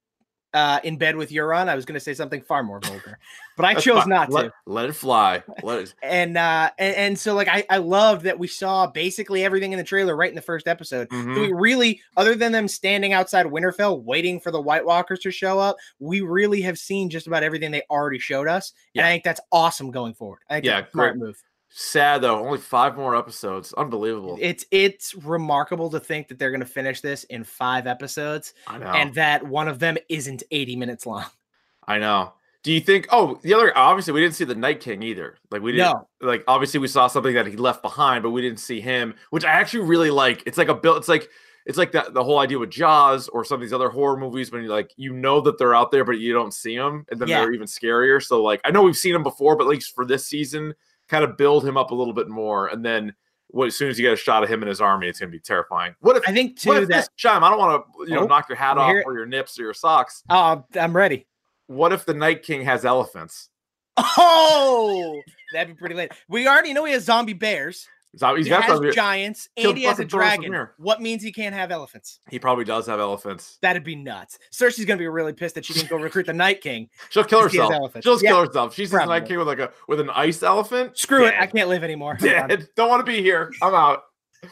uh, 0.54 0.80
in 0.82 0.96
bed 0.96 1.16
with 1.16 1.30
Euron. 1.30 1.68
I 1.68 1.74
was 1.74 1.84
going 1.84 1.94
to 1.94 2.00
say 2.00 2.14
something 2.14 2.40
far 2.40 2.62
more 2.62 2.80
vulgar, 2.80 3.18
but 3.56 3.66
I 3.66 3.74
chose 3.74 4.06
not 4.06 4.30
let, 4.30 4.44
to. 4.44 4.52
Let 4.64 4.88
it 4.88 4.94
fly. 4.94 5.42
Let 5.62 5.80
it. 5.80 5.94
and 6.02 6.38
uh, 6.38 6.70
and, 6.78 6.96
and 6.96 7.18
so 7.18 7.34
like 7.34 7.48
I 7.48 7.66
I 7.68 7.76
love 7.78 8.22
that 8.22 8.38
we 8.38 8.46
saw 8.46 8.86
basically 8.86 9.44
everything 9.44 9.72
in 9.72 9.78
the 9.78 9.84
trailer 9.84 10.16
right 10.16 10.30
in 10.30 10.36
the 10.36 10.40
first 10.40 10.66
episode. 10.66 11.10
Mm-hmm. 11.10 11.34
We 11.34 11.52
really, 11.52 12.00
other 12.16 12.34
than 12.34 12.52
them 12.52 12.68
standing 12.68 13.12
outside 13.12 13.44
Winterfell 13.44 14.04
waiting 14.04 14.40
for 14.40 14.50
the 14.50 14.60
White 14.60 14.86
Walkers 14.86 15.20
to 15.20 15.30
show 15.30 15.58
up, 15.58 15.76
we 15.98 16.22
really 16.22 16.62
have 16.62 16.78
seen 16.78 17.10
just 17.10 17.26
about 17.26 17.42
everything 17.42 17.70
they 17.70 17.82
already 17.90 18.20
showed 18.20 18.48
us. 18.48 18.72
Yeah. 18.94 19.02
And 19.02 19.08
I 19.08 19.12
think 19.12 19.24
that's 19.24 19.40
awesome 19.52 19.90
going 19.90 20.14
forward. 20.14 20.38
I 20.48 20.54
think 20.54 20.64
yeah, 20.64 20.82
great 20.92 21.16
move. 21.16 21.36
Sad 21.76 22.22
though, 22.22 22.38
only 22.38 22.58
five 22.58 22.96
more 22.96 23.16
episodes. 23.16 23.72
Unbelievable. 23.72 24.38
It's 24.40 24.64
it's 24.70 25.12
remarkable 25.12 25.90
to 25.90 25.98
think 25.98 26.28
that 26.28 26.38
they're 26.38 26.52
going 26.52 26.60
to 26.60 26.66
finish 26.66 27.00
this 27.00 27.24
in 27.24 27.42
five 27.42 27.88
episodes, 27.88 28.54
and 28.68 29.12
that 29.14 29.44
one 29.44 29.66
of 29.66 29.80
them 29.80 29.96
isn't 30.08 30.44
eighty 30.52 30.76
minutes 30.76 31.04
long. 31.04 31.24
I 31.88 31.98
know. 31.98 32.34
Do 32.62 32.70
you 32.70 32.80
think? 32.80 33.08
Oh, 33.10 33.40
the 33.42 33.54
other 33.54 33.76
obviously 33.76 34.12
we 34.12 34.20
didn't 34.20 34.36
see 34.36 34.44
the 34.44 34.54
Night 34.54 34.78
King 34.78 35.02
either. 35.02 35.36
Like 35.50 35.62
we 35.62 35.72
didn't. 35.72 35.94
No. 35.94 36.08
Like 36.20 36.44
obviously 36.46 36.78
we 36.78 36.86
saw 36.86 37.08
something 37.08 37.34
that 37.34 37.48
he 37.48 37.56
left 37.56 37.82
behind, 37.82 38.22
but 38.22 38.30
we 38.30 38.40
didn't 38.40 38.60
see 38.60 38.80
him, 38.80 39.16
which 39.30 39.44
I 39.44 39.50
actually 39.50 39.82
really 39.84 40.10
like. 40.10 40.44
It's 40.46 40.56
like 40.56 40.68
a 40.68 40.74
build. 40.74 40.98
It's 40.98 41.08
like 41.08 41.28
it's 41.66 41.76
like 41.76 41.90
that 41.90 42.14
the 42.14 42.22
whole 42.22 42.38
idea 42.38 42.60
with 42.60 42.70
Jaws 42.70 43.26
or 43.26 43.44
some 43.44 43.56
of 43.56 43.62
these 43.62 43.72
other 43.72 43.88
horror 43.88 44.16
movies 44.16 44.52
when 44.52 44.62
you 44.62 44.68
like 44.68 44.92
you 44.96 45.12
know 45.12 45.40
that 45.40 45.58
they're 45.58 45.74
out 45.74 45.90
there, 45.90 46.04
but 46.04 46.20
you 46.20 46.32
don't 46.32 46.54
see 46.54 46.76
them, 46.76 47.04
and 47.10 47.18
then 47.18 47.26
yeah. 47.26 47.40
they're 47.40 47.52
even 47.52 47.66
scarier. 47.66 48.22
So 48.22 48.44
like 48.44 48.60
I 48.62 48.70
know 48.70 48.84
we've 48.84 48.96
seen 48.96 49.12
them 49.12 49.24
before, 49.24 49.56
but 49.56 49.64
at 49.64 49.70
least 49.70 49.92
for 49.92 50.06
this 50.06 50.24
season 50.24 50.72
kind 51.08 51.24
of 51.24 51.36
build 51.36 51.66
him 51.66 51.76
up 51.76 51.90
a 51.90 51.94
little 51.94 52.14
bit 52.14 52.28
more, 52.28 52.68
and 52.68 52.84
then 52.84 53.14
what, 53.48 53.68
as 53.68 53.76
soon 53.76 53.88
as 53.88 53.98
you 53.98 54.04
get 54.04 54.12
a 54.12 54.16
shot 54.16 54.42
of 54.42 54.48
him 54.48 54.62
and 54.62 54.68
his 54.68 54.80
army, 54.80 55.08
it's 55.08 55.20
going 55.20 55.30
to 55.30 55.36
be 55.36 55.40
terrifying. 55.40 55.94
What 56.00 56.16
if 56.16 56.24
I 56.26 56.32
think 56.32 56.58
too 56.58 56.72
that 56.72 56.88
this, 56.88 57.08
Chime? 57.16 57.44
I 57.44 57.50
don't 57.50 57.58
want 57.58 57.84
to 57.84 58.04
you 58.08 58.14
know 58.14 58.24
oh, 58.24 58.26
knock 58.26 58.48
your 58.48 58.56
hat 58.56 58.78
off 58.78 58.94
or 59.04 59.14
your 59.14 59.26
nips 59.26 59.58
or 59.58 59.62
your 59.62 59.74
socks. 59.74 60.22
Oh, 60.28 60.64
I'm 60.74 60.96
ready. 60.96 61.26
What 61.66 61.92
if 61.92 62.04
the 62.04 62.14
Night 62.14 62.42
King 62.42 62.62
has 62.64 62.84
elephants? 62.84 63.48
Oh, 63.96 65.20
that'd 65.52 65.74
be 65.74 65.78
pretty 65.78 65.94
late. 65.94 66.12
We 66.28 66.48
already 66.48 66.72
know 66.72 66.84
he 66.84 66.92
has 66.92 67.04
zombie 67.04 67.32
bears. 67.32 67.86
So 68.16 68.34
he's 68.34 68.46
he 68.46 68.50
got 68.50 68.64
has 68.64 68.80
giants 68.94 69.48
and 69.56 69.76
he 69.76 69.84
has 69.84 69.98
a 69.98 70.04
dragon. 70.04 70.68
What 70.78 71.00
means 71.00 71.22
he 71.22 71.32
can't 71.32 71.54
have 71.54 71.70
elephants? 71.70 72.20
He 72.30 72.38
probably 72.38 72.64
does 72.64 72.86
have 72.86 73.00
elephants. 73.00 73.58
That'd 73.62 73.84
be 73.84 73.96
nuts. 73.96 74.38
Cersei's 74.52 74.84
gonna 74.84 74.98
be 74.98 75.08
really 75.08 75.32
pissed 75.32 75.54
that 75.56 75.64
she 75.64 75.72
didn't 75.72 75.90
go 75.90 75.96
recruit 75.96 76.26
the 76.26 76.32
Night 76.32 76.60
King. 76.60 76.88
She'll 77.10 77.24
kill 77.24 77.42
herself. 77.42 77.92
She'll 78.02 78.22
yeah, 78.22 78.30
kill 78.30 78.46
herself. 78.46 78.74
She's 78.74 78.90
the 78.90 79.04
Night 79.04 79.26
King 79.26 79.38
with 79.38 79.48
like 79.48 79.58
a 79.58 79.72
with 79.88 80.00
an 80.00 80.10
ice 80.10 80.42
elephant. 80.42 80.96
Screw 80.96 81.24
Dead. 81.24 81.34
it. 81.34 81.40
I 81.40 81.46
can't 81.46 81.68
live 81.68 81.84
anymore. 81.84 82.14
Dead. 82.20 82.68
Don't 82.76 82.88
want 82.88 83.04
to 83.04 83.10
be 83.10 83.22
here. 83.22 83.52
I'm 83.62 83.74
out. 83.74 84.02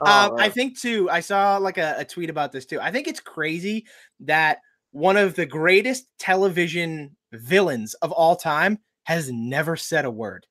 Oh, 0.00 0.32
um, 0.32 0.38
I 0.38 0.48
think 0.48 0.80
too. 0.80 1.10
I 1.10 1.20
saw 1.20 1.58
like 1.58 1.76
a, 1.76 1.96
a 1.98 2.04
tweet 2.06 2.30
about 2.30 2.50
this 2.50 2.64
too. 2.64 2.80
I 2.80 2.90
think 2.90 3.06
it's 3.06 3.20
crazy 3.20 3.84
that 4.20 4.60
one 4.92 5.18
of 5.18 5.34
the 5.34 5.44
greatest 5.44 6.06
television 6.18 7.14
villains 7.30 7.92
of 7.94 8.10
all 8.10 8.36
time 8.36 8.78
has 9.04 9.30
never 9.30 9.76
said 9.76 10.06
a 10.06 10.10
word. 10.10 10.46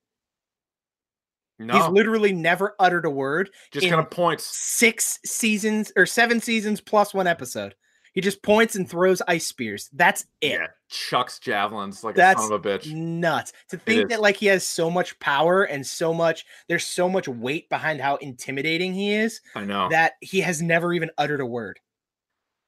No. 1.58 1.74
He's 1.74 1.88
literally 1.88 2.32
never 2.32 2.74
uttered 2.78 3.06
a 3.06 3.10
word. 3.10 3.50
Just 3.70 3.88
kind 3.88 4.00
of 4.00 4.10
points. 4.10 4.44
Six 4.44 5.18
seasons 5.24 5.90
or 5.96 6.06
seven 6.06 6.40
seasons 6.40 6.80
plus 6.80 7.14
one 7.14 7.26
episode. 7.26 7.74
He 8.12 8.22
just 8.22 8.42
points 8.42 8.76
and 8.76 8.88
throws 8.88 9.20
ice 9.28 9.46
spears. 9.46 9.90
That's 9.92 10.24
it. 10.40 10.52
Yeah, 10.52 10.68
chucks 10.88 11.38
javelins 11.38 12.02
like 12.02 12.14
That's 12.14 12.40
a 12.40 12.44
son 12.44 12.52
of 12.52 12.64
a 12.64 12.68
bitch. 12.68 12.90
Nuts. 12.90 13.52
To 13.68 13.76
think 13.76 14.08
that 14.08 14.22
like 14.22 14.36
he 14.36 14.46
has 14.46 14.66
so 14.66 14.90
much 14.90 15.18
power 15.18 15.64
and 15.64 15.86
so 15.86 16.14
much 16.14 16.46
there's 16.66 16.86
so 16.86 17.10
much 17.10 17.28
weight 17.28 17.68
behind 17.68 18.00
how 18.00 18.16
intimidating 18.16 18.94
he 18.94 19.12
is. 19.12 19.42
I 19.54 19.64
know. 19.64 19.88
That 19.90 20.14
he 20.22 20.40
has 20.40 20.62
never 20.62 20.94
even 20.94 21.10
uttered 21.18 21.42
a 21.42 21.46
word. 21.46 21.78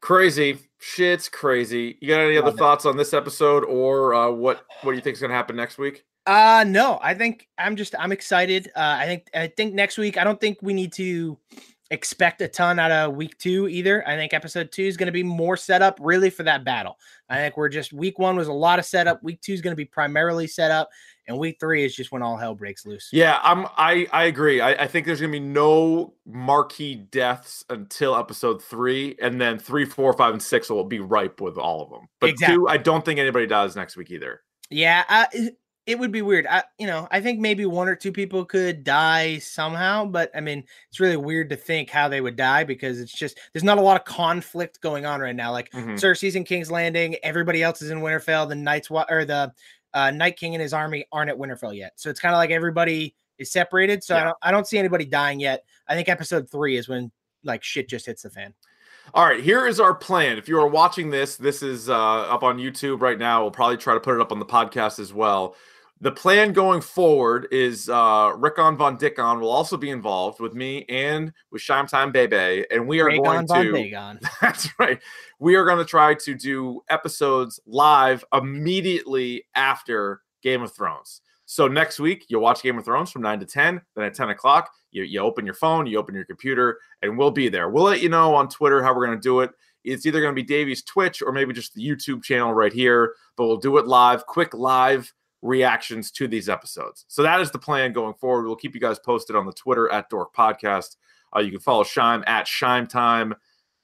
Crazy. 0.02 0.58
Shit's 0.78 1.28
crazy. 1.28 1.98
You 2.00 2.08
got 2.08 2.20
any 2.20 2.36
other 2.36 2.52
thoughts 2.52 2.86
on 2.86 2.96
this 2.96 3.12
episode 3.12 3.64
or 3.64 4.14
uh, 4.14 4.30
what 4.30 4.64
what 4.82 4.92
do 4.92 4.96
you 4.96 5.02
think 5.02 5.14
is 5.14 5.20
going 5.20 5.30
to 5.30 5.36
happen 5.36 5.56
next 5.56 5.78
week? 5.78 6.04
Uh 6.26 6.62
no, 6.66 6.98
I 7.02 7.14
think 7.14 7.48
I'm 7.56 7.74
just 7.74 7.94
I'm 7.98 8.12
excited. 8.12 8.70
Uh 8.76 8.96
I 8.98 9.06
think 9.06 9.28
I 9.34 9.46
think 9.46 9.72
next 9.72 9.96
week 9.96 10.18
I 10.18 10.24
don't 10.24 10.38
think 10.38 10.58
we 10.60 10.74
need 10.74 10.92
to 10.94 11.38
expect 11.90 12.42
a 12.42 12.48
ton 12.48 12.78
out 12.78 12.90
of 12.90 13.14
week 13.14 13.38
2 13.38 13.68
either. 13.68 14.06
I 14.06 14.14
think 14.14 14.34
episode 14.34 14.70
2 14.70 14.82
is 14.82 14.96
going 14.96 15.06
to 15.06 15.12
be 15.12 15.22
more 15.22 15.56
set 15.56 15.80
up 15.80 15.98
really 16.02 16.30
for 16.30 16.42
that 16.42 16.64
battle. 16.64 16.98
I 17.30 17.36
think 17.36 17.56
we're 17.56 17.70
just 17.70 17.92
week 17.92 18.18
1 18.18 18.36
was 18.36 18.48
a 18.48 18.52
lot 18.52 18.78
of 18.78 18.84
setup, 18.84 19.22
week 19.22 19.40
2 19.40 19.54
is 19.54 19.62
going 19.62 19.72
to 19.72 19.76
be 19.76 19.86
primarily 19.86 20.46
set 20.46 20.70
up 20.70 20.90
and 21.28 21.38
week 21.38 21.58
3 21.60 21.84
is 21.84 21.94
just 21.94 22.10
when 22.10 22.22
all 22.22 22.36
hell 22.36 22.54
breaks 22.54 22.86
loose. 22.86 23.08
Yeah, 23.12 23.38
I'm 23.42 23.66
I 23.76 24.06
I 24.12 24.24
agree. 24.24 24.60
I, 24.60 24.72
I 24.72 24.86
think 24.86 25.06
there's 25.06 25.20
going 25.20 25.32
to 25.32 25.38
be 25.38 25.44
no 25.44 26.14
marquee 26.26 26.94
deaths 26.96 27.64
until 27.70 28.16
episode 28.16 28.62
3 28.62 29.16
and 29.20 29.40
then 29.40 29.58
three, 29.58 29.84
four, 29.84 30.12
five, 30.14 30.32
and 30.32 30.42
6 30.42 30.70
will 30.70 30.84
be 30.84 31.00
ripe 31.00 31.40
with 31.40 31.58
all 31.58 31.82
of 31.82 31.90
them. 31.90 32.08
But 32.20 32.30
exactly. 32.30 32.56
2 32.56 32.68
I 32.68 32.78
don't 32.78 33.04
think 33.04 33.20
anybody 33.20 33.46
does 33.46 33.76
next 33.76 33.96
week 33.96 34.10
either. 34.10 34.40
Yeah, 34.70 35.04
uh, 35.08 35.26
it 35.88 35.98
would 35.98 36.12
be 36.12 36.20
weird. 36.20 36.46
I, 36.46 36.64
you 36.78 36.86
know, 36.86 37.08
I 37.10 37.22
think 37.22 37.40
maybe 37.40 37.64
one 37.64 37.88
or 37.88 37.96
two 37.96 38.12
people 38.12 38.44
could 38.44 38.84
die 38.84 39.38
somehow, 39.38 40.04
but 40.04 40.30
I 40.36 40.40
mean, 40.40 40.62
it's 40.90 41.00
really 41.00 41.16
weird 41.16 41.48
to 41.48 41.56
think 41.56 41.88
how 41.88 42.08
they 42.08 42.20
would 42.20 42.36
die 42.36 42.64
because 42.64 43.00
it's 43.00 43.10
just 43.10 43.40
there's 43.54 43.64
not 43.64 43.78
a 43.78 43.80
lot 43.80 43.98
of 43.98 44.04
conflict 44.04 44.82
going 44.82 45.06
on 45.06 45.20
right 45.20 45.34
now. 45.34 45.50
Like 45.50 45.70
mm-hmm. 45.70 45.94
Cersei's 45.94 46.36
in 46.36 46.44
King's 46.44 46.70
Landing, 46.70 47.16
everybody 47.22 47.62
else 47.62 47.80
is 47.80 47.90
in 47.90 48.00
Winterfell. 48.00 48.46
The 48.46 48.54
Knights 48.54 48.90
or 48.90 49.24
the 49.24 49.50
uh, 49.94 50.10
Night 50.10 50.36
King 50.36 50.54
and 50.54 50.62
his 50.62 50.72
army 50.72 51.06
aren't 51.12 51.30
at 51.30 51.36
Winterfell 51.36 51.76
yet, 51.76 51.92
so 51.96 52.10
it's 52.10 52.20
kind 52.20 52.34
of 52.34 52.38
like 52.38 52.50
everybody 52.50 53.14
is 53.38 53.50
separated. 53.50 54.02
So 54.02 54.14
yeah. 54.14 54.20
I, 54.20 54.24
don't, 54.24 54.36
I 54.42 54.50
don't 54.50 54.66
see 54.66 54.78
anybody 54.78 55.04
dying 55.04 55.40
yet. 55.40 55.64
I 55.86 55.94
think 55.94 56.08
episode 56.08 56.50
three 56.50 56.76
is 56.76 56.88
when 56.88 57.10
like 57.44 57.62
shit 57.62 57.88
just 57.88 58.06
hits 58.06 58.22
the 58.22 58.30
fan. 58.30 58.54
All 59.14 59.24
right, 59.24 59.42
here 59.42 59.66
is 59.66 59.80
our 59.80 59.94
plan. 59.94 60.36
If 60.36 60.48
you 60.48 60.58
are 60.58 60.68
watching 60.68 61.08
this, 61.08 61.36
this 61.36 61.62
is 61.62 61.88
uh, 61.88 61.94
up 61.94 62.42
on 62.42 62.58
YouTube 62.58 63.00
right 63.00 63.18
now. 63.18 63.40
We'll 63.40 63.50
probably 63.50 63.78
try 63.78 63.94
to 63.94 64.00
put 64.00 64.14
it 64.14 64.20
up 64.20 64.32
on 64.32 64.38
the 64.38 64.44
podcast 64.44 64.98
as 64.98 65.14
well. 65.14 65.56
The 66.00 66.12
plan 66.12 66.52
going 66.52 66.80
forward 66.80 67.48
is 67.50 67.88
uh, 67.88 68.32
Rickon 68.36 68.76
Von 68.76 68.96
Dickon 68.96 69.40
will 69.40 69.50
also 69.50 69.76
be 69.76 69.90
involved 69.90 70.38
with 70.38 70.54
me 70.54 70.84
and 70.88 71.32
with 71.50 71.60
Shime 71.60 71.88
Time 71.88 72.12
Bebe, 72.12 72.64
and 72.70 72.86
we 72.86 73.00
are 73.00 73.10
going 73.10 73.46
to. 73.48 74.18
That's 74.40 74.68
right. 74.78 75.00
We 75.40 75.56
are 75.56 75.64
going 75.64 75.78
to 75.78 75.84
try 75.84 76.14
to 76.14 76.34
do 76.34 76.82
episodes 76.88 77.58
live 77.66 78.24
immediately 78.32 79.44
after 79.56 80.22
Game 80.40 80.62
of 80.62 80.72
Thrones. 80.72 81.20
So 81.46 81.66
next 81.66 81.98
week 81.98 82.26
you'll 82.28 82.42
watch 82.42 82.62
Game 82.62 82.78
of 82.78 82.84
Thrones 82.84 83.10
from 83.10 83.22
nine 83.22 83.40
to 83.40 83.46
ten. 83.46 83.80
Then 83.96 84.04
at 84.04 84.14
ten 84.14 84.30
o'clock 84.30 84.70
you, 84.92 85.02
you 85.02 85.20
open 85.20 85.44
your 85.44 85.54
phone, 85.54 85.86
you 85.86 85.98
open 85.98 86.14
your 86.14 86.24
computer, 86.24 86.78
and 87.02 87.18
we'll 87.18 87.30
be 87.30 87.48
there. 87.48 87.70
We'll 87.70 87.84
let 87.84 88.02
you 88.02 88.08
know 88.08 88.34
on 88.34 88.48
Twitter 88.48 88.82
how 88.82 88.94
we're 88.94 89.06
going 89.06 89.18
to 89.18 89.22
do 89.22 89.40
it. 89.40 89.50
It's 89.84 90.06
either 90.06 90.20
going 90.20 90.34
to 90.34 90.40
be 90.40 90.46
Davey's 90.46 90.82
Twitch 90.82 91.22
or 91.22 91.32
maybe 91.32 91.52
just 91.52 91.74
the 91.74 91.86
YouTube 91.86 92.22
channel 92.22 92.52
right 92.52 92.72
here, 92.72 93.14
but 93.36 93.46
we'll 93.46 93.56
do 93.56 93.78
it 93.78 93.86
live, 93.86 94.26
quick 94.26 94.54
live 94.54 95.12
reactions 95.42 96.10
to 96.12 96.28
these 96.28 96.48
episodes. 96.48 97.04
So 97.08 97.22
that 97.22 97.40
is 97.40 97.50
the 97.50 97.58
plan 97.58 97.92
going 97.92 98.14
forward. 98.14 98.46
We'll 98.46 98.56
keep 98.56 98.74
you 98.74 98.80
guys 98.80 98.98
posted 98.98 99.36
on 99.36 99.46
the 99.46 99.52
Twitter 99.52 99.90
at 99.90 100.08
Dork 100.10 100.34
Podcast. 100.34 100.96
Uh, 101.34 101.40
you 101.40 101.50
can 101.50 101.60
follow 101.60 101.84
Shime 101.84 102.24
at 102.26 102.46
Shime 102.46 102.86
Time. 102.86 103.34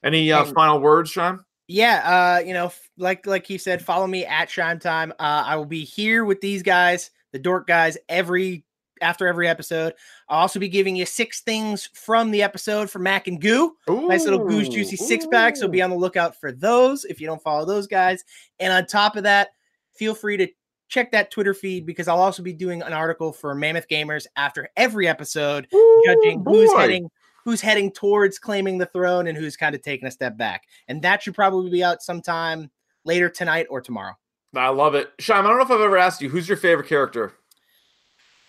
Any 0.03 0.31
uh, 0.31 0.45
final 0.45 0.79
words, 0.79 1.09
Shime? 1.09 1.45
Yeah, 1.67 2.37
uh, 2.37 2.45
you 2.45 2.53
know, 2.53 2.71
like 2.97 3.25
like 3.25 3.47
he 3.47 3.57
said, 3.57 3.83
follow 3.83 4.05
me 4.05 4.25
at 4.25 4.49
Shime 4.49 4.79
Time. 4.79 5.11
Uh, 5.13 5.43
I 5.45 5.55
will 5.55 5.65
be 5.65 5.83
here 5.83 6.25
with 6.25 6.41
these 6.41 6.61
guys, 6.61 7.09
the 7.31 7.39
Dork 7.39 7.67
guys, 7.67 7.97
every 8.07 8.65
after 9.01 9.27
every 9.27 9.47
episode. 9.47 9.93
I'll 10.29 10.39
also 10.39 10.59
be 10.59 10.69
giving 10.69 10.95
you 10.95 11.05
six 11.05 11.41
things 11.41 11.89
from 11.93 12.31
the 12.31 12.43
episode 12.43 12.89
for 12.89 12.99
Mac 12.99 13.27
and 13.27 13.41
Goo. 13.41 13.73
Ooh, 13.89 14.07
nice 14.07 14.25
little 14.25 14.45
Goo's 14.45 14.69
Juicy 14.69 14.95
six 14.95 15.25
pack. 15.27 15.57
So 15.57 15.67
be 15.67 15.81
on 15.81 15.89
the 15.89 15.95
lookout 15.95 16.39
for 16.39 16.51
those 16.51 17.03
if 17.05 17.19
you 17.19 17.27
don't 17.27 17.41
follow 17.41 17.65
those 17.65 17.87
guys. 17.87 18.23
And 18.59 18.71
on 18.71 18.85
top 18.85 19.15
of 19.15 19.23
that, 19.23 19.49
feel 19.93 20.13
free 20.15 20.37
to 20.37 20.47
check 20.87 21.11
that 21.11 21.31
Twitter 21.31 21.53
feed 21.53 21.85
because 21.85 22.07
I'll 22.07 22.19
also 22.19 22.43
be 22.43 22.53
doing 22.53 22.81
an 22.81 22.93
article 22.93 23.31
for 23.31 23.53
Mammoth 23.55 23.87
Gamers 23.87 24.25
after 24.35 24.69
every 24.75 25.07
episode, 25.07 25.67
Ooh, 25.73 26.03
judging 26.05 26.43
boy. 26.43 26.51
who's 26.51 26.73
heading 26.73 27.09
who's 27.43 27.61
heading 27.61 27.91
towards 27.91 28.39
claiming 28.39 28.79
the 28.79 28.87
throne 28.87 29.27
and 29.27 29.37
who's 29.37 29.55
kind 29.55 29.75
of 29.75 29.81
taking 29.81 30.07
a 30.07 30.11
step 30.11 30.35
back. 30.35 30.63
And 30.87 31.03
that 31.03 31.21
should 31.21 31.35
probably 31.35 31.69
be 31.69 31.83
out 31.83 32.01
sometime 32.01 32.71
later 33.03 33.29
tonight 33.29 33.67
or 33.69 33.81
tomorrow. 33.81 34.13
I 34.55 34.69
love 34.69 34.95
it. 34.95 35.11
Shime, 35.19 35.45
I 35.45 35.49
don't 35.49 35.57
know 35.57 35.63
if 35.63 35.71
I've 35.71 35.79
ever 35.79 35.97
asked 35.97 36.21
you, 36.21 36.29
who's 36.29 36.47
your 36.47 36.57
favorite 36.57 36.87
character? 36.87 37.33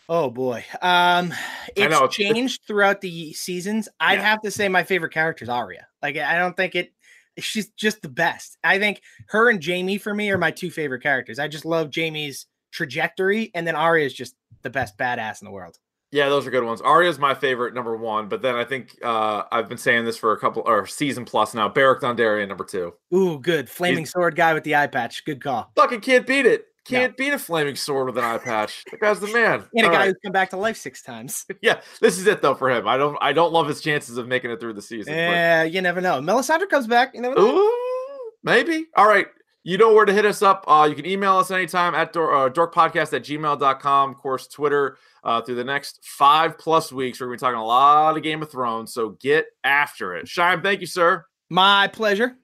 Oh 0.09 0.31
boy. 0.31 0.65
Um 0.81 1.35
it's 1.75 1.91
know, 1.91 2.07
changed 2.07 2.61
it's, 2.61 2.67
throughout 2.67 3.01
the 3.01 3.33
seasons. 3.33 3.89
I'd 4.01 4.21
have 4.21 4.41
to 4.43 4.51
say 4.51 4.69
my 4.69 4.85
favorite 4.85 5.13
character 5.13 5.45
is 5.45 5.49
Arya. 5.49 5.87
Like 6.01 6.17
I 6.17 6.39
don't 6.39 6.57
think 6.57 6.75
it 6.75 6.93
she's 7.39 7.69
just 7.71 8.03
the 8.03 8.09
best. 8.09 8.59
I 8.65 8.79
think 8.79 9.03
her 9.29 9.51
and 9.51 9.65
Jaime 9.65 9.99
for 9.99 10.15
me 10.15 10.31
are 10.31 10.39
my 10.39 10.51
two 10.51 10.71
favorite 10.71 11.03
characters. 11.03 11.39
I 11.39 11.49
just 11.49 11.65
love 11.65 11.91
Jaime's 11.95 12.47
trajectory, 12.73 13.51
and 13.55 13.67
then 13.67 13.75
Arya 13.75 14.07
is 14.07 14.15
just 14.15 14.35
the 14.63 14.71
best 14.71 14.97
badass 14.99 15.41
in 15.41 15.47
the 15.47 15.53
world. 15.53 15.79
Yeah, 16.13 16.29
those 16.29 16.47
are 16.47 16.51
good 16.51 16.65
ones. 16.65 16.81
Arya's 16.81 17.19
my 17.19 17.35
favorite, 17.35 17.75
number 17.75 17.97
one. 17.97 18.29
But 18.29 18.41
then 18.41 18.55
I 18.55 18.65
think 18.65 18.97
uh, 19.03 19.43
I've 19.51 19.69
been 19.69 19.79
saying 19.79 20.05
this 20.05 20.17
for 20.17 20.33
a 20.33 20.39
couple 20.39 20.63
or 20.65 20.87
season 20.87 21.25
plus 21.25 21.53
now. 21.53 21.69
Beric 21.69 22.01
Dondarrion, 22.01 22.49
number 22.49 22.65
two. 22.65 22.95
Ooh, 23.13 23.39
good 23.41 23.69
flaming 23.69 24.01
He's, 24.01 24.13
sword 24.13 24.37
guy 24.37 24.55
with 24.55 24.65
the 24.65 24.77
eye 24.77 24.87
patch. 24.87 25.25
Good 25.25 25.43
call. 25.43 25.73
Fucking 25.75 26.01
can't 26.01 26.27
beat 26.27 26.47
it. 26.47 26.67
Can't 26.89 27.13
no. 27.13 27.25
beat 27.25 27.33
a 27.33 27.39
flaming 27.39 27.77
sword 27.77 28.07
with 28.07 28.19
an 28.19 28.25
eye 28.25 28.39
patch. 28.39 28.85
That 28.91 29.01
guy's 29.01 29.21
the 29.21 29.27
man. 29.29 29.65
And 29.75 29.87
All 29.87 29.91
a 29.91 29.95
guy 29.95 29.99
right. 29.99 30.07
who's 30.07 30.17
come 30.23 30.33
back 30.33 30.51
to 30.51 30.57
life 30.57 30.77
six 30.77 31.03
times. 31.03 31.45
yeah, 31.63 31.81
this 32.01 32.19
is 32.19 32.27
it 32.27 32.43
though 32.43 32.55
for 32.55 32.71
him. 32.71 32.87
I 32.87 32.97
don't 32.97 33.19
I 33.21 33.33
don't 33.33 33.53
love 33.53 33.67
his 33.67 33.81
chances 33.81 34.19
of 34.19 34.29
making 34.29 34.51
it 34.51 34.61
through 34.61 34.75
the 34.75 34.83
season. 34.83 35.15
Yeah, 35.15 35.65
you 35.65 35.81
never 35.83 36.01
know. 36.01 36.21
Melisandre 36.21 36.69
comes 36.69 36.87
back. 36.87 37.15
You 37.15 37.23
never 37.23 37.35
know. 37.35 37.57
Ooh, 37.57 38.31
maybe. 38.45 38.87
All 38.97 39.09
right. 39.09 39.27
You 39.65 39.79
know 39.79 39.93
where 39.93 40.05
to 40.05 40.13
hit 40.13 40.25
us 40.25 40.43
up. 40.43 40.65
Uh, 40.69 40.87
you 40.89 40.95
can 40.95 41.07
email 41.07 41.39
us 41.39 41.51
anytime 41.51 41.93
at 41.97 42.13
door, 42.13 42.33
uh, 42.33 42.49
dorkpodcast 42.49 43.13
at 43.13 43.25
gmail.com. 43.25 44.11
Of 44.11 44.17
course, 44.17 44.47
Twitter 44.47 44.97
uh, 45.25 45.43
through 45.43 45.57
the 45.57 45.65
next 45.65 46.05
five 46.05 46.57
plus 46.57 46.93
weeks. 46.93 47.21
We're 47.21 47.27
going 47.27 47.39
to 47.39 47.43
be 47.43 47.47
talking 47.47 47.59
a 47.59 47.67
lot 47.67 48.17
of 48.17 48.23
Game 48.23 48.43
of 48.43 48.51
Thrones. 48.51 48.95
So 48.95 49.17
get 49.21 49.47
after 49.65 50.15
it. 50.15 50.29
Shime, 50.29 50.63
thank 50.63 50.81
you, 50.81 50.87
sir. 50.87 51.27
My 51.51 51.89
pleasure. 51.89 52.37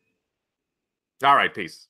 All 1.22 1.36
right. 1.36 1.54
Peace. 1.54 1.86